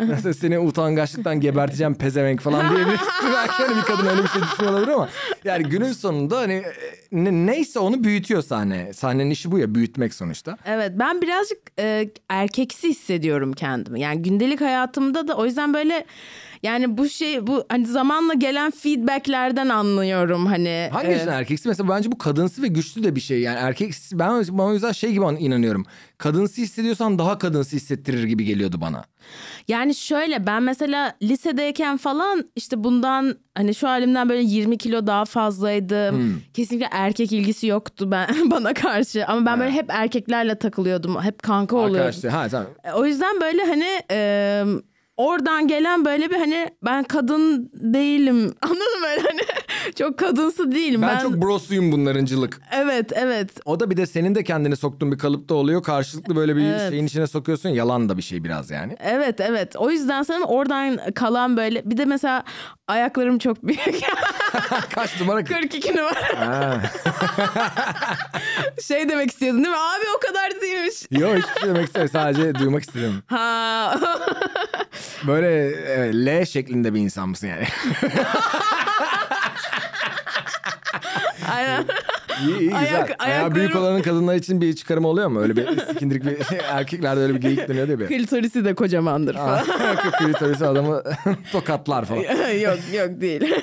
[0.08, 3.06] Mesela seni utangaçlıktan geberteceğim pezevenk falan diyebilirsin.
[3.34, 5.08] Belki hani bir kadın öyle bir şey düşünüyor olabilir ama
[5.44, 6.64] yani günün sonunda hani e,
[7.12, 8.92] ne, neyse onu büyütüyor sahne.
[8.92, 10.58] Sahnenin işi bu ya büyütmek sonuçta.
[10.64, 14.00] Evet ben birazcık e, erkeksi hissediyorum kendimi.
[14.00, 16.04] Yani gündelik hayatımda da o yüzden böyle
[16.64, 20.88] yani bu şey bu hani zamanla gelen feedbacklerden anlıyorum hani.
[20.92, 21.68] Hangi e, erkeksi?
[21.68, 23.40] Mesela bence bu kadınsı ve güçlü de bir şey.
[23.40, 25.86] Yani erkeksi ben, ben o yüzden şey gibi inanıyorum.
[26.18, 29.04] Kadınsı hissediyorsan daha kadınsı hissettirir gibi geliyordu bana.
[29.68, 35.24] Yani şöyle ben mesela lisedeyken falan işte bundan hani şu halimden böyle 20 kilo daha
[35.24, 36.16] fazlaydım.
[36.16, 36.40] Hmm.
[36.54, 41.22] Kesinlikle erkek ilgisi yoktu ben bana karşı ama ben böyle hep erkeklerle takılıyordum.
[41.22, 41.96] Hep kanka oluyordum.
[41.96, 42.66] Arkadaşlar ha tamam.
[42.96, 44.64] O yüzden böyle hani e,
[45.16, 48.54] oradan gelen böyle bir hani ben kadın değilim.
[48.62, 49.40] Anladın mı böyle hani
[49.98, 51.02] çok kadınsı değilim.
[51.02, 52.60] Ben, Ben, çok brosuyum bunlarıncılık.
[52.72, 55.82] evet evet O da bir de senin de kendini soktuğun bir kalıpta oluyor.
[55.82, 56.90] Karşılıklı böyle bir Evet.
[56.90, 57.68] şeyin içine sokuyorsun.
[57.68, 58.96] Yalan da bir şey biraz yani.
[59.00, 59.76] evet evet.
[59.76, 62.44] O yüzden sanırım oradan kalan böyle bir de mesela
[62.88, 63.80] ayaklarım çok büyük.
[64.94, 65.44] Kaç numara?
[65.44, 66.80] 42 numara.
[68.82, 69.80] Şey demek istiyordun değil mi?
[69.80, 70.94] Abi o kadar değilmiş.
[71.10, 72.10] Yok hiçbir şey demek istemiyorum.
[72.12, 73.22] Sadece duymak istedim.
[73.26, 73.94] Ha.
[75.26, 77.64] Böyle evet, L şeklinde bir insan mısın yani?
[81.52, 81.84] Aynen.
[82.46, 82.78] İyi, iyi güzel.
[82.78, 85.40] Ayak- Ayağı büyük olanın kadınlar için bir çıkarım oluyor mu?
[85.40, 86.36] Öyle bir sikindirik bir
[86.70, 88.06] erkeklerde öyle bir geyik dönüyor diye bir.
[88.06, 89.64] Klitorisi de kocamandır falan.
[90.18, 91.02] Klitorisi adamı
[91.52, 92.20] tokatlar falan.
[92.60, 93.54] yok yok değil.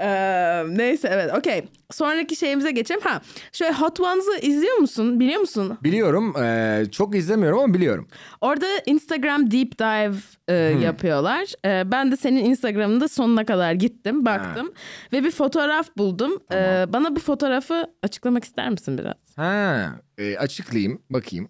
[0.00, 1.64] Ee, neyse evet okey.
[1.90, 3.00] Sonraki şeyimize geçelim.
[3.04, 3.20] Ha
[3.52, 5.20] şöyle Hot Ones'ı izliyor musun?
[5.20, 5.78] Biliyor musun?
[5.84, 6.34] Biliyorum.
[6.38, 8.08] eee, çok izlemiyorum ama biliyorum.
[8.40, 10.14] Orada Instagram deep dive
[10.48, 11.52] e, yapıyorlar.
[11.64, 14.72] E, ben de senin Instagram'ında sonuna kadar gittim, baktım
[15.12, 16.42] ve bir fotoğraf buldum.
[16.52, 19.36] E, bana bu fotoğrafı açıklamak ister misin biraz?
[19.36, 19.86] Ha,
[20.18, 21.48] e, açıklayayım bakayım.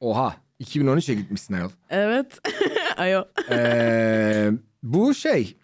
[0.00, 1.70] Oha 2013'e gitmişsin ayol.
[1.90, 2.38] Evet.
[2.96, 3.24] Ayo.
[3.50, 4.50] Eee,
[4.82, 5.56] bu şey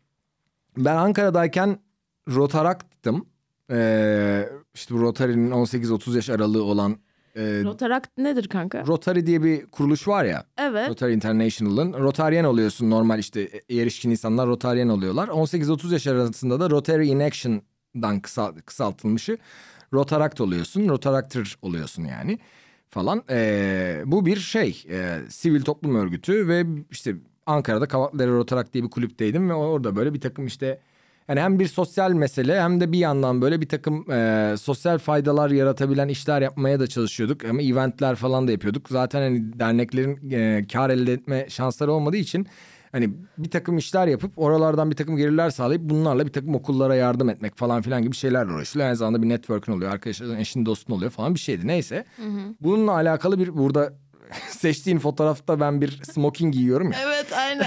[0.77, 1.79] ben Ankara'dayken
[2.29, 3.27] Rotarakt'tım.
[3.71, 6.97] Eee işte bu Rotary'nin 18-30 yaş aralığı olan
[7.37, 8.87] e, Rotaract nedir kanka?
[8.87, 10.45] Rotary diye bir kuruluş var ya.
[10.59, 10.89] Evet.
[10.89, 11.93] Rotary International'ın.
[11.93, 15.29] Rotaryen oluyorsun normal işte e, erişkin insanlar Rotaryen oluyorlar.
[15.29, 19.39] 18-30 yaş arasında da Rotary in Action'dan kısal, kısaltılmışı
[19.93, 20.89] Rotaract oluyorsun.
[20.89, 22.39] Rotaractor oluyorsun yani
[22.91, 23.23] falan.
[23.31, 27.15] Ee, bu bir şey e, sivil toplum örgütü ve işte
[27.51, 30.81] Ankara'da Kavakları Rotaract diye bir kulüpteydim ve orada böyle bir takım işte
[31.29, 35.51] yani hem bir sosyal mesele hem de bir yandan böyle bir takım e, sosyal faydalar
[35.51, 37.45] yaratabilen işler yapmaya da çalışıyorduk.
[37.45, 38.89] Ama eventler falan da yapıyorduk.
[38.89, 42.47] Zaten hani derneklerin e, kar elde etme şansları olmadığı için
[42.93, 47.29] hani bir takım işler yapıp oralardan bir takım gelirler sağlayıp bunlarla bir takım okullara yardım
[47.29, 48.87] etmek falan filan gibi şeylerle uğraşılıyor.
[48.89, 49.93] Aynı zamanda bir network'ün oluyor.
[49.93, 51.67] Arkadaşların eşin dostun oluyor falan bir şeydi.
[51.67, 52.05] Neyse.
[52.61, 53.93] Bununla alakalı bir burada
[54.51, 56.99] seçtiğin fotoğrafta ben bir smoking giyiyorum ya.
[57.05, 57.67] Evet aynen.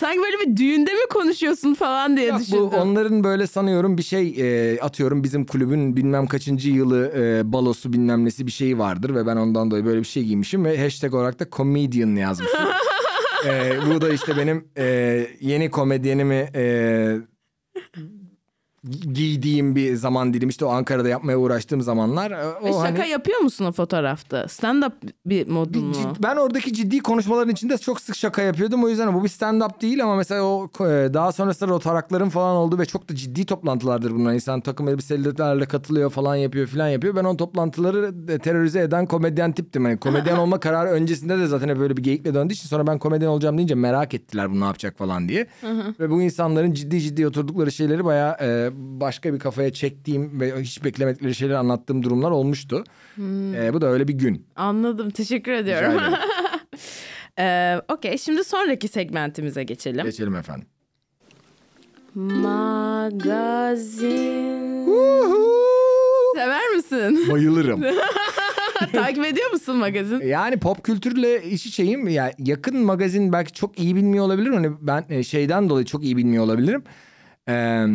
[0.00, 2.60] Sanki böyle bir düğünde mi konuşuyorsun falan diye Yok, düşündüm.
[2.60, 7.92] bu onların böyle sanıyorum bir şey e, atıyorum bizim kulübün bilmem kaçıncı yılı e, balosu
[7.92, 11.14] bilmem nesi bir şeyi vardır ve ben ondan dolayı böyle bir şey giymişim ve hashtag
[11.14, 12.60] olarak da comedian yazmışım.
[13.46, 17.16] e, bu da işte benim e, yeni komedyenimi e,
[19.12, 22.30] giydiğim bir zaman dilim işte o Ankara'da yapmaya uğraştığım zamanlar.
[22.30, 23.08] e, O Ve şaka hani...
[23.08, 24.38] yapıyor musun o fotoğrafta?
[24.44, 24.92] Stand-up
[25.26, 25.94] bir modun mu?
[26.22, 28.84] ben oradaki ciddi konuşmaların içinde çok sık şaka yapıyordum.
[28.84, 30.84] O yüzden bu bir stand-up değil ama mesela o e,
[31.14, 34.34] daha sonrasında rotarakların falan oldu ve çok da ciddi toplantılardır bunlar.
[34.34, 37.16] İnsan takım elbiselerle katılıyor falan yapıyor falan yapıyor.
[37.16, 39.84] Ben o toplantıları e, terörize eden komedyen tiptim.
[39.84, 42.98] Yani komedyen olma kararı öncesinde de zaten hep böyle bir geyikle döndüğü için sonra ben
[42.98, 45.46] komedyen olacağım deyince merak ettiler bu ne yapacak falan diye.
[46.00, 50.84] ve bu insanların ciddi ciddi oturdukları şeyleri bayağı e, başka bir kafaya çektiğim ve hiç
[50.84, 52.84] beklemedikleri şeyleri anlattığım durumlar olmuştu.
[53.54, 54.46] E, bu da öyle bir gün.
[54.56, 55.10] Anladım.
[55.10, 56.00] Teşekkür ediyorum.
[57.38, 60.04] Ee, Okey şimdi sonraki segmentimize geçelim.
[60.04, 60.66] Geçelim efendim.
[63.94, 64.84] Magazin.
[66.34, 67.28] Sever misin?
[67.32, 67.84] Bayılırım.
[68.92, 70.20] Takip ediyor musun magazin?
[70.20, 72.08] Yani pop kültürle iç içeyim.
[72.08, 74.54] Yani yakın magazin belki çok iyi bilmiyor olabilirim.
[74.54, 76.84] Hani ben e, şeyden dolayı çok iyi bilmiyor olabilirim.
[77.48, 77.86] Ee,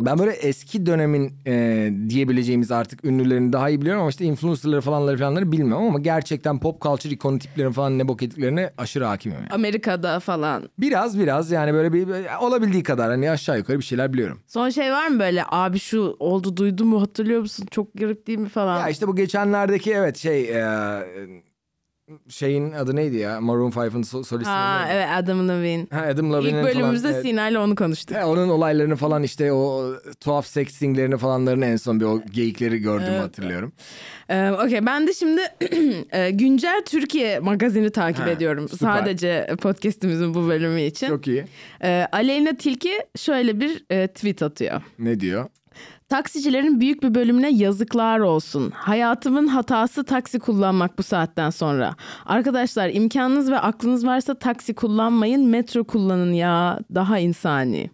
[0.00, 5.18] ben böyle eski dönemin e, diyebileceğimiz artık ünlülerini daha iyi biliyorum ama işte influencerları falanları
[5.18, 9.48] falanları bilmiyorum ama gerçekten pop culture ikonu tiplerin falan ne bok ettiklerine aşırı hakimim yani.
[9.50, 10.70] Amerika'da falan.
[10.78, 12.06] Biraz biraz yani böyle bir
[12.40, 14.40] olabildiği kadar hani aşağı yukarı bir şeyler biliyorum.
[14.46, 18.38] Son şey var mı böyle abi şu oldu duydun mu hatırlıyor musun çok garip değil
[18.38, 18.80] mi falan.
[18.80, 20.62] Ya işte bu geçenlerdeki evet şey e,
[22.28, 24.50] şeyin adı neydi ya Maroon 5'ın so- solisti.
[24.50, 24.92] Ha neydi?
[24.96, 25.86] evet Adam Levine.
[25.90, 27.26] Ha, Adam Levine'in İlk bölümümüzde falan, evet.
[27.26, 28.16] Sina ile onu konuştuk.
[28.16, 33.16] He, onun olaylarını falan işte o tuhaf sextinglerini falanlarını en son bir o geyikleri gördüğümü
[33.16, 33.72] hatırlıyorum.
[34.30, 35.40] Ee, Okey ben de şimdi
[36.12, 38.68] e, güncel Türkiye magazini takip Ha, ediyorum.
[38.68, 38.98] süper.
[38.98, 41.06] Sadece podcastimizin bu bölümü için.
[41.08, 41.44] Çok iyi.
[41.82, 44.82] Ee, Aleyna Tilki şöyle bir e, tweet atıyor.
[44.98, 45.46] Ne diyor?
[46.08, 48.70] Taksicilerin büyük bir bölümüne yazıklar olsun.
[48.70, 51.96] Hayatımın hatası taksi kullanmak bu saatten sonra.
[52.26, 56.78] Arkadaşlar imkanınız ve aklınız varsa taksi kullanmayın, metro kullanın ya.
[56.94, 57.90] Daha insani.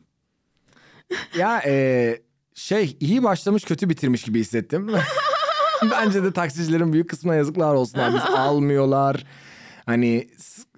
[1.38, 2.16] Ya e,
[2.54, 4.90] şey iyi başlamış kötü bitirmiş gibi hissettim.
[5.90, 8.14] Bence de taksicilerin büyük kısmına yazıklar olsun abi.
[8.14, 9.24] Biz almıyorlar.
[9.86, 10.28] Hani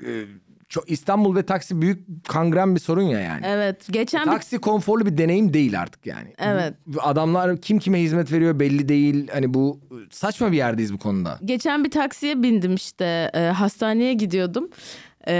[0.06, 0.24] e,
[0.68, 3.40] çok İstanbul ve taksi büyük kangren bir sorun ya yani.
[3.46, 6.34] Evet, geçen bir Taksi konforlu bir deneyim değil artık yani.
[6.38, 6.74] Evet.
[7.00, 9.28] Adamlar kim kime hizmet veriyor belli değil.
[9.32, 9.80] Hani bu
[10.10, 11.38] saçma bir yerdeyiz bu konuda.
[11.44, 14.68] Geçen bir taksiye bindim işte e, hastaneye gidiyordum.
[15.28, 15.34] E,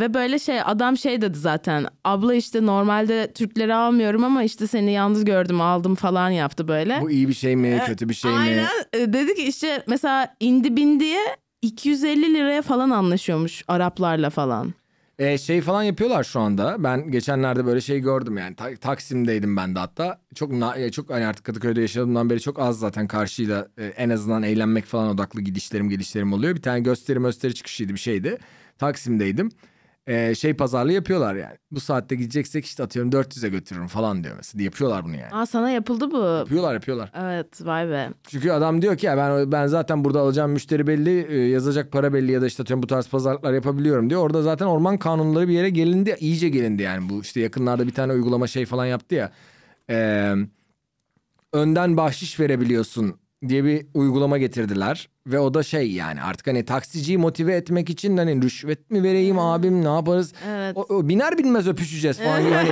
[0.00, 4.92] ve böyle şey adam şey dedi zaten abla işte normalde Türkleri almıyorum ama işte seni
[4.92, 6.98] yalnız gördüm aldım falan yaptı böyle.
[7.02, 8.36] Bu iyi bir şey mi, kötü bir şey mi?
[8.36, 11.20] Aynen E, dedi ki işte mesela indi bindiye
[11.62, 14.74] 250 liraya falan anlaşıyormuş Araplarla falan.
[15.18, 16.76] Ee, şey falan yapıyorlar şu anda.
[16.78, 18.56] Ben geçenlerde böyle şey gördüm yani.
[18.56, 20.20] Ta- Taksim'deydim ben de hatta.
[20.34, 24.42] Çok e, çok hani artık Kadıköy'de yaşadığımdan beri çok az zaten karşıyla e, en azından
[24.42, 26.56] eğlenmek falan odaklı gidişlerim gelişlerim oluyor.
[26.56, 28.38] Bir tane gösteri gösteri çıkışıydı bir şeydi.
[28.78, 29.50] Taksim'deydim.
[30.08, 31.56] Ee, şey pazarlığı yapıyorlar yani.
[31.70, 34.64] Bu saatte gideceksek işte atıyorum 400'e götürürüm falan diyor mesela.
[34.64, 35.34] Yapıyorlar bunu yani.
[35.34, 36.16] Aa sana yapıldı bu.
[36.38, 37.12] Yapıyorlar yapıyorlar.
[37.22, 38.08] Evet vay be.
[38.28, 42.12] Çünkü adam diyor ki ya ben ben zaten burada alacağım müşteri belli, e, yazacak para
[42.12, 44.22] belli ya da işte atıyorum bu tarz pazarlıklar yapabiliyorum diyor.
[44.22, 47.08] Orada zaten orman kanunları bir yere gelindi, iyice gelindi yani.
[47.08, 49.32] Bu işte yakınlarda bir tane uygulama şey falan yaptı ya.
[49.90, 50.34] Ee,
[51.52, 53.14] önden bahşiş verebiliyorsun
[53.48, 58.16] diye bir uygulama getirdiler ve o da şey yani artık hani taksiciyi motive etmek için
[58.16, 60.32] hani rüşvet mi vereyim abim ne yaparız?
[60.48, 60.76] Evet.
[60.76, 62.68] O, o biner binmez öpüşeceğiz falan gibi hani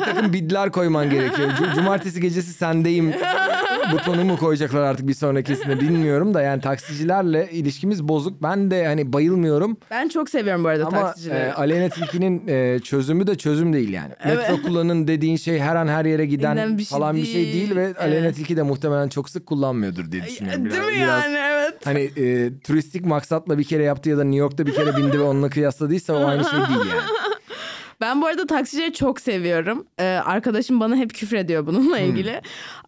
[0.04, 1.50] takım bidler koyman gerekiyor.
[1.58, 3.12] C- Cumartesi gecesi sendeyim
[3.92, 8.42] butonu mu koyacaklar artık bir sonrakisinde bilmiyorum da yani taksicilerle ilişkimiz bozuk.
[8.42, 11.38] Ben de hani bayılmıyorum Ben çok seviyorum bu arada ama taksicileri.
[11.48, 14.12] e, Aleyna Tilki'nin e, çözümü de çözüm değil yani.
[14.24, 17.54] Metro kullanın dediğin şey her an her yere giden bir şey falan bir şey değil.
[17.54, 18.36] değil ve Aleyna Evet.
[18.36, 20.64] Tilki de muhtemelen çok sık kullanmıyordur diye düşünüyorum.
[20.64, 21.74] Değil Biraz- mi biraz- yani evet.
[21.84, 25.22] Hani e, turistik maksatla bir kere yaptı ya da New York'ta bir kere bindi ve
[25.22, 27.00] onunla kıyasladıysa o aynı şey değil yani.
[28.00, 29.86] Ben bu arada taksicileri çok seviyorum.
[29.98, 32.04] Ee, arkadaşım bana hep küfür ediyor bununla Hmm.
[32.06, 32.40] ilgili.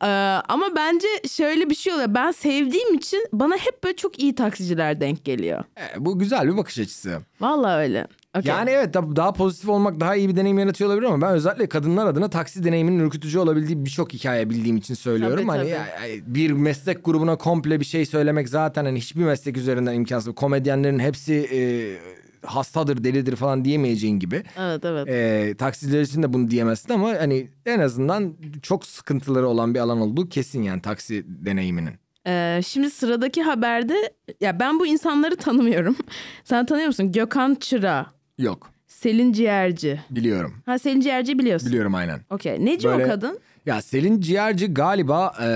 [0.03, 0.07] Ee,
[0.49, 2.15] ama bence şöyle bir şey oluyor.
[2.15, 5.65] Ben sevdiğim için bana hep böyle çok iyi taksiciler denk geliyor.
[5.79, 7.19] E, bu güzel bir bakış açısı.
[7.41, 8.07] Vallahi öyle.
[8.39, 8.51] Okey.
[8.51, 11.69] Yani evet da- daha pozitif olmak daha iyi bir deneyim yaratıyor olabilir ama ben özellikle
[11.69, 15.47] kadınlar adına taksi deneyiminin ürkütücü olabildiği birçok hikaye bildiğim için söylüyorum.
[15.49, 15.71] Tabii, hani
[16.01, 16.23] tabii.
[16.27, 20.35] bir meslek grubuna komple bir şey söylemek zaten hani hiçbir meslek üzerinden imkansız.
[20.35, 21.59] Komedyenlerin hepsi e,
[22.45, 24.43] hastadır, delidir falan diyemeyeceğin gibi.
[24.59, 25.09] Evet evet.
[25.09, 30.01] E, taksiciler için de bunu diyemezsin ama hani en azından çok sıkıntıları olan bir alan
[30.01, 31.93] olduğu kesin yani taksi deneyiminin.
[32.27, 35.97] Ee, şimdi sıradaki haberde ya ben bu insanları tanımıyorum.
[36.45, 37.13] Sen tanıyor musun?
[37.13, 38.07] Gökhan Çıra,
[38.39, 40.01] Yok Selin Ciğerci.
[40.11, 40.55] biliyorum.
[40.67, 41.69] Ha Selin Ciğerci biliyorsun.
[41.69, 42.21] Biliyorum aynen.
[42.31, 42.65] Okey.
[42.65, 43.39] Neci Böyle- o kadın?
[43.67, 45.49] Ya Selin Ciğerci galiba e,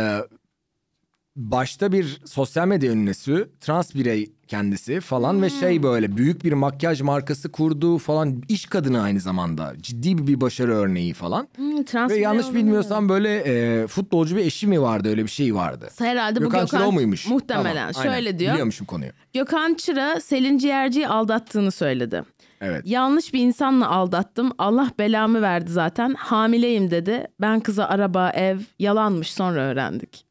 [1.36, 7.00] başta bir sosyal medya ünlüsü, trans birey kendisi falan ve şey böyle büyük bir makyaj
[7.00, 9.72] markası kurdu falan iş kadını aynı zamanda.
[9.80, 11.48] Ciddi bir başarı örneği falan.
[11.56, 15.54] Hmm, trans Ve yanlış bilmiyorsam böyle e, futbolcu bir eşi mi vardı öyle bir şey
[15.54, 15.88] vardı.
[15.98, 17.28] Herhalde bu Gökhan Gökhan, Çıra o muymuş?
[17.28, 17.92] Muhtemelen.
[17.92, 18.12] Tamam, aynen.
[18.12, 18.52] Şöyle diyor.
[18.52, 19.10] Biliyormuşum konuyu.
[19.34, 22.22] Gökhan Çıra Selin Ciğerci'yi aldattığını söyledi.
[22.60, 22.82] Evet.
[22.84, 24.52] Yanlış bir insanla aldattım.
[24.58, 26.14] Allah belamı verdi zaten.
[26.14, 27.26] Hamileyim dedi.
[27.40, 30.25] Ben kıza araba, ev yalanmış sonra öğrendik.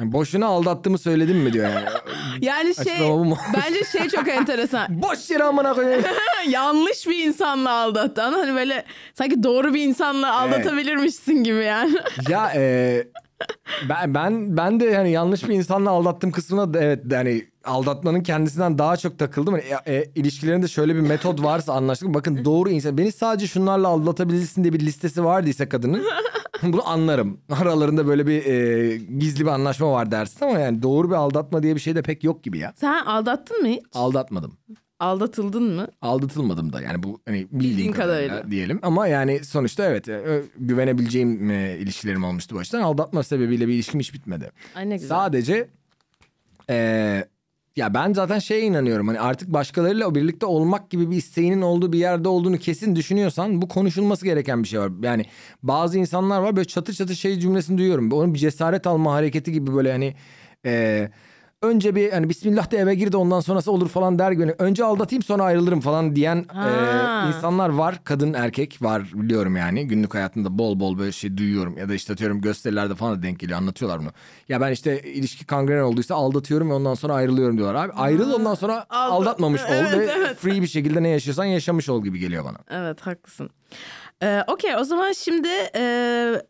[0.00, 1.84] Yani boşuna aldattığımı söyledim mi diyor yani.
[2.40, 3.36] Yani şey Açıklama bu mu?
[3.56, 4.86] bence şey çok enteresan.
[5.02, 6.04] Boş yere amına koyayım.
[6.48, 8.22] Yanlış bir insanla aldattı.
[8.22, 8.84] Hani böyle
[9.14, 11.96] sanki doğru bir insanla aldatabilirmişsin gibi yani.
[12.28, 13.04] ya e,
[13.88, 18.78] ben ben ben de hani yanlış bir insanla aldattığım kısmına da evet hani aldatmanın kendisinden
[18.78, 19.54] daha çok takıldım.
[19.54, 22.14] Hani, e, e, ilişkilerinde şöyle bir metot varsa anlaştık.
[22.14, 26.04] Bakın doğru insan beni sadece şunlarla aldatabilirsin diye bir listesi vardıysa kadının
[26.72, 27.40] bunu anlarım.
[27.60, 31.74] Aralarında böyle bir e, gizli bir anlaşma var dersin ama yani doğru bir aldatma diye
[31.74, 32.72] bir şey de pek yok gibi ya.
[32.76, 33.82] Sen aldattın mı hiç?
[33.94, 34.52] Aldatmadım.
[35.00, 35.88] Aldatıldın mı?
[36.02, 38.50] Aldatılmadım da yani bu hani bildiğin Bildiğin kadarıyla, kadarıyla.
[38.50, 38.78] diyelim.
[38.82, 42.80] Ama yani sonuçta evet e, güvenebileceğim e, ilişkilerim olmuştu baştan.
[42.82, 44.50] Aldatma sebebiyle bir ilişkim hiç bitmedi.
[44.74, 45.08] Ay ne güzel.
[45.08, 45.68] Sadece
[46.70, 47.24] e,
[47.76, 49.08] ya ben zaten şeye inanıyorum.
[49.08, 53.68] Hani artık başkalarıyla birlikte olmak gibi bir isteğinin olduğu bir yerde olduğunu kesin düşünüyorsan bu
[53.68, 54.92] konuşulması gereken bir şey var.
[55.02, 55.24] Yani
[55.62, 58.12] bazı insanlar var böyle çatır çatır şey cümlesini duyuyorum.
[58.12, 60.14] Onun bir cesaret alma hareketi gibi böyle hani
[60.66, 61.08] e,
[61.64, 64.54] önce bir hani bismillah de eve gir de ondan sonrası olur falan der gibi.
[64.58, 68.00] Önce aldatayım sonra ayrılırım falan diyen e, insanlar var.
[68.04, 69.86] Kadın erkek var biliyorum yani.
[69.86, 71.78] Günlük hayatımda bol bol böyle şey duyuyorum.
[71.78, 74.10] Ya da işte atıyorum gösterilerde falan da denk geliyor anlatıyorlar bunu.
[74.48, 77.92] Ya ben işte ilişki kangren olduysa aldatıyorum ve ondan sonra ayrılıyorum diyorlar abi.
[77.92, 80.36] Ayrıl ondan sonra aldatmamış ol Evet, ve evet.
[80.36, 82.58] free bir şekilde ne yaşıyorsan yaşamış ol gibi geliyor bana.
[82.70, 83.50] Evet haklısın.
[84.22, 85.82] Ee, Okey o zaman şimdi e,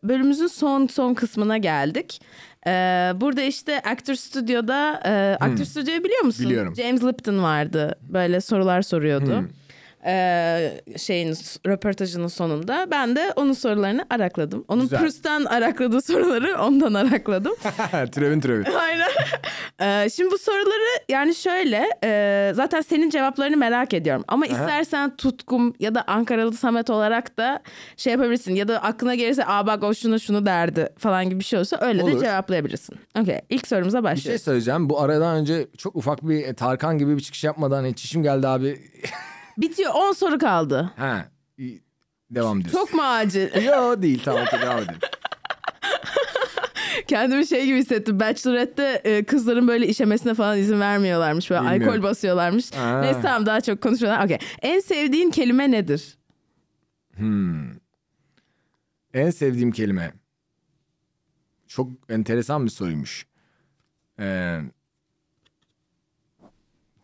[0.03, 2.21] bölümümüzün son son kısmına geldik.
[2.67, 6.43] Ee, burada işte Actor Studio'da e, Actor Studio'yu biliyor musun?
[6.43, 6.49] Hmm.
[6.49, 6.73] Biliyorum.
[6.75, 6.83] Hmm.
[6.83, 9.43] James Lipton vardı böyle sorular soruyordu.
[10.07, 11.33] Ee, şeyin
[11.67, 14.65] röportajının sonunda ben de onun sorularını arakladım.
[14.67, 14.99] Onun Güzel.
[14.99, 17.53] Proust'tan arakladığı soruları ondan arakladım.
[18.11, 18.63] türevin türevi.
[18.77, 19.07] Aynen.
[19.81, 24.23] Ee, şimdi bu soruları yani şöyle e, zaten senin cevaplarını merak ediyorum.
[24.27, 27.61] Ama istersen Tutkum ya da Ankaralı Samet olarak da
[27.97, 28.55] şey yapabilirsin.
[28.55, 31.77] Ya da aklına gelirse aa bak o şunu şunu derdi falan gibi bir şey olsa
[31.81, 32.19] öyle de Olur.
[32.21, 32.95] cevaplayabilirsin.
[33.21, 34.43] Okey ilk sorumuza Bir şey başlıyoruz.
[34.43, 34.89] söyleyeceğim.
[34.89, 38.79] Bu aradan önce çok ufak bir Tarkan gibi bir çıkış yapmadan hiç çişim geldi abi.
[39.57, 40.93] Bitiyor 10 soru kaldı.
[40.97, 41.25] ha.
[41.57, 41.83] iyi.
[42.31, 42.79] Devam diyorsun.
[42.79, 43.55] Çok mu acil?
[43.65, 44.99] Yo değil tamam okey, devam edelim.
[47.07, 48.19] Kendimi şey gibi hissettim.
[48.19, 51.49] Bachelorette'te e, kızların böyle işemesine falan izin vermiyorlarmış.
[51.49, 51.87] Böyle Bilmiyorum.
[51.89, 52.73] alkol basıyorlarmış.
[52.73, 53.01] Aa.
[53.01, 54.25] Neyse tamam daha çok konuşuyorlar.
[54.25, 54.37] Okey.
[54.61, 56.17] En sevdiğin kelime nedir?
[59.13, 60.13] En sevdiğim kelime.
[61.67, 63.25] Çok enteresan bir soruymuş.
[64.19, 64.59] Ee,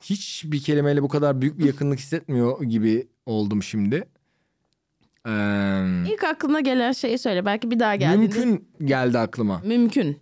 [0.02, 3.96] hiç bir kelimeyle bu kadar büyük bir yakınlık hissetmiyor gibi oldum şimdi.
[5.28, 7.46] Ee, İlk aklına gelen şeyi söyle.
[7.46, 8.46] Belki bir daha geldiğinde.
[8.46, 9.62] mümkün geldi aklıma.
[9.66, 10.20] Mümkün.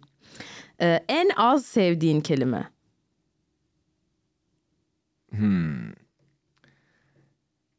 [0.81, 2.69] Ee, en az sevdiğin kelime.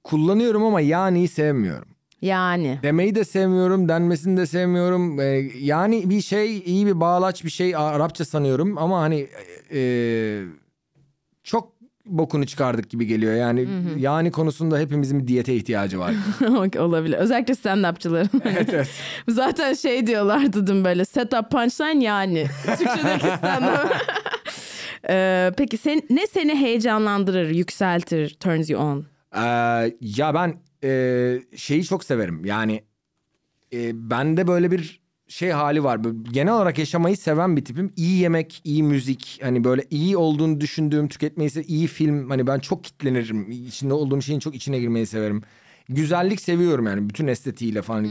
[0.05, 1.89] Kullanıyorum ama yani sevmiyorum.
[2.23, 2.79] Yani.
[2.83, 5.21] Demeyi de sevmiyorum, denmesini de sevmiyorum.
[5.21, 5.25] Ee,
[5.59, 9.29] yani bir şey, iyi bir bağlaç bir şey Arapça sanıyorum ama hani
[9.73, 10.43] e,
[11.43, 11.73] çok
[12.11, 13.35] bokunu çıkardık gibi geliyor.
[13.35, 13.69] Yani
[13.99, 16.15] yani konusunda hepimizin bir diyete ihtiyacı var.
[16.79, 17.17] Olabilir.
[17.17, 18.41] Özellikle stand-upçıların.
[18.45, 18.89] evet, evet.
[19.29, 22.47] Zaten şey diyorlardı dün böyle setup punchline yani.
[22.67, 23.89] Türkçedeki stand-up.
[25.09, 29.07] Ee, peki sen, ne seni heyecanlandırır, yükseltir, turns you on?
[29.37, 29.41] Ee,
[30.01, 30.55] ya ben
[30.85, 32.45] e, şeyi çok severim.
[32.45, 32.83] Yani
[33.73, 35.00] e, bende böyle bir
[35.31, 36.05] şey hali var.
[36.05, 37.93] Böyle Genel olarak yaşamayı seven bir tipim.
[37.97, 42.31] İyi yemek, iyi müzik, hani böyle iyi olduğunu düşündüğüm, tüketmeyi se- iyi film.
[42.31, 43.51] Hani ben çok kitlenirim.
[43.51, 45.43] İçinde olduğum şeyin çok içine girmeyi severim.
[45.89, 48.05] Güzellik seviyorum yani bütün estetiğiyle falan.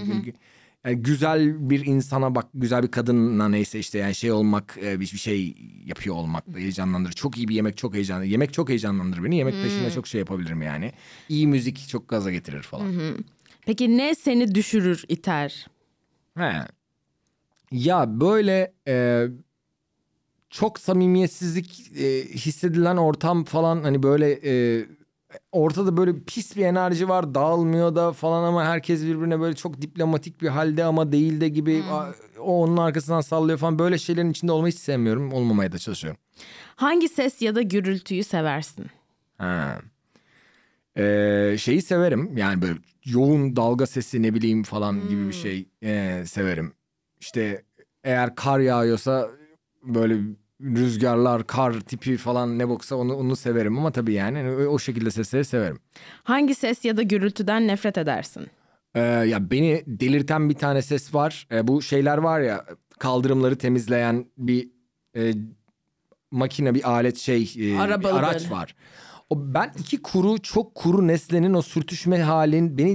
[0.85, 5.05] Yani güzel bir insana bak, güzel bir kadınla neyse işte yani şey olmak, e, bir
[5.05, 5.55] şey
[5.85, 7.13] yapıyor olmak da heyecanlandırır.
[7.13, 8.31] Çok iyi bir yemek çok heyecanlandırır.
[8.31, 9.37] Yemek çok heyecanlandırır beni.
[9.37, 10.91] Yemek peşinde çok şey yapabilirim yani.
[11.29, 12.87] İyi müzik çok gaza getirir falan.
[13.65, 15.67] Peki ne seni düşürür, iter?
[16.37, 16.53] He.
[17.71, 19.25] Ya böyle e,
[20.49, 24.85] çok samimiyetsizlik e, hissedilen ortam falan hani böyle e,
[25.51, 30.41] ortada böyle pis bir enerji var dağılmıyor da falan ama herkes birbirine böyle çok diplomatik
[30.41, 34.51] bir halde ama değil de gibi a- o onun arkasından sallıyor falan böyle şeylerin içinde
[34.51, 36.19] olmayı hiç sevmiyorum olmamaya da çalışıyorum.
[36.75, 38.85] Hangi ses ya da gürültüyü seversin?
[39.37, 39.81] Ha.
[40.97, 46.23] Ee, şeyi severim yani böyle yoğun dalga sesi ne bileyim falan gibi bir şey ee,
[46.27, 46.73] severim.
[47.19, 47.63] İşte
[48.03, 49.29] eğer kar yağıyorsa
[49.83, 50.17] böyle
[50.61, 55.11] rüzgarlar, kar tipi falan ne boksa onu onu severim ama tabii yani hani o, şekilde
[55.11, 55.79] sesleri severim.
[56.23, 58.47] Hangi ses ya da gürültüden nefret edersin?
[58.95, 61.47] Ee, ya beni delirten bir tane ses var.
[61.51, 62.65] Ee, bu şeyler var ya
[62.99, 64.69] kaldırımları temizleyen bir
[65.15, 65.33] e,
[66.31, 68.75] makine bir alet şey e, bir araç var.
[69.30, 72.91] O ben iki kuru çok kuru nesnenin o sürtüşme halin beni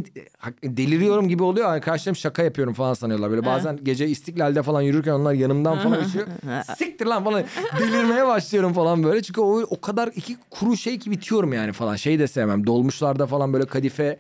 [0.63, 1.69] e, deliriyorum gibi oluyor.
[1.69, 3.31] Arkadaşlarım şaka yapıyorum falan sanıyorlar.
[3.31, 6.27] Böyle bazen gece İstiklal'de falan yürürken onlar yanımdan falan geçiyor.
[6.77, 7.45] Siktir lan falan
[7.79, 9.23] delirmeye başlıyorum falan böyle.
[9.23, 11.97] Çünkü o o kadar iki kuru şey ki bitiyorum yani falan.
[11.97, 12.67] Şey de sevmem.
[12.67, 14.19] Dolmuşlarda falan böyle kadife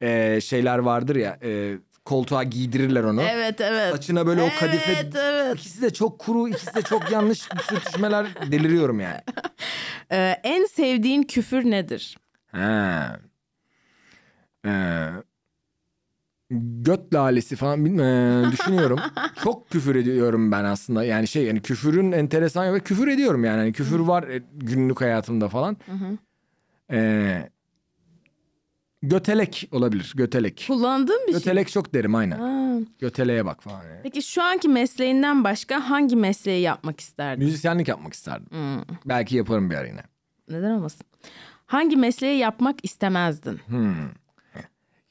[0.00, 1.38] e, şeyler vardır ya.
[1.42, 3.22] e, koltuğa giydirirler onu.
[3.22, 3.92] Evet evet.
[3.92, 4.92] Saçına böyle o kadife.
[4.92, 5.56] Evet evet.
[5.56, 7.38] İkisi de çok kuru, ikisi de çok yanlış
[7.68, 8.26] sürtüşmeler.
[8.50, 9.20] Deliriyorum yani.
[10.12, 12.18] Ee, en sevdiğin küfür nedir?
[12.52, 13.20] Ha.
[14.66, 15.08] Ee,
[16.50, 19.00] göt lalesi falan bilmiyorum düşünüyorum.
[19.44, 21.04] Çok küfür ediyorum ben aslında.
[21.04, 23.56] Yani şey yani küfürün enteresan ve küfür ediyorum yani.
[23.56, 25.76] Hani küfür var e, günlük hayatımda falan.
[26.90, 27.50] Ee,
[29.08, 30.12] götelek olabilir.
[30.16, 30.64] Götelek.
[30.68, 31.40] Kullandığın bir şey.
[31.40, 32.38] Götelek çok derim aynen.
[32.38, 32.78] Ha.
[32.98, 33.84] Göteleğe bak falan.
[33.84, 34.00] Yani.
[34.02, 37.44] Peki şu anki mesleğinden başka hangi mesleği yapmak isterdin?
[37.44, 38.46] Müzisyenlik yapmak isterdim.
[38.50, 38.96] Hmm.
[39.06, 40.02] Belki yaparım bir ara yine.
[40.48, 41.06] Neden olmasın?
[41.66, 43.60] Hangi mesleği yapmak istemezdin?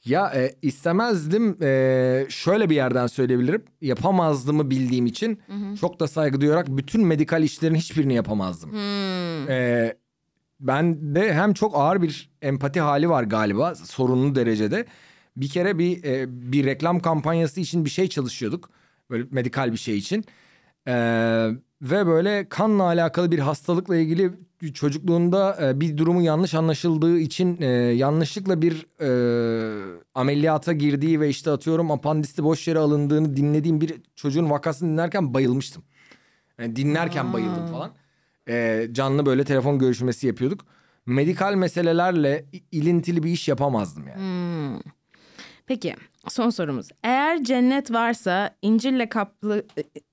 [0.04, 3.64] Ya e, istemezdim e, şöyle bir yerden söyleyebilirim.
[3.80, 5.40] Yapamazdımı bildiğim için
[5.80, 8.74] çok da saygı duyarak bütün medikal işlerin hiçbirini yapamazdım.
[9.48, 9.94] E,
[10.60, 14.86] ben de hem çok ağır bir empati hali var galiba sorunlu derecede.
[15.36, 18.70] Bir kere bir e, bir reklam kampanyası için bir şey çalışıyorduk.
[19.10, 20.24] Böyle medikal bir şey için.
[20.88, 20.94] E,
[21.82, 24.32] ve böyle kanla alakalı bir hastalıkla ilgili
[24.74, 29.08] çocukluğunda e, bir durumu yanlış anlaşıldığı için e, yanlışlıkla bir e,
[30.14, 35.82] ameliyata girdiği ve işte atıyorum apandisti boş yere alındığını dinlediğim bir çocuğun vakasını dinlerken bayılmıştım.
[36.58, 37.90] Yani dinlerken bayıldım falan.
[38.48, 40.60] E, canlı böyle telefon görüşmesi yapıyorduk.
[41.06, 44.80] Medikal meselelerle ilintili bir iş yapamazdım yani.
[45.66, 45.94] Peki
[46.28, 46.88] son sorumuz.
[47.04, 49.66] Eğer cennet varsa incirle kaplı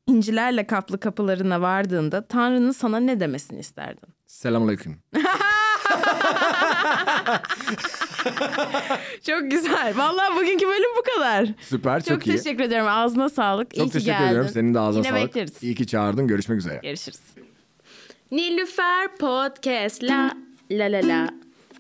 [0.08, 4.10] incilerle kaplı kapılarına vardığında Tanrı'nın sana ne demesini isterdin?
[4.28, 4.98] Selamünaleyküm.
[9.28, 9.94] Çok güzel.
[9.98, 11.48] Vallahi bugünkü bölüm bu kadar.
[11.62, 12.38] Süper çok, Çok, iyi.
[12.38, 12.88] teşekkür ederim.
[12.88, 13.74] Ağzına sağlık.
[13.74, 14.28] İyi Çok ki teşekkür geldin.
[14.28, 14.50] ediyorum.
[14.54, 15.28] Senin de ağzına Yine sağlık.
[15.30, 15.64] bekleriz.
[15.64, 16.28] İyi ki çağırdın.
[16.28, 16.80] Görüşmek üzere.
[16.84, 17.20] Görüşürüz.
[18.34, 20.02] Nilüfer Podcast.
[20.04, 20.34] La
[20.72, 21.30] la la la.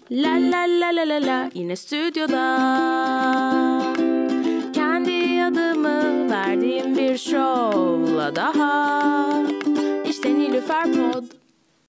[0.10, 1.50] La la la la la la.
[1.54, 2.44] Yine stüdyoda.
[4.74, 9.44] Kendi adımı verdiğim bir şovla daha.
[10.10, 11.24] İşte Nilüfer Pod